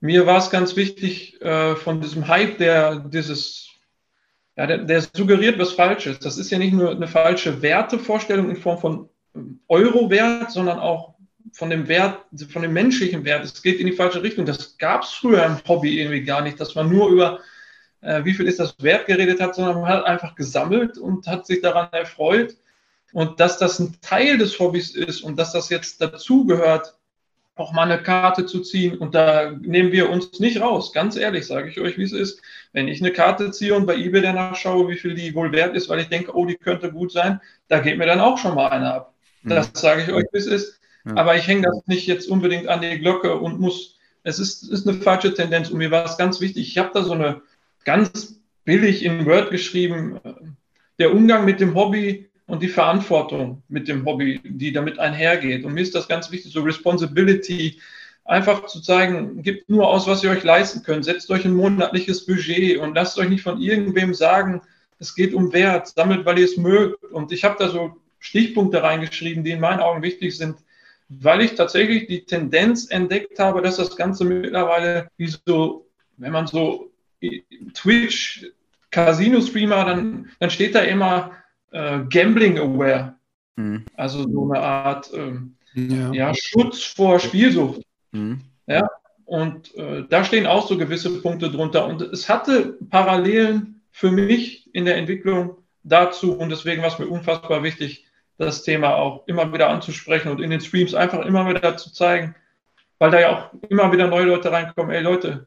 mir 0.00 0.26
war 0.26 0.38
es 0.38 0.50
ganz 0.50 0.76
wichtig, 0.76 1.40
äh, 1.42 1.76
von 1.76 2.00
diesem 2.00 2.26
Hype, 2.26 2.58
der 2.58 3.00
dieses 3.00 3.69
ja, 4.60 4.66
der, 4.66 4.78
der, 4.78 5.00
suggeriert 5.00 5.58
was 5.58 5.72
Falsches. 5.72 6.18
Das 6.18 6.36
ist 6.36 6.50
ja 6.50 6.58
nicht 6.58 6.74
nur 6.74 6.90
eine 6.90 7.08
falsche 7.08 7.62
Wertevorstellung 7.62 8.50
in 8.50 8.56
Form 8.56 8.78
von 8.78 9.08
Euro-Wert, 9.68 10.50
sondern 10.50 10.78
auch 10.78 11.14
von 11.54 11.70
dem 11.70 11.88
Wert, 11.88 12.18
von 12.52 12.60
dem 12.60 12.74
menschlichen 12.74 13.24
Wert. 13.24 13.42
Es 13.42 13.62
geht 13.62 13.80
in 13.80 13.86
die 13.86 13.94
falsche 13.94 14.22
Richtung. 14.22 14.44
Das 14.44 14.76
gab 14.76 15.04
es 15.04 15.12
früher 15.12 15.46
im 15.46 15.56
Hobby 15.66 15.98
irgendwie 15.98 16.24
gar 16.24 16.42
nicht, 16.42 16.60
dass 16.60 16.74
man 16.74 16.90
nur 16.90 17.08
über 17.08 17.40
äh, 18.02 18.22
wie 18.24 18.34
viel 18.34 18.46
ist 18.46 18.60
das 18.60 18.74
wert 18.82 19.06
geredet 19.06 19.40
hat, 19.40 19.54
sondern 19.54 19.80
man 19.80 19.88
hat 19.88 20.04
einfach 20.04 20.34
gesammelt 20.34 20.98
und 20.98 21.26
hat 21.26 21.46
sich 21.46 21.62
daran 21.62 21.88
erfreut. 21.92 22.54
Und 23.14 23.40
dass 23.40 23.56
das 23.56 23.78
ein 23.78 23.96
Teil 24.02 24.36
des 24.36 24.58
Hobbys 24.58 24.94
ist 24.94 25.22
und 25.22 25.38
dass 25.38 25.52
das 25.52 25.70
jetzt 25.70 26.02
dazugehört, 26.02 26.98
auch 27.60 27.72
mal 27.72 27.90
eine 27.90 28.02
Karte 28.02 28.46
zu 28.46 28.60
ziehen. 28.60 28.98
Und 28.98 29.14
da 29.14 29.50
nehmen 29.50 29.92
wir 29.92 30.10
uns 30.10 30.40
nicht 30.40 30.60
raus. 30.60 30.92
Ganz 30.92 31.16
ehrlich, 31.16 31.46
sage 31.46 31.68
ich 31.68 31.80
euch, 31.80 31.98
wie 31.98 32.02
es 32.02 32.12
ist. 32.12 32.40
Wenn 32.72 32.88
ich 32.88 33.00
eine 33.00 33.12
Karte 33.12 33.50
ziehe 33.50 33.74
und 33.74 33.86
bei 33.86 33.96
eBay 33.96 34.22
danach 34.22 34.56
schaue, 34.56 34.88
wie 34.88 34.96
viel 34.96 35.14
die 35.14 35.34
wohl 35.34 35.52
wert 35.52 35.76
ist, 35.76 35.88
weil 35.88 36.00
ich 36.00 36.08
denke, 36.08 36.34
oh, 36.34 36.46
die 36.46 36.56
könnte 36.56 36.90
gut 36.90 37.12
sein, 37.12 37.40
da 37.68 37.80
geht 37.80 37.98
mir 37.98 38.06
dann 38.06 38.20
auch 38.20 38.38
schon 38.38 38.54
mal 38.54 38.68
eine 38.68 38.94
ab. 38.94 39.14
Mhm. 39.42 39.50
Das 39.50 39.70
sage 39.74 40.02
ich 40.02 40.12
euch, 40.12 40.26
wie 40.32 40.38
es 40.38 40.46
ist. 40.46 40.80
Ja. 41.04 41.16
Aber 41.16 41.36
ich 41.36 41.46
hänge 41.46 41.62
das 41.62 41.86
nicht 41.86 42.06
jetzt 42.06 42.28
unbedingt 42.28 42.68
an 42.68 42.80
die 42.80 42.98
Glocke 42.98 43.36
und 43.36 43.60
muss, 43.60 43.98
es 44.22 44.38
ist, 44.38 44.62
ist 44.64 44.88
eine 44.88 44.98
falsche 44.98 45.34
Tendenz. 45.34 45.70
Und 45.70 45.78
mir 45.78 45.90
war 45.90 46.04
es 46.04 46.16
ganz 46.16 46.40
wichtig, 46.40 46.68
ich 46.68 46.78
habe 46.78 46.90
da 46.94 47.02
so 47.02 47.12
eine 47.12 47.42
ganz 47.84 48.40
billig 48.64 49.04
in 49.04 49.26
Word 49.26 49.50
geschrieben, 49.50 50.20
äh, 50.24 50.32
der 50.98 51.14
Umgang 51.14 51.44
mit 51.44 51.60
dem 51.60 51.74
Hobby 51.74 52.29
und 52.50 52.62
die 52.62 52.68
Verantwortung 52.68 53.62
mit 53.68 53.86
dem 53.86 54.04
Hobby, 54.04 54.40
die 54.42 54.72
damit 54.72 54.98
einhergeht. 54.98 55.64
Und 55.64 55.72
mir 55.72 55.82
ist 55.82 55.94
das 55.94 56.08
ganz 56.08 56.32
wichtig, 56.32 56.52
so 56.52 56.62
Responsibility, 56.62 57.80
einfach 58.24 58.66
zu 58.66 58.80
zeigen, 58.80 59.42
gebt 59.42 59.70
nur 59.70 59.88
aus, 59.88 60.08
was 60.08 60.24
ihr 60.24 60.30
euch 60.30 60.42
leisten 60.42 60.82
könnt, 60.82 61.04
setzt 61.04 61.30
euch 61.30 61.44
ein 61.44 61.54
monatliches 61.54 62.26
Budget 62.26 62.78
und 62.78 62.94
lasst 62.94 63.18
euch 63.18 63.28
nicht 63.28 63.42
von 63.42 63.60
irgendwem 63.60 64.14
sagen, 64.14 64.62
es 64.98 65.14
geht 65.14 65.32
um 65.32 65.52
Wert, 65.52 65.88
sammelt, 65.88 66.26
weil 66.26 66.40
ihr 66.40 66.44
es 66.44 66.56
mögt. 66.56 67.04
Und 67.04 67.30
ich 67.30 67.44
habe 67.44 67.56
da 67.58 67.68
so 67.68 67.96
Stichpunkte 68.18 68.82
reingeschrieben, 68.82 69.44
die 69.44 69.52
in 69.52 69.60
meinen 69.60 69.80
Augen 69.80 70.02
wichtig 70.02 70.36
sind, 70.36 70.56
weil 71.08 71.42
ich 71.42 71.54
tatsächlich 71.54 72.08
die 72.08 72.24
Tendenz 72.24 72.90
entdeckt 72.90 73.38
habe, 73.38 73.62
dass 73.62 73.76
das 73.76 73.96
Ganze 73.96 74.24
mittlerweile 74.24 75.08
wie 75.16 75.32
so, 75.46 75.86
wenn 76.16 76.32
man 76.32 76.48
so 76.48 76.90
Twitch 77.74 78.44
Casino-Streamer, 78.90 79.84
dann, 79.84 80.30
dann 80.40 80.50
steht 80.50 80.74
da 80.74 80.80
immer 80.80 81.32
äh, 81.70 82.00
Gambling 82.08 82.58
Aware. 82.58 83.14
Mhm. 83.56 83.84
Also 83.94 84.22
so 84.28 84.50
eine 84.50 84.62
Art 84.62 85.10
ähm, 85.14 85.56
ja. 85.74 86.12
ja. 86.12 86.32
Schutz 86.34 86.82
vor 86.82 87.18
Spielsucht. 87.18 87.82
Mhm. 88.12 88.40
Ja, 88.66 88.88
und 89.24 89.74
äh, 89.76 90.04
da 90.08 90.24
stehen 90.24 90.46
auch 90.46 90.66
so 90.66 90.76
gewisse 90.76 91.20
Punkte 91.20 91.50
drunter. 91.50 91.86
Und 91.86 92.02
es 92.02 92.28
hatte 92.28 92.78
Parallelen 92.90 93.80
für 93.92 94.10
mich 94.10 94.68
in 94.74 94.84
der 94.84 94.96
Entwicklung 94.96 95.56
dazu. 95.82 96.32
Und 96.32 96.50
deswegen 96.50 96.82
war 96.82 96.88
es 96.88 96.98
mir 96.98 97.06
unfassbar 97.06 97.62
wichtig, 97.62 98.06
das 98.38 98.62
Thema 98.62 98.96
auch 98.96 99.26
immer 99.26 99.52
wieder 99.52 99.68
anzusprechen 99.68 100.30
und 100.30 100.40
in 100.40 100.50
den 100.50 100.60
Streams 100.60 100.94
einfach 100.94 101.24
immer 101.24 101.46
wieder 101.48 101.76
zu 101.76 101.92
zeigen, 101.92 102.34
weil 102.98 103.10
da 103.10 103.20
ja 103.20 103.36
auch 103.36 103.62
immer 103.68 103.92
wieder 103.92 104.06
neue 104.06 104.24
Leute 104.24 104.50
reinkommen. 104.50 104.92
Ey 104.92 105.02
Leute, 105.02 105.46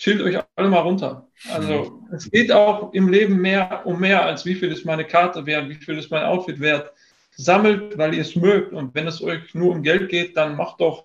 chillt 0.00 0.22
euch 0.22 0.42
alle 0.56 0.68
mal 0.68 0.80
runter. 0.80 1.28
Also 1.52 2.02
mhm. 2.08 2.14
es 2.14 2.30
geht 2.30 2.50
auch 2.50 2.92
im 2.94 3.08
Leben 3.08 3.36
mehr 3.36 3.82
um 3.84 4.00
mehr 4.00 4.24
als 4.24 4.44
wie 4.46 4.54
viel 4.54 4.72
ist 4.72 4.84
meine 4.84 5.04
Karte 5.04 5.44
wert, 5.46 5.68
wie 5.68 5.74
viel 5.74 5.98
ist 5.98 6.10
mein 6.10 6.24
Outfit 6.24 6.58
wert. 6.58 6.92
Sammelt, 7.36 7.96
weil 7.96 8.14
ihr 8.14 8.22
es 8.22 8.34
mögt. 8.34 8.72
Und 8.72 8.94
wenn 8.94 9.06
es 9.06 9.22
euch 9.22 9.54
nur 9.54 9.72
um 9.72 9.82
Geld 9.82 10.08
geht, 10.08 10.36
dann 10.36 10.56
macht 10.56 10.80
doch, 10.80 11.04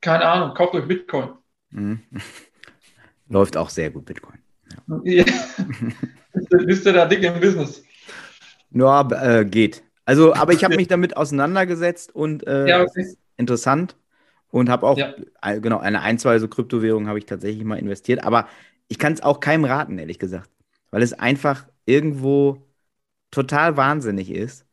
keine 0.00 0.24
Ahnung, 0.24 0.54
kauft 0.54 0.74
euch 0.74 0.88
Bitcoin. 0.88 1.30
Mhm. 1.70 2.00
Läuft 3.28 3.56
auch 3.56 3.68
sehr 3.68 3.90
gut, 3.90 4.06
Bitcoin. 4.06 4.38
Ja. 5.04 5.24
bist, 6.66 6.86
du, 6.86 6.92
da 6.92 7.06
dick 7.06 7.22
im 7.22 7.40
Business? 7.40 7.84
Ja, 8.70 9.08
äh, 9.10 9.44
geht. 9.44 9.82
Also, 10.04 10.34
aber 10.34 10.52
ich 10.52 10.64
habe 10.64 10.76
mich 10.76 10.88
damit 10.88 11.16
auseinandergesetzt 11.16 12.14
und 12.14 12.46
äh, 12.46 12.68
ja, 12.68 12.82
okay. 12.82 13.14
interessant 13.36 13.96
und 14.52 14.68
habe 14.68 14.86
auch, 14.86 14.98
ja. 14.98 15.14
genau, 15.58 15.78
eine 15.78 16.02
ein, 16.02 16.18
zwei 16.18 16.38
so 16.38 16.46
Kryptowährungen 16.46 17.08
habe 17.08 17.18
ich 17.18 17.24
tatsächlich 17.26 17.64
mal 17.64 17.78
investiert. 17.78 18.22
Aber 18.22 18.46
ich 18.86 18.98
kann 18.98 19.14
es 19.14 19.22
auch 19.22 19.40
keinem 19.40 19.64
raten, 19.64 19.98
ehrlich 19.98 20.18
gesagt. 20.18 20.50
Weil 20.90 21.02
es 21.02 21.14
einfach 21.14 21.66
irgendwo 21.86 22.62
total 23.30 23.78
wahnsinnig 23.78 24.30
ist. 24.30 24.66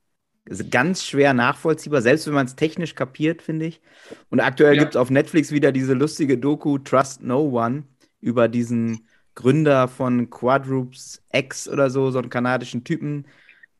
Es 0.43 0.59
ist 0.59 0.69
ganz 0.69 1.05
schwer 1.05 1.33
nachvollziehbar, 1.33 2.01
selbst 2.01 2.27
wenn 2.27 2.33
man 2.33 2.45
es 2.45 2.57
technisch 2.57 2.93
kapiert, 2.93 3.41
finde 3.41 3.67
ich. 3.67 3.81
Und 4.29 4.41
aktuell 4.41 4.75
ja. 4.75 4.81
gibt 4.81 4.95
es 4.95 4.97
auf 4.97 5.11
Netflix 5.11 5.51
wieder 5.51 5.71
diese 5.71 5.93
lustige 5.93 6.37
Doku 6.37 6.77
Trust 6.79 7.23
No 7.23 7.39
One 7.39 7.83
über 8.19 8.49
diesen 8.49 9.07
Gründer 9.33 9.87
von 9.87 10.29
Quadrupes 10.29 11.23
X 11.31 11.69
oder 11.69 11.89
so, 11.89 12.11
so 12.11 12.19
einen 12.19 12.29
kanadischen 12.29 12.83
Typen, 12.83 13.25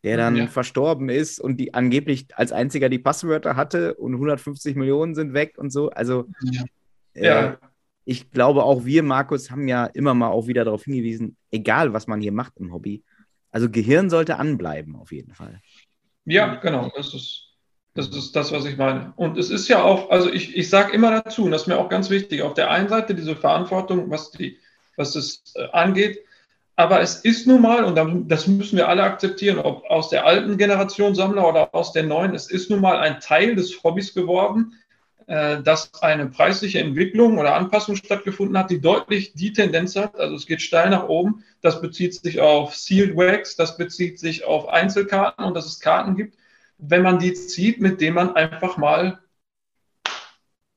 der 0.03 0.17
dann 0.17 0.35
ja. 0.35 0.47
verstorben 0.47 1.09
ist 1.09 1.39
und 1.39 1.57
die 1.57 1.73
angeblich 1.73 2.27
als 2.35 2.51
einziger 2.51 2.89
die 2.89 2.99
Passwörter 2.99 3.55
hatte 3.55 3.95
und 3.95 4.13
150 4.13 4.75
Millionen 4.75 5.15
sind 5.15 5.33
weg 5.33 5.57
und 5.57 5.71
so. 5.71 5.89
Also 5.89 6.25
ja. 6.43 6.63
Äh, 7.13 7.25
ja. 7.25 7.57
ich 8.05 8.31
glaube 8.31 8.63
auch 8.63 8.85
wir, 8.85 9.03
Markus, 9.03 9.51
haben 9.51 9.67
ja 9.67 9.85
immer 9.85 10.13
mal 10.13 10.29
auch 10.29 10.47
wieder 10.47 10.63
darauf 10.63 10.83
hingewiesen, 10.83 11.35
egal 11.51 11.93
was 11.93 12.07
man 12.07 12.21
hier 12.21 12.31
macht 12.31 12.57
im 12.57 12.71
Hobby. 12.71 13.03
Also 13.51 13.69
Gehirn 13.69 14.09
sollte 14.09 14.37
anbleiben 14.37 14.95
auf 14.95 15.11
jeden 15.11 15.33
Fall. 15.33 15.59
Ja, 16.25 16.55
genau. 16.55 16.91
Das 16.95 17.13
ist 17.13 17.49
das, 17.95 18.07
ist 18.09 18.35
das 18.35 18.51
was 18.51 18.65
ich 18.65 18.77
meine. 18.77 19.13
Und 19.15 19.37
es 19.37 19.49
ist 19.49 19.67
ja 19.67 19.83
auch, 19.83 20.09
also 20.09 20.31
ich, 20.31 20.55
ich 20.55 20.69
sage 20.69 20.93
immer 20.93 21.11
dazu, 21.11 21.43
und 21.43 21.51
das 21.51 21.63
ist 21.63 21.67
mir 21.67 21.77
auch 21.77 21.89
ganz 21.89 22.09
wichtig, 22.09 22.43
auf 22.43 22.53
der 22.53 22.71
einen 22.71 22.87
Seite 22.87 23.15
diese 23.15 23.35
Verantwortung, 23.35 24.09
was, 24.09 24.31
die, 24.31 24.57
was 24.95 25.15
es 25.15 25.43
äh, 25.55 25.67
angeht, 25.73 26.19
aber 26.79 27.01
es 27.01 27.15
ist 27.17 27.45
nun 27.45 27.61
mal, 27.61 27.83
und 27.83 28.31
das 28.31 28.47
müssen 28.47 28.77
wir 28.77 28.87
alle 28.87 29.03
akzeptieren, 29.03 29.59
ob 29.59 29.83
aus 29.89 30.09
der 30.09 30.25
alten 30.25 30.57
Generation 30.57 31.13
Sammler 31.13 31.45
oder 31.45 31.75
aus 31.75 31.91
der 31.91 32.03
neuen, 32.03 32.33
es 32.33 32.49
ist 32.49 32.69
nun 32.69 32.79
mal 32.79 32.99
ein 32.99 33.19
Teil 33.19 33.55
des 33.55 33.83
Hobbys 33.83 34.13
geworden, 34.13 34.75
äh, 35.27 35.61
dass 35.61 36.01
eine 36.01 36.27
preisliche 36.27 36.79
Entwicklung 36.79 37.37
oder 37.37 37.55
Anpassung 37.55 37.97
stattgefunden 37.97 38.57
hat, 38.57 38.71
die 38.71 38.79
deutlich 38.79 39.33
die 39.33 39.51
Tendenz 39.51 39.97
hat, 39.97 40.17
also 40.17 40.35
es 40.35 40.47
geht 40.47 40.61
steil 40.61 40.89
nach 40.89 41.09
oben. 41.09 41.43
Das 41.59 41.81
bezieht 41.81 42.13
sich 42.13 42.39
auf 42.39 42.73
Sealed 42.73 43.17
Wax, 43.17 43.57
das 43.57 43.75
bezieht 43.75 44.17
sich 44.17 44.45
auf 44.45 44.69
Einzelkarten 44.69 45.43
und 45.43 45.55
dass 45.55 45.65
es 45.65 45.81
Karten 45.81 46.15
gibt, 46.15 46.37
wenn 46.77 47.01
man 47.01 47.19
die 47.19 47.33
zieht, 47.33 47.81
mit 47.81 47.99
denen 47.99 48.15
man 48.15 48.37
einfach 48.37 48.77
mal 48.77 49.19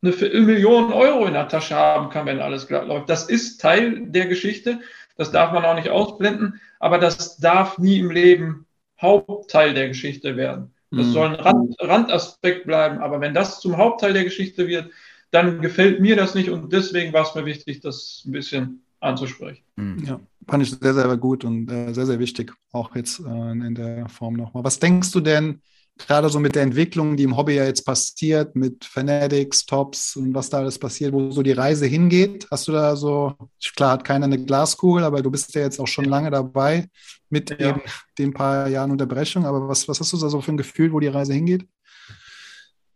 eine 0.03 0.13
Viertelmillion 0.13 0.93
Euro 0.93 1.27
in 1.27 1.35
der 1.35 1.47
Tasche 1.47 1.77
haben 1.77 2.11
kann, 2.11 2.27
wenn 2.27 2.41
alles 2.41 2.67
glatt 2.67 2.89
läuft. 2.89 3.09
Das 3.09 3.29
ist 3.29 3.61
Teil 3.61 4.07
der 4.07 4.27
Geschichte. 4.27 4.81
Das 5.23 5.31
darf 5.31 5.53
man 5.53 5.65
auch 5.65 5.77
nicht 5.77 5.89
ausblenden, 5.89 6.61
aber 6.81 6.99
das 6.99 7.37
darf 7.37 7.79
nie 7.79 8.01
im 8.01 8.11
Leben 8.11 8.67
Hauptteil 9.01 9.73
der 9.73 9.87
Geschichte 9.87 10.37
werden. 10.37 10.75
Das 10.91 11.07
mhm. 11.07 11.13
soll 11.13 11.29
ein 11.29 11.35
Rand, 11.37 11.77
Randaspekt 11.79 12.67
bleiben, 12.67 12.99
aber 12.99 13.21
wenn 13.21 13.33
das 13.33 13.61
zum 13.61 13.77
Hauptteil 13.77 14.13
der 14.15 14.25
Geschichte 14.25 14.67
wird, 14.67 14.91
dann 15.31 15.63
gefällt 15.63 16.01
mir 16.01 16.17
das 16.17 16.35
nicht 16.35 16.51
und 16.51 16.73
deswegen 16.73 17.13
war 17.13 17.23
es 17.23 17.37
mir 17.37 17.47
wichtig, 17.47 17.81
das 17.81 18.25
ein 18.27 18.33
bisschen 18.33 18.83
anzusprechen. 18.99 19.63
Mhm. 19.77 20.05
Ja, 20.05 20.21
fand 20.49 20.65
ich 20.65 20.71
sehr, 20.71 20.93
sehr 20.93 21.17
gut 21.17 21.45
und 21.45 21.71
äh, 21.71 21.95
sehr, 21.95 22.07
sehr 22.07 22.19
wichtig, 22.19 22.53
auch 22.73 22.97
jetzt 22.97 23.21
äh, 23.21 23.53
in 23.53 23.77
der 23.77 24.09
Form 24.09 24.35
nochmal. 24.35 24.65
Was 24.65 24.81
denkst 24.81 25.13
du 25.13 25.21
denn, 25.21 25.63
gerade 26.07 26.29
so 26.29 26.39
mit 26.39 26.55
der 26.55 26.63
Entwicklung, 26.63 27.17
die 27.17 27.25
im 27.25 27.37
Hobby 27.37 27.55
ja 27.55 27.65
jetzt 27.65 27.85
passiert, 27.85 28.55
mit 28.57 28.85
Fanatics, 28.85 29.67
Tops 29.67 30.17
und 30.17 30.35
was 30.35 30.51
da 30.51 30.59
alles 30.59 30.79
passiert, 30.79 31.13
wo 31.13 31.31
so 31.31 31.43
die 31.43 31.53
Reise 31.53 31.87
hingeht. 31.87 32.47
Hast 32.51 32.69
du 32.69 32.73
da 32.73 32.97
so, 32.97 33.35
klar 33.77 33.93
hat 33.93 34.05
keiner 34.05 34.27
eine 34.27 34.43
Glaskugel, 34.43 35.05
aber 35.05 35.23
du 35.23 35.31
bist 35.31 35.55
ja 35.55 35.63
jetzt 35.63 35.79
auch 35.79 35.87
schon 35.87 36.05
lange 36.05 36.31
dabei 36.31 36.89
mit 37.31 37.51
ja. 37.51 37.71
eben 37.71 37.83
den 38.19 38.33
paar 38.33 38.69
Jahren 38.69 38.91
Unterbrechung. 38.91 39.47
Aber 39.47 39.69
was, 39.69 39.89
was 39.89 40.01
hast 40.01 40.13
du 40.13 40.19
da 40.19 40.29
so 40.29 40.41
für 40.41 40.53
ein 40.53 40.57
Gefühl, 40.57 40.93
wo 40.93 41.01
die 41.01 41.09
Reise 41.09 41.35
hingeht? 41.35 41.67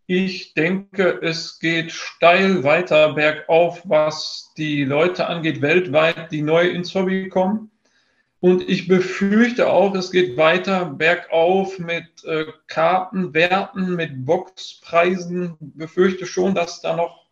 Ich 0.09 0.55
denke, 0.55 1.19
es 1.21 1.59
geht 1.59 1.91
steil 1.91 2.63
weiter 2.63 3.15
bergauf, 3.15 3.83
was 3.85 4.53
die 4.57 4.85
Leute 4.85 5.27
angeht, 5.27 5.63
weltweit, 5.63 6.31
die 6.31 6.43
neu 6.43 6.69
ins 6.69 6.95
Hobby 6.95 7.29
kommen. 7.29 7.73
Und 8.47 8.68
ich 8.68 8.86
befürchte 8.86 9.68
auch, 9.68 9.92
es 9.97 10.12
geht 10.12 10.36
weiter 10.36 10.84
bergauf 10.84 11.80
mit 11.80 12.22
äh, 12.22 12.44
Kartenwerten, 12.68 13.97
mit 13.97 14.24
Boxpreisen. 14.24 15.57
Befürchte 15.59 16.26
schon, 16.26 16.55
dass 16.55 16.80
da 16.80 16.94
noch 16.94 17.26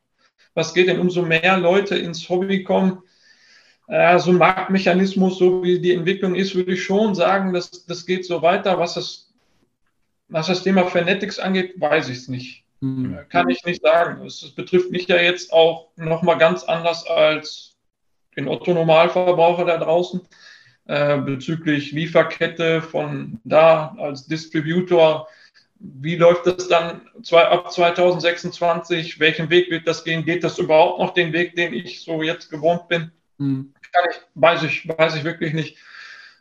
was 0.55 0.75
geht, 0.75 0.89
denn 0.89 0.99
umso 0.99 1.23
mehr 1.23 1.57
Leute 1.57 1.97
ins 1.97 2.29
Hobby 2.29 2.65
kommen, 2.65 3.05
äh, 3.87 4.19
so 4.19 4.33
ein 4.33 4.39
Marktmechanismus, 4.39 5.39
so 5.39 5.63
wie 5.63 5.79
die 5.79 5.95
Entwicklung 5.95 6.35
ist, 6.35 6.57
würde 6.57 6.73
ich 6.73 6.83
schon 6.83 7.15
sagen, 7.15 7.53
dass 7.53 7.87
das 7.87 8.07
geht 8.07 8.27
so 8.27 8.43
weiter. 8.43 8.81
Was 8.81 8.95
das, 8.95 9.33
was 10.27 10.49
das 10.49 10.65
Thema 10.65 10.85
Fanatics 10.89 11.39
angeht, 11.39 11.81
weiß 11.81 12.09
ich 12.09 12.19
es 12.19 12.29
nicht. 12.29 12.65
Mhm. 12.81 13.21
Kann 13.29 13.49
ich 13.49 13.65
nicht 13.65 13.83
sagen. 13.83 14.27
Es, 14.27 14.41
betrifft 14.51 14.91
mich 14.91 15.07
ja 15.07 15.19
jetzt 15.19 15.53
auch 15.53 15.91
nochmal 15.95 16.39
ganz 16.39 16.65
anders 16.65 17.07
als 17.07 17.77
den 18.37 18.49
Otto-Normalverbraucher 18.49 19.65
da 19.65 19.79
draußen. 19.79 20.21
Äh, 20.87 21.17
bezüglich 21.19 21.93
Lieferkette 21.93 22.83
von 22.83 23.41
da 23.45 23.95
als 23.99 24.27
Distributor. 24.27 25.29
Wie 25.79 26.17
läuft 26.17 26.47
das 26.47 26.69
dann 26.69 27.01
zwei, 27.23 27.43
ab 27.45 27.73
2026? 27.73 29.19
Welchen 29.19 29.49
Weg 29.49 29.71
wird 29.71 29.87
das 29.89 30.05
gehen? 30.05 30.27
Geht 30.27 30.45
das 30.45 30.59
überhaupt 30.59 30.99
noch 31.01 31.15
den 31.15 31.33
Weg, 31.33 31.57
den 31.57 31.73
ich 31.73 32.03
so 32.03 32.23
jetzt 32.23 32.51
gewohnt 32.51 32.89
bin? 32.89 33.11
Mhm. 33.39 33.73
Ich, 33.83 33.91
weiß, 34.35 34.63
ich, 34.65 34.87
weiß 34.87 35.17
ich 35.17 35.25
wirklich 35.25 35.55
nicht. 35.55 35.79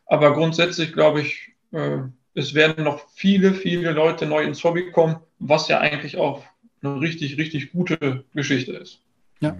Aber 0.07 0.33
grundsätzlich 0.33 0.91
glaube 0.91 1.21
ich, 1.21 1.53
äh, 1.71 1.99
es 2.35 2.53
werden 2.53 2.83
noch 2.83 3.07
viele, 3.11 3.53
viele 3.53 3.91
Leute 3.91 4.25
neu 4.25 4.43
ins 4.43 4.61
Hobby 4.65 4.91
kommen, 4.91 5.21
was 5.39 5.69
ja 5.69 5.79
eigentlich 5.79 6.17
auch 6.17 6.43
eine 6.81 6.99
richtig, 6.99 7.37
richtig 7.37 7.71
gute 7.71 8.25
Geschichte 8.33 8.73
ist. 8.73 8.99
Ja. 9.39 9.55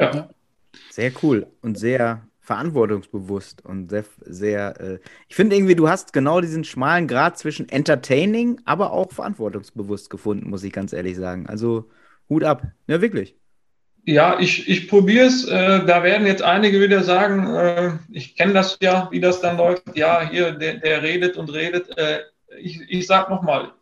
ja. 0.00 0.28
Sehr 0.90 1.12
cool 1.22 1.46
und 1.62 1.78
sehr 1.78 2.25
verantwortungsbewusst 2.46 3.64
und 3.64 3.90
sehr, 3.90 4.04
sehr 4.20 4.80
äh, 4.80 4.98
ich 5.28 5.34
finde 5.34 5.56
irgendwie, 5.56 5.74
du 5.74 5.88
hast 5.88 6.12
genau 6.12 6.40
diesen 6.40 6.62
schmalen 6.62 7.08
Grad 7.08 7.36
zwischen 7.36 7.68
entertaining, 7.68 8.60
aber 8.64 8.92
auch 8.92 9.10
verantwortungsbewusst 9.10 10.10
gefunden, 10.10 10.48
muss 10.48 10.62
ich 10.62 10.72
ganz 10.72 10.92
ehrlich 10.92 11.16
sagen. 11.16 11.48
Also 11.48 11.90
Hut 12.28 12.44
ab. 12.44 12.62
Ja, 12.86 13.00
wirklich. 13.00 13.34
Ja, 14.04 14.38
ich, 14.38 14.68
ich 14.68 14.88
probiere 14.88 15.26
es. 15.26 15.48
Äh, 15.48 15.84
da 15.86 16.04
werden 16.04 16.24
jetzt 16.24 16.42
einige 16.42 16.80
wieder 16.80 17.02
sagen, 17.02 17.52
äh, 17.52 17.98
ich 18.12 18.36
kenne 18.36 18.52
das 18.52 18.78
ja, 18.80 19.08
wie 19.10 19.18
das 19.18 19.40
dann 19.40 19.56
läuft. 19.56 19.96
Ja, 19.96 20.28
hier, 20.30 20.52
der, 20.52 20.74
der 20.74 21.02
redet 21.02 21.36
und 21.36 21.52
redet. 21.52 21.98
Äh, 21.98 22.20
ich 22.60 22.80
ich 22.88 23.08
sage 23.08 23.28
nochmal, 23.28 23.72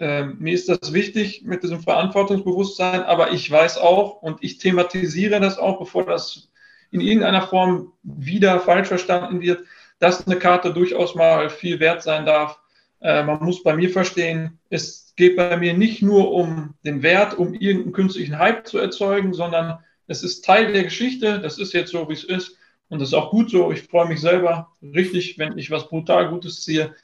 äh, 0.00 0.24
mir 0.24 0.54
ist 0.54 0.68
das 0.68 0.92
wichtig 0.92 1.44
mit 1.44 1.62
diesem 1.62 1.80
Verantwortungsbewusstsein, 1.80 3.04
aber 3.04 3.30
ich 3.30 3.48
weiß 3.48 3.78
auch 3.78 4.20
und 4.22 4.42
ich 4.42 4.58
thematisiere 4.58 5.38
das 5.38 5.56
auch, 5.56 5.78
bevor 5.78 6.04
das 6.04 6.48
in 6.90 7.00
irgendeiner 7.00 7.42
Form 7.42 7.92
wieder 8.02 8.60
falsch 8.60 8.88
verstanden 8.88 9.40
wird, 9.40 9.64
dass 9.98 10.26
eine 10.26 10.38
Karte 10.38 10.72
durchaus 10.72 11.14
mal 11.14 11.50
viel 11.50 11.80
wert 11.80 12.02
sein 12.02 12.24
darf. 12.24 12.60
Äh, 13.00 13.22
man 13.24 13.42
muss 13.42 13.62
bei 13.62 13.74
mir 13.74 13.90
verstehen, 13.90 14.58
es 14.70 15.12
geht 15.16 15.36
bei 15.36 15.56
mir 15.56 15.74
nicht 15.74 16.02
nur 16.02 16.32
um 16.32 16.74
den 16.84 17.02
Wert, 17.02 17.36
um 17.36 17.54
irgendeinen 17.54 17.92
künstlichen 17.92 18.38
Hype 18.38 18.66
zu 18.66 18.78
erzeugen, 18.78 19.34
sondern 19.34 19.78
es 20.06 20.22
ist 20.22 20.44
Teil 20.44 20.72
der 20.72 20.84
Geschichte. 20.84 21.40
Das 21.40 21.58
ist 21.58 21.72
jetzt 21.72 21.90
so, 21.90 22.08
wie 22.08 22.14
es 22.14 22.24
ist. 22.24 22.56
Und 22.88 23.00
das 23.00 23.08
ist 23.08 23.14
auch 23.14 23.30
gut 23.30 23.50
so. 23.50 23.70
Ich 23.70 23.82
freue 23.82 24.08
mich 24.08 24.20
selber 24.20 24.72
richtig, 24.82 25.38
wenn 25.38 25.58
ich 25.58 25.70
was 25.70 25.88
brutal 25.88 26.30
Gutes 26.30 26.62
ziehe. 26.62 26.94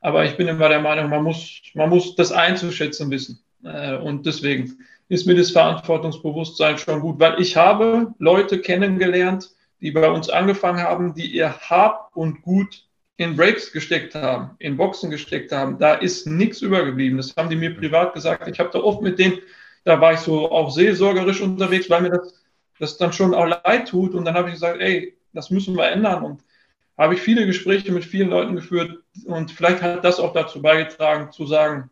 Aber 0.00 0.24
ich 0.24 0.36
bin 0.36 0.48
immer 0.48 0.68
der 0.68 0.80
Meinung, 0.80 1.10
man 1.10 1.22
muss, 1.22 1.60
man 1.74 1.88
muss 1.88 2.14
das 2.16 2.32
einzuschätzen 2.32 3.10
wissen. 3.10 3.40
Äh, 3.64 3.96
und 3.96 4.26
deswegen 4.26 4.78
ist 5.08 5.26
mir 5.26 5.34
das 5.34 5.50
Verantwortungsbewusstsein 5.50 6.78
schon 6.78 7.00
gut, 7.00 7.18
weil 7.18 7.40
ich 7.40 7.56
habe 7.56 8.14
Leute 8.18 8.60
kennengelernt, 8.60 9.50
die 9.80 9.90
bei 9.90 10.10
uns 10.10 10.28
angefangen 10.28 10.80
haben, 10.80 11.14
die 11.14 11.26
ihr 11.26 11.52
Hab 11.70 12.10
und 12.14 12.42
Gut 12.42 12.84
in 13.16 13.36
Breaks 13.36 13.72
gesteckt 13.72 14.14
haben, 14.14 14.50
in 14.58 14.76
Boxen 14.76 15.10
gesteckt 15.10 15.50
haben. 15.50 15.78
Da 15.78 15.94
ist 15.94 16.26
nichts 16.26 16.62
übergeblieben. 16.62 17.16
Das 17.16 17.34
haben 17.36 17.50
die 17.50 17.56
mir 17.56 17.74
privat 17.74 18.14
gesagt. 18.14 18.46
Ich 18.48 18.60
habe 18.60 18.70
da 18.72 18.80
oft 18.80 19.02
mit 19.02 19.18
denen, 19.18 19.38
da 19.84 20.00
war 20.00 20.12
ich 20.12 20.20
so 20.20 20.50
auch 20.50 20.70
seelsorgerisch 20.70 21.40
unterwegs, 21.40 21.90
weil 21.90 22.02
mir 22.02 22.10
das, 22.10 22.44
das 22.78 22.96
dann 22.96 23.12
schon 23.12 23.34
auch 23.34 23.46
leid 23.46 23.88
tut. 23.88 24.14
Und 24.14 24.24
dann 24.24 24.34
habe 24.34 24.48
ich 24.48 24.54
gesagt, 24.54 24.80
ey, 24.80 25.16
das 25.32 25.50
müssen 25.50 25.76
wir 25.76 25.90
ändern. 25.90 26.22
Und 26.22 26.44
habe 26.96 27.14
ich 27.14 27.20
viele 27.20 27.46
Gespräche 27.46 27.90
mit 27.92 28.04
vielen 28.04 28.30
Leuten 28.30 28.54
geführt. 28.54 29.02
Und 29.24 29.50
vielleicht 29.50 29.82
hat 29.82 30.04
das 30.04 30.20
auch 30.20 30.32
dazu 30.32 30.62
beigetragen, 30.62 31.32
zu 31.32 31.46
sagen, 31.46 31.90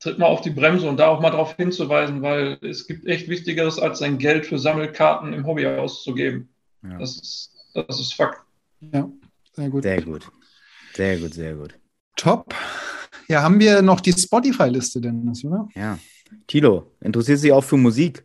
tritt 0.00 0.18
mal 0.18 0.26
auf 0.26 0.40
die 0.40 0.50
Bremse 0.50 0.88
und 0.88 0.98
da 0.98 1.08
auch 1.08 1.20
mal 1.20 1.30
darauf 1.30 1.56
hinzuweisen, 1.56 2.22
weil 2.22 2.58
es 2.62 2.86
gibt 2.86 3.06
echt 3.06 3.28
Wichtigeres, 3.28 3.78
als 3.78 3.98
sein 3.98 4.18
Geld 4.18 4.46
für 4.46 4.58
Sammelkarten 4.58 5.32
im 5.32 5.46
Hobby 5.46 5.66
auszugeben. 5.66 6.48
Ja. 6.82 6.98
Das, 6.98 7.16
ist, 7.16 7.52
das 7.74 8.00
ist 8.00 8.14
Fakt. 8.14 8.40
Ja, 8.80 9.10
sehr 9.52 9.70
gut. 9.70 9.82
Sehr 9.82 10.02
gut. 10.02 10.30
Sehr 10.94 11.18
gut, 11.18 11.34
sehr 11.34 11.54
gut. 11.54 11.78
Top. 12.16 12.54
Ja, 13.28 13.42
haben 13.42 13.60
wir 13.60 13.82
noch 13.82 14.00
die 14.00 14.12
Spotify-Liste, 14.12 15.00
Dennis, 15.00 15.44
oder? 15.44 15.68
Ja. 15.74 15.98
Tilo, 16.46 16.92
interessiert 17.00 17.38
sich 17.38 17.52
auch 17.52 17.64
für 17.64 17.76
Musik? 17.76 18.24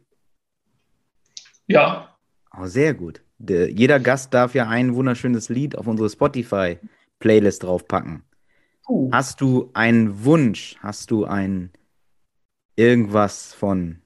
Ja. 1.68 2.16
Oh, 2.58 2.66
sehr 2.66 2.94
gut. 2.94 3.22
Der, 3.38 3.70
jeder 3.72 4.00
Gast 4.00 4.34
darf 4.34 4.56
ja 4.56 4.68
ein 4.68 4.96
wunderschönes 4.96 5.50
Lied 5.50 5.78
auf 5.78 5.88
unsere 5.88 6.10
Spotify-Playlist 6.10 7.64
draufpacken. 7.64 8.24
Puh. 8.86 9.10
Hast 9.12 9.42
du 9.42 9.70
einen 9.74 10.26
Wunsch? 10.26 10.76
Hast 10.82 11.12
du 11.12 11.26
ein 11.26 11.72
irgendwas 12.76 13.54
von 13.54 14.02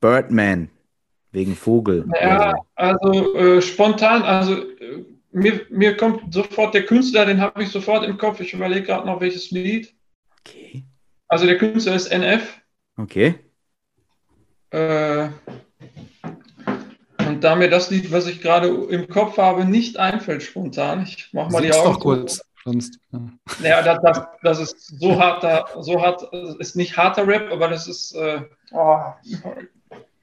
Birdman 0.00 0.70
wegen 1.32 1.54
Vogel? 1.56 2.08
Ja, 2.20 2.54
also 2.74 3.36
äh, 3.36 3.60
spontan, 3.60 4.22
also 4.22 4.54
äh, 4.54 5.04
mir, 5.32 5.66
mir 5.68 5.96
kommt 5.96 6.32
sofort 6.32 6.74
der 6.74 6.86
Künstler, 6.86 7.26
den 7.26 7.40
habe 7.40 7.62
ich 7.62 7.68
sofort 7.70 8.04
im 8.04 8.16
Kopf. 8.16 8.40
Ich 8.40 8.54
überlege 8.54 8.86
gerade 8.86 9.06
noch 9.06 9.20
welches 9.20 9.50
Lied. 9.50 9.94
Okay. 10.40 10.84
Also 11.28 11.46
der 11.46 11.58
Künstler 11.58 11.94
ist 11.94 12.06
NF. 12.06 12.60
Okay. 12.96 13.34
Äh, 14.70 15.28
und 17.18 17.42
da 17.42 17.56
mir 17.56 17.68
das 17.68 17.90
Lied, 17.90 18.12
was 18.12 18.26
ich 18.26 18.40
gerade 18.40 18.68
im 18.68 19.08
Kopf 19.08 19.36
habe, 19.38 19.64
nicht 19.64 19.98
einfällt 19.98 20.42
spontan, 20.42 21.02
ich 21.02 21.32
mache 21.32 21.50
mal 21.50 21.62
Sing's 21.62 21.76
die 21.76 21.82
Augen. 21.82 21.94
Doch 21.94 22.00
kurz 22.00 22.40
sonst. 22.64 22.98
Ja, 23.62 23.82
das, 23.82 24.02
das, 24.02 24.26
das 24.42 24.60
ist 24.60 25.00
so 25.00 25.18
harter, 25.20 25.66
so 25.80 26.00
hart, 26.00 26.22
ist 26.58 26.76
nicht 26.76 26.96
harter 26.96 27.26
Rap, 27.26 27.52
aber 27.52 27.68
das 27.68 27.86
ist, 27.86 28.14
äh, 28.14 28.42
oh, 28.72 28.98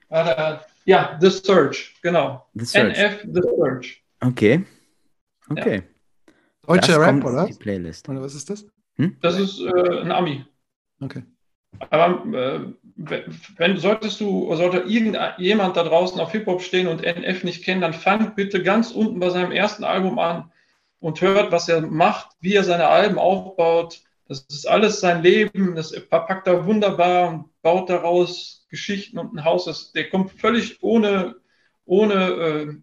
äh, 0.10 0.58
ja, 0.86 1.18
The 1.22 1.30
Search, 1.30 1.96
genau. 2.02 2.46
The 2.56 2.66
Search. 2.66 2.98
NF 2.98 3.28
The 3.32 3.42
Search. 3.42 4.04
Okay. 4.20 4.66
Okay. 5.50 5.76
Ja. 5.76 6.34
Deutscher 6.68 7.00
Rap, 7.00 7.24
oder? 7.24 7.46
Die 7.46 7.54
Playlist. 7.54 8.08
Oder 8.10 8.22
was 8.22 8.36
ist 8.36 8.50
das? 8.50 8.66
Hm? 8.98 9.18
Das 9.22 9.39
ist 9.39 9.60
äh, 9.62 10.02
ein 10.02 10.12
Ami. 10.12 10.46
Okay. 11.00 11.24
Aber 11.89 12.24
äh, 12.34 12.60
wenn 13.58 13.78
solltest 13.78 14.20
du, 14.20 14.54
sollte 14.56 14.80
irgendjemand 14.80 15.78
da 15.78 15.84
draußen 15.84 16.20
auf 16.20 16.32
Hip-Hop 16.32 16.62
stehen 16.62 16.88
und 16.88 17.04
NF 17.04 17.44
nicht 17.44 17.64
kennen, 17.64 17.82
dann 17.82 17.94
fang 17.94 18.36
bitte 18.36 18.62
ganz 18.62 18.92
unten 18.92 19.20
bei 19.20 19.30
seinem 19.30 19.52
ersten 19.52 19.84
Album 19.84 20.20
an 20.20 20.52
und 21.02 21.20
hört, 21.20 21.52
was 21.52 21.68
er 21.68 21.82
macht, 21.82 22.30
wie 22.39 22.54
er 22.54 22.64
seine 22.64 22.88
Alben 22.88 23.18
aufbaut. 23.18 24.02
Das 24.30 24.45
ist 24.47 24.70
alles 24.70 25.02
sein 25.02 25.22
Leben, 25.24 25.76
das 25.76 25.93
verpackt 25.93 26.47
er 26.47 26.66
wunderbar 26.66 27.30
und 27.30 27.62
baut 27.62 27.89
daraus 27.89 28.66
Geschichten 28.70 29.18
und 29.18 29.34
ein 29.34 29.43
Haus. 29.43 29.66
Das, 29.66 29.91
der 29.91 30.10
kommt 30.10 30.32
völlig 30.32 30.82
ohne, 30.82 31.36
ohne 31.86 32.14
äh, 32.14 32.74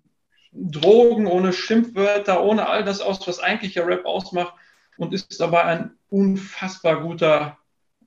Drogen, 0.52 1.26
ohne 1.26 1.52
Schimpfwörter, 1.52 2.42
ohne 2.42 2.68
all 2.68 2.84
das 2.84 3.00
aus, 3.00 3.26
was 3.26 3.38
eigentlich 3.38 3.74
der 3.74 3.86
Rap 3.86 4.04
ausmacht 4.04 4.52
und 4.98 5.14
ist 5.14 5.40
dabei 5.40 5.64
ein 5.64 5.92
unfassbar 6.10 7.00
guter 7.00 7.56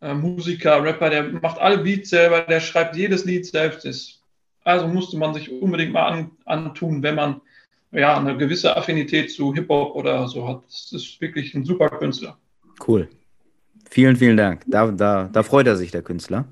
äh, 0.02 0.14
Musiker, 0.14 0.84
Rapper, 0.84 1.10
der 1.10 1.24
macht 1.24 1.58
alle 1.58 1.80
Beats 1.80 2.10
selber, 2.10 2.42
der 2.42 2.60
schreibt 2.60 2.96
jedes 2.96 3.24
Lied 3.26 3.46
selbst. 3.46 3.86
Ist. 3.86 4.22
Also 4.64 4.88
musste 4.88 5.18
man 5.18 5.34
sich 5.34 5.52
unbedingt 5.52 5.94
mal 5.94 6.08
an, 6.08 6.32
antun, 6.46 7.02
wenn 7.02 7.16
man 7.16 7.42
ja, 7.92 8.18
eine 8.18 8.38
gewisse 8.38 8.76
Affinität 8.76 9.32
zu 9.32 9.54
Hip-Hop 9.54 9.96
oder 9.96 10.28
so 10.28 10.48
hat. 10.48 10.64
Das 10.66 10.92
ist 10.94 11.20
wirklich 11.22 11.54
ein 11.54 11.66
super 11.66 11.90
Künstler. 11.90 12.38
Cool. 12.88 13.10
Vielen, 13.90 14.16
vielen 14.16 14.38
Dank. 14.38 14.64
Da, 14.68 14.90
da, 14.92 15.30
da 15.32 15.44
freut 15.44 15.68
er 15.68 15.76
sich, 15.76 15.92
der 15.92 16.02
Künstler. 16.02 16.46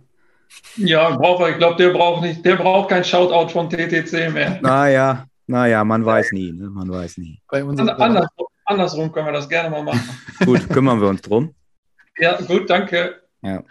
Ja, 0.75 1.15
braucht 1.15 1.41
er. 1.41 1.49
Ich 1.49 1.57
glaube, 1.57 1.77
der 1.77 1.91
braucht 1.91 2.21
nicht, 2.21 2.43
der 2.43 2.55
braucht 2.55 2.89
kein 2.89 3.03
Shoutout 3.03 3.49
von 3.49 3.69
TTC 3.69 4.33
mehr. 4.33 4.59
Naja, 4.61 5.25
naja, 5.47 5.83
man 5.83 6.05
weiß 6.05 6.31
nie, 6.33 6.51
ne? 6.51 6.69
man 6.69 6.89
weiß 6.89 7.17
nie. 7.17 7.41
andersrum, 7.47 8.47
andersrum 8.65 9.11
können 9.11 9.27
wir 9.27 9.33
das 9.33 9.47
gerne 9.47 9.69
mal 9.69 9.83
machen. 9.83 10.09
gut, 10.45 10.67
kümmern 10.69 10.99
wir 10.99 11.07
uns 11.07 11.21
drum. 11.21 11.53
Ja, 12.17 12.39
gut, 12.41 12.69
danke. 12.69 13.21
Ja. 13.41 13.63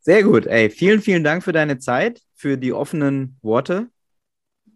Sehr 0.00 0.22
gut, 0.22 0.46
ey. 0.46 0.70
Vielen, 0.70 1.02
vielen 1.02 1.24
Dank 1.24 1.42
für 1.42 1.52
deine 1.52 1.78
Zeit, 1.78 2.22
für 2.34 2.56
die 2.56 2.72
offenen 2.72 3.38
Worte. 3.42 3.88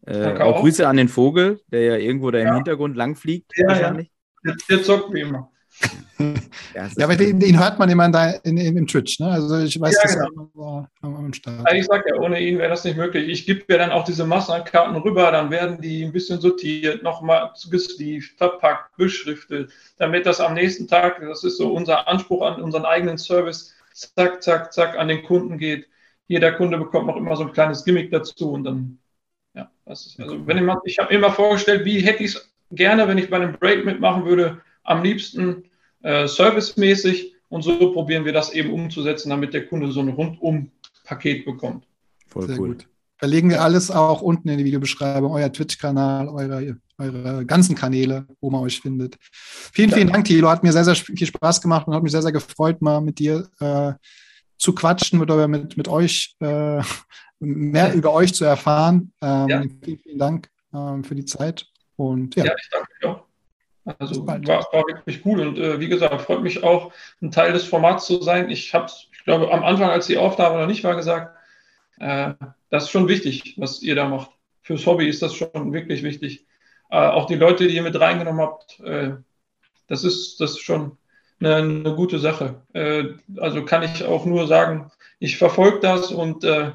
Äh, 0.06 0.34
auch, 0.34 0.40
auch, 0.40 0.60
Grüße 0.60 0.86
an 0.86 0.96
den 0.96 1.08
Vogel, 1.08 1.60
der 1.68 1.82
ja 1.82 1.96
irgendwo 1.96 2.30
da 2.30 2.38
im 2.38 2.46
ja. 2.46 2.54
Hintergrund 2.54 2.96
langfliegt. 2.96 3.52
Ja, 3.56 3.68
wahrscheinlich. 3.68 4.10
Ja. 4.44 4.52
Der, 4.52 4.76
der 4.76 4.84
zockt 4.84 5.12
wie 5.14 5.20
immer. 5.20 5.50
ja, 6.74 6.88
ja, 6.96 7.04
aber 7.04 7.16
den, 7.16 7.40
den, 7.40 7.58
hört 7.58 7.78
man 7.78 7.90
immer 7.90 8.06
in, 8.44 8.56
in, 8.56 8.76
im 8.76 8.86
Twitch, 8.86 9.18
ne? 9.18 9.30
Also 9.30 9.58
ich 9.58 9.80
weiß, 9.80 9.94
ja, 9.94 10.02
dass 10.02 10.30
genau. 10.30 10.86
er 11.02 11.08
am 11.08 11.32
Start. 11.32 11.66
Also 11.66 11.76
ich 11.76 11.86
sage 11.86 12.04
ja, 12.10 12.20
ohne 12.20 12.40
ihn 12.40 12.58
wäre 12.58 12.68
das 12.68 12.84
nicht 12.84 12.96
möglich. 12.96 13.28
Ich 13.28 13.46
gebe 13.46 13.64
mir 13.66 13.78
dann 13.78 13.90
auch 13.90 14.04
diese 14.04 14.24
Massenkarten 14.24 14.94
rüber, 14.96 15.32
dann 15.32 15.50
werden 15.50 15.80
die 15.80 16.04
ein 16.04 16.12
bisschen 16.12 16.40
sortiert, 16.40 17.02
nochmal 17.02 17.50
gesleeved, 17.70 18.36
verpackt, 18.36 18.96
beschriftet, 18.96 19.72
damit 19.98 20.26
das 20.26 20.40
am 20.40 20.54
nächsten 20.54 20.86
Tag, 20.86 21.20
das 21.20 21.42
ist 21.42 21.56
so 21.56 21.72
unser 21.72 22.06
Anspruch 22.06 22.42
an 22.46 22.62
unseren 22.62 22.84
eigenen 22.84 23.18
Service, 23.18 23.74
zack, 23.92 24.42
zack, 24.42 24.72
zack, 24.72 24.96
an 24.96 25.08
den 25.08 25.24
Kunden 25.24 25.58
geht. 25.58 25.88
Jeder 26.26 26.52
Kunde 26.52 26.78
bekommt 26.78 27.06
noch 27.06 27.16
immer 27.16 27.36
so 27.36 27.44
ein 27.44 27.52
kleines 27.52 27.84
Gimmick 27.84 28.10
dazu 28.10 28.52
und 28.52 28.64
dann, 28.64 28.98
ja, 29.54 29.70
das 29.86 30.06
ist, 30.06 30.20
also 30.20 30.46
wenn 30.46 30.58
ich, 30.58 30.74
ich 30.84 30.98
habe 30.98 31.12
mir 31.12 31.18
immer 31.18 31.32
vorgestellt, 31.32 31.84
wie 31.84 32.00
hätte 32.00 32.24
ich 32.24 32.34
es 32.34 32.50
gerne, 32.70 33.06
wenn 33.08 33.18
ich 33.18 33.30
bei 33.30 33.36
einem 33.36 33.52
Break 33.52 33.84
mitmachen 33.84 34.24
würde, 34.24 34.60
am 34.82 35.02
liebsten 35.02 35.64
äh, 36.02 36.26
servicemäßig 36.26 37.34
und 37.48 37.62
so 37.62 37.92
probieren 37.92 38.24
wir 38.24 38.32
das 38.32 38.52
eben 38.52 38.72
umzusetzen, 38.72 39.30
damit 39.30 39.54
der 39.54 39.66
Kunde 39.66 39.90
so 39.92 40.00
ein 40.00 40.08
Rundum-Paket 40.08 41.44
bekommt. 41.44 41.86
Voll 42.26 42.46
Sehr 42.46 42.58
cool. 42.58 42.68
Gut. 42.68 42.88
Verlegen 43.16 43.48
wir 43.48 43.62
alles 43.62 43.90
auch 43.90 44.22
unten 44.22 44.48
in 44.48 44.58
die 44.58 44.64
Videobeschreibung, 44.64 45.32
euer 45.32 45.52
Twitch-Kanal, 45.52 46.28
eure, 46.28 46.76
eure 46.98 47.46
ganzen 47.46 47.76
Kanäle, 47.76 48.26
wo 48.40 48.50
man 48.50 48.62
euch 48.62 48.80
findet. 48.80 49.16
Vielen, 49.20 49.92
vielen 49.92 50.08
Dank, 50.08 50.24
Thilo. 50.24 50.50
Hat 50.50 50.64
mir 50.64 50.72
sehr, 50.72 50.84
sehr 50.84 50.96
viel 50.96 51.26
Spaß 51.26 51.62
gemacht 51.62 51.86
und 51.86 51.94
hat 51.94 52.02
mich 52.02 52.12
sehr, 52.12 52.22
sehr 52.22 52.32
gefreut, 52.32 52.82
mal 52.82 53.00
mit 53.00 53.20
dir 53.20 53.48
äh, 53.60 53.92
zu 54.64 54.74
quatschen 54.74 55.20
oder 55.20 55.46
mit, 55.46 55.76
mit 55.76 55.88
euch, 55.88 56.36
äh, 56.40 56.80
mehr 57.38 57.92
über 57.92 58.14
euch 58.14 58.32
zu 58.32 58.46
erfahren. 58.46 59.12
Ähm, 59.20 59.48
ja. 59.48 59.62
Vielen, 59.82 59.98
vielen 59.98 60.18
Dank 60.18 60.48
ähm, 60.72 61.04
für 61.04 61.14
die 61.14 61.26
Zeit. 61.26 61.66
Und 61.96 62.34
ja. 62.34 62.46
ja, 62.46 62.54
ich 62.58 62.70
danke 62.70 62.88
dir 63.00 63.10
auch. 63.10 63.24
Also 63.98 64.26
war, 64.26 64.42
war 64.42 64.84
wirklich 64.88 65.26
cool 65.26 65.40
und 65.40 65.58
äh, 65.58 65.78
wie 65.78 65.88
gesagt, 65.88 66.18
freut 66.22 66.42
mich 66.42 66.64
auch, 66.64 66.90
ein 67.20 67.30
Teil 67.30 67.52
des 67.52 67.64
Formats 67.64 68.06
zu 68.06 68.22
sein. 68.22 68.48
Ich 68.48 68.72
habe, 68.72 68.86
ich 69.12 69.24
glaube, 69.24 69.52
am 69.52 69.62
Anfang, 69.62 69.90
als 69.90 70.06
die 70.06 70.16
Aufnahme 70.16 70.58
noch 70.58 70.66
nicht 70.66 70.82
war, 70.82 70.96
gesagt, 70.96 71.36
äh, 71.98 72.32
das 72.70 72.84
ist 72.84 72.90
schon 72.90 73.08
wichtig, 73.08 73.56
was 73.58 73.82
ihr 73.82 73.94
da 73.94 74.08
macht. 74.08 74.30
Fürs 74.62 74.86
Hobby 74.86 75.06
ist 75.06 75.20
das 75.20 75.34
schon 75.34 75.74
wirklich 75.74 76.02
wichtig. 76.02 76.46
Äh, 76.88 76.96
auch 76.96 77.26
die 77.26 77.34
Leute, 77.34 77.68
die 77.68 77.76
ihr 77.76 77.82
mit 77.82 78.00
reingenommen 78.00 78.40
habt, 78.40 78.80
äh, 78.80 79.16
das, 79.88 80.04
ist, 80.04 80.40
das 80.40 80.52
ist 80.52 80.60
schon 80.60 80.96
eine, 81.40 81.56
eine 81.56 81.94
gute 81.94 82.18
Sache. 82.18 82.62
Äh, 82.72 83.04
also 83.36 83.64
kann 83.64 83.82
ich 83.82 84.04
auch 84.04 84.24
nur 84.24 84.46
sagen, 84.46 84.90
ich 85.18 85.36
verfolge 85.36 85.80
das 85.80 86.10
und 86.10 86.44
äh, 86.44 86.72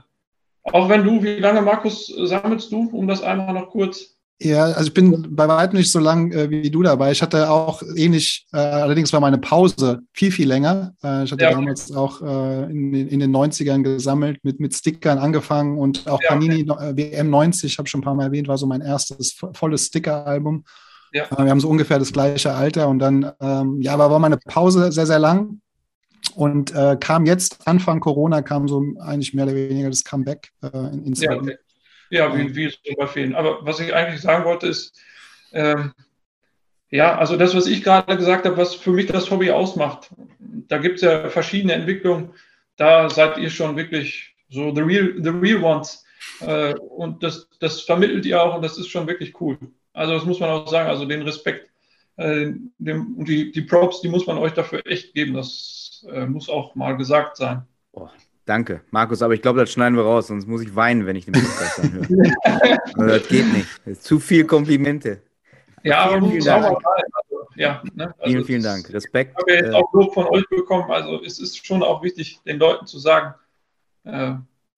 auch 0.63 0.89
wenn 0.89 1.03
du, 1.03 1.23
wie 1.23 1.39
lange, 1.39 1.61
Markus, 1.61 2.07
sammelst 2.07 2.71
du, 2.71 2.89
um 2.91 3.07
das 3.07 3.23
einmal 3.23 3.53
noch 3.53 3.69
kurz 3.69 4.19
ja, 4.41 4.63
also 4.63 4.87
ich 4.87 4.93
bin 4.93 5.35
bei 5.35 5.49
weitem 5.49 5.77
nicht 5.77 5.91
so 5.91 5.99
lang 5.99 6.31
äh, 6.31 6.49
wie 6.49 6.71
du 6.71 6.81
dabei. 6.81 7.11
Ich 7.11 7.21
hatte 7.21 7.49
auch 7.49 7.83
ähnlich, 7.95 8.47
äh, 8.53 8.57
allerdings 8.57 9.11
war 9.11 9.19
meine 9.19 9.37
Pause 9.37 9.99
viel, 10.13 10.31
viel 10.31 10.47
länger. 10.47 10.93
Äh, 11.03 11.25
ich 11.25 11.31
hatte 11.33 11.43
ja. 11.43 11.51
damals 11.51 11.91
auch 11.91 12.21
äh, 12.21 12.71
in, 12.71 12.93
in, 12.93 13.19
den 13.19 13.35
90ern 13.35 13.83
gesammelt, 13.83 14.39
mit, 14.43 14.61
mit 14.61 14.73
Stickern 14.73 15.17
angefangen 15.17 15.77
und 15.77 16.07
auch 16.07 16.21
ja. 16.21 16.29
Panini 16.29 16.61
äh, 16.61 16.95
WM 16.95 17.29
90, 17.29 17.77
habe 17.77 17.89
schon 17.89 17.99
ein 17.99 18.03
paar 18.03 18.15
Mal 18.15 18.27
erwähnt, 18.27 18.47
war 18.47 18.57
so 18.57 18.65
mein 18.65 18.79
erstes 18.79 19.37
volles 19.53 19.87
Sticker-Album. 19.87 20.63
Ja. 21.11 21.25
Äh, 21.25 21.43
wir 21.43 21.49
haben 21.49 21.59
so 21.59 21.69
ungefähr 21.69 21.99
das 21.99 22.13
gleiche 22.13 22.53
Alter 22.53 22.87
und 22.87 22.99
dann, 22.99 23.31
ähm, 23.39 23.81
ja, 23.81 23.93
aber 23.93 24.11
war 24.11 24.19
meine 24.19 24.37
Pause 24.37 24.91
sehr, 24.91 25.05
sehr 25.05 25.19
lang 25.19 25.61
und 26.35 26.73
kam 26.99 27.25
jetzt, 27.25 27.67
Anfang 27.67 27.99
Corona, 27.99 28.41
kam 28.41 28.67
so 28.67 28.83
eigentlich 28.99 29.33
mehr 29.33 29.45
oder 29.45 29.55
weniger 29.55 29.89
das 29.89 30.03
Comeback 30.03 30.51
in, 30.61 31.05
ins 31.05 31.21
ja, 31.21 31.31
okay. 31.31 31.57
Ja, 32.09 32.35
wie, 32.35 32.55
wie 32.55 32.65
es 32.65 32.77
bei 32.97 33.07
vielen. 33.07 33.35
Aber 33.35 33.65
was 33.65 33.79
ich 33.79 33.93
eigentlich 33.93 34.21
sagen 34.21 34.45
wollte, 34.45 34.67
ist, 34.67 34.99
ähm, 35.51 35.93
ja, 36.89 37.17
also 37.17 37.37
das, 37.37 37.55
was 37.55 37.67
ich 37.67 37.83
gerade 37.83 38.17
gesagt 38.17 38.45
habe, 38.45 38.57
was 38.57 38.75
für 38.75 38.91
mich 38.91 39.05
das 39.05 39.29
Hobby 39.29 39.51
ausmacht, 39.51 40.09
da 40.39 40.79
gibt 40.79 40.95
es 40.95 41.01
ja 41.01 41.29
verschiedene 41.29 41.73
Entwicklungen. 41.73 42.31
Da 42.77 43.09
seid 43.09 43.37
ihr 43.37 43.49
schon 43.49 43.75
wirklich 43.75 44.35
so 44.49 44.73
the 44.73 44.81
real, 44.81 45.13
the 45.21 45.29
real 45.29 45.63
ones. 45.63 46.03
Äh, 46.41 46.73
und 46.73 47.21
das, 47.21 47.47
das 47.59 47.81
vermittelt 47.81 48.25
ihr 48.25 48.41
auch 48.41 48.55
und 48.55 48.63
das 48.63 48.77
ist 48.77 48.89
schon 48.89 49.07
wirklich 49.07 49.39
cool. 49.39 49.57
Also 49.99 50.13
das 50.13 50.25
muss 50.25 50.39
man 50.39 50.49
auch 50.49 50.67
sagen, 50.67 50.89
also 50.89 51.05
den 51.05 51.23
Respekt 51.23 51.69
äh, 52.15 52.53
dem, 52.77 53.17
und 53.17 53.27
die, 53.27 53.51
die 53.51 53.61
Props, 53.61 53.99
die 53.99 54.07
muss 54.07 54.25
man 54.25 54.37
euch 54.37 54.53
dafür 54.53 54.81
echt 54.85 55.13
geben. 55.13 55.33
Das 55.33 56.05
äh, 56.09 56.25
muss 56.25 56.47
auch 56.47 56.73
mal 56.73 56.95
gesagt 56.95 57.35
sein. 57.35 57.63
Oh, 57.91 58.07
Danke, 58.45 58.81
Markus, 58.91 59.21
aber 59.21 59.33
ich 59.33 59.41
glaube, 59.41 59.59
das 59.59 59.71
schneiden 59.71 59.95
wir 59.95 60.03
raus, 60.03 60.27
sonst 60.27 60.47
muss 60.47 60.61
ich 60.61 60.73
weinen, 60.75 61.05
wenn 61.05 61.17
ich 61.17 61.25
den 61.25 61.33
Podcast 61.33 61.81
anhöre. 61.81 62.07
also, 62.95 63.07
das 63.07 63.27
geht 63.27 63.53
nicht. 63.53 63.67
Das 63.85 64.01
zu 64.01 64.19
viel 64.19 64.45
Komplimente. 64.45 65.21
Ja, 65.83 65.99
aber 65.99 66.19
vielen, 66.19 66.31
vielen 66.31 66.45
Dank. 66.45 66.65
Also, 66.65 67.47
ja, 67.57 67.83
ne? 67.93 68.05
also 68.05 68.15
vielen, 68.23 68.45
vielen 68.45 68.63
Dank. 68.63 68.91
Respekt. 68.91 69.35
Ich 69.37 69.41
habe 69.41 69.65
jetzt 69.65 69.73
äh, 69.73 69.77
auch 69.77 69.93
Lob 69.93 70.13
von 70.13 70.25
euch 70.27 70.47
bekommen. 70.49 70.89
Also 70.89 71.21
es 71.23 71.39
ist 71.39 71.63
schon 71.63 71.83
auch 71.83 72.01
wichtig, 72.01 72.39
den 72.45 72.57
Leuten 72.57 72.87
zu 72.87 72.99
sagen, 72.99 73.35
äh, 74.05 74.31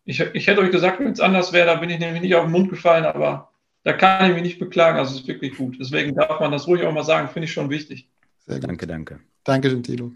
ich, 0.03 0.19
ich 0.19 0.47
hätte 0.47 0.61
euch 0.61 0.71
gesagt, 0.71 0.99
wenn 0.99 1.11
es 1.11 1.19
anders 1.19 1.53
wäre, 1.53 1.67
da 1.67 1.75
bin 1.75 1.91
ich 1.91 1.99
nämlich 1.99 2.23
nicht 2.23 2.35
auf 2.35 2.43
den 2.43 2.51
Mund 2.51 2.71
gefallen, 2.71 3.05
aber 3.05 3.50
da 3.83 3.93
kann 3.93 4.29
ich 4.29 4.35
mich 4.35 4.43
nicht 4.43 4.59
beklagen. 4.59 4.97
Also 4.97 5.15
es 5.15 5.21
ist 5.21 5.27
wirklich 5.27 5.57
gut. 5.57 5.77
Deswegen 5.79 6.15
darf 6.15 6.39
man 6.39 6.51
das 6.51 6.67
ruhig 6.67 6.83
auch 6.83 6.93
mal 6.93 7.03
sagen, 7.03 7.27
finde 7.29 7.45
ich 7.45 7.53
schon 7.53 7.69
wichtig. 7.69 8.09
Danke, 8.45 8.87
danke. 8.87 9.19
Danke, 9.43 9.81
Tilo. 9.81 10.11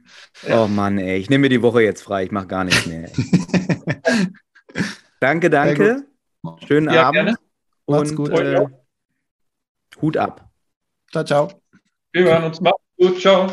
Oh 0.50 0.68
Mann, 0.68 0.98
ey, 0.98 1.18
ich 1.18 1.30
nehme 1.30 1.44
mir 1.44 1.50
die 1.50 1.62
Woche 1.62 1.82
jetzt 1.82 2.02
frei, 2.02 2.26
ich 2.26 2.32
mache 2.32 2.48
gar 2.48 2.64
nichts 2.64 2.86
mehr. 2.86 3.10
danke, 5.20 5.50
danke. 5.50 6.06
Schönen 6.68 6.94
ja, 6.94 7.08
Abend. 7.08 7.14
Gerne. 7.14 7.36
Und 7.86 8.16
gut. 8.16 8.30
Äh, 8.32 8.66
Hut 10.02 10.18
ab. 10.18 10.50
Ciao, 11.12 11.24
ciao. 11.24 11.62
Wir 12.12 12.26
hören 12.26 12.44
uns. 12.44 12.62
Macht's 12.62 12.84
gut. 12.98 13.20
Ciao. 13.20 13.48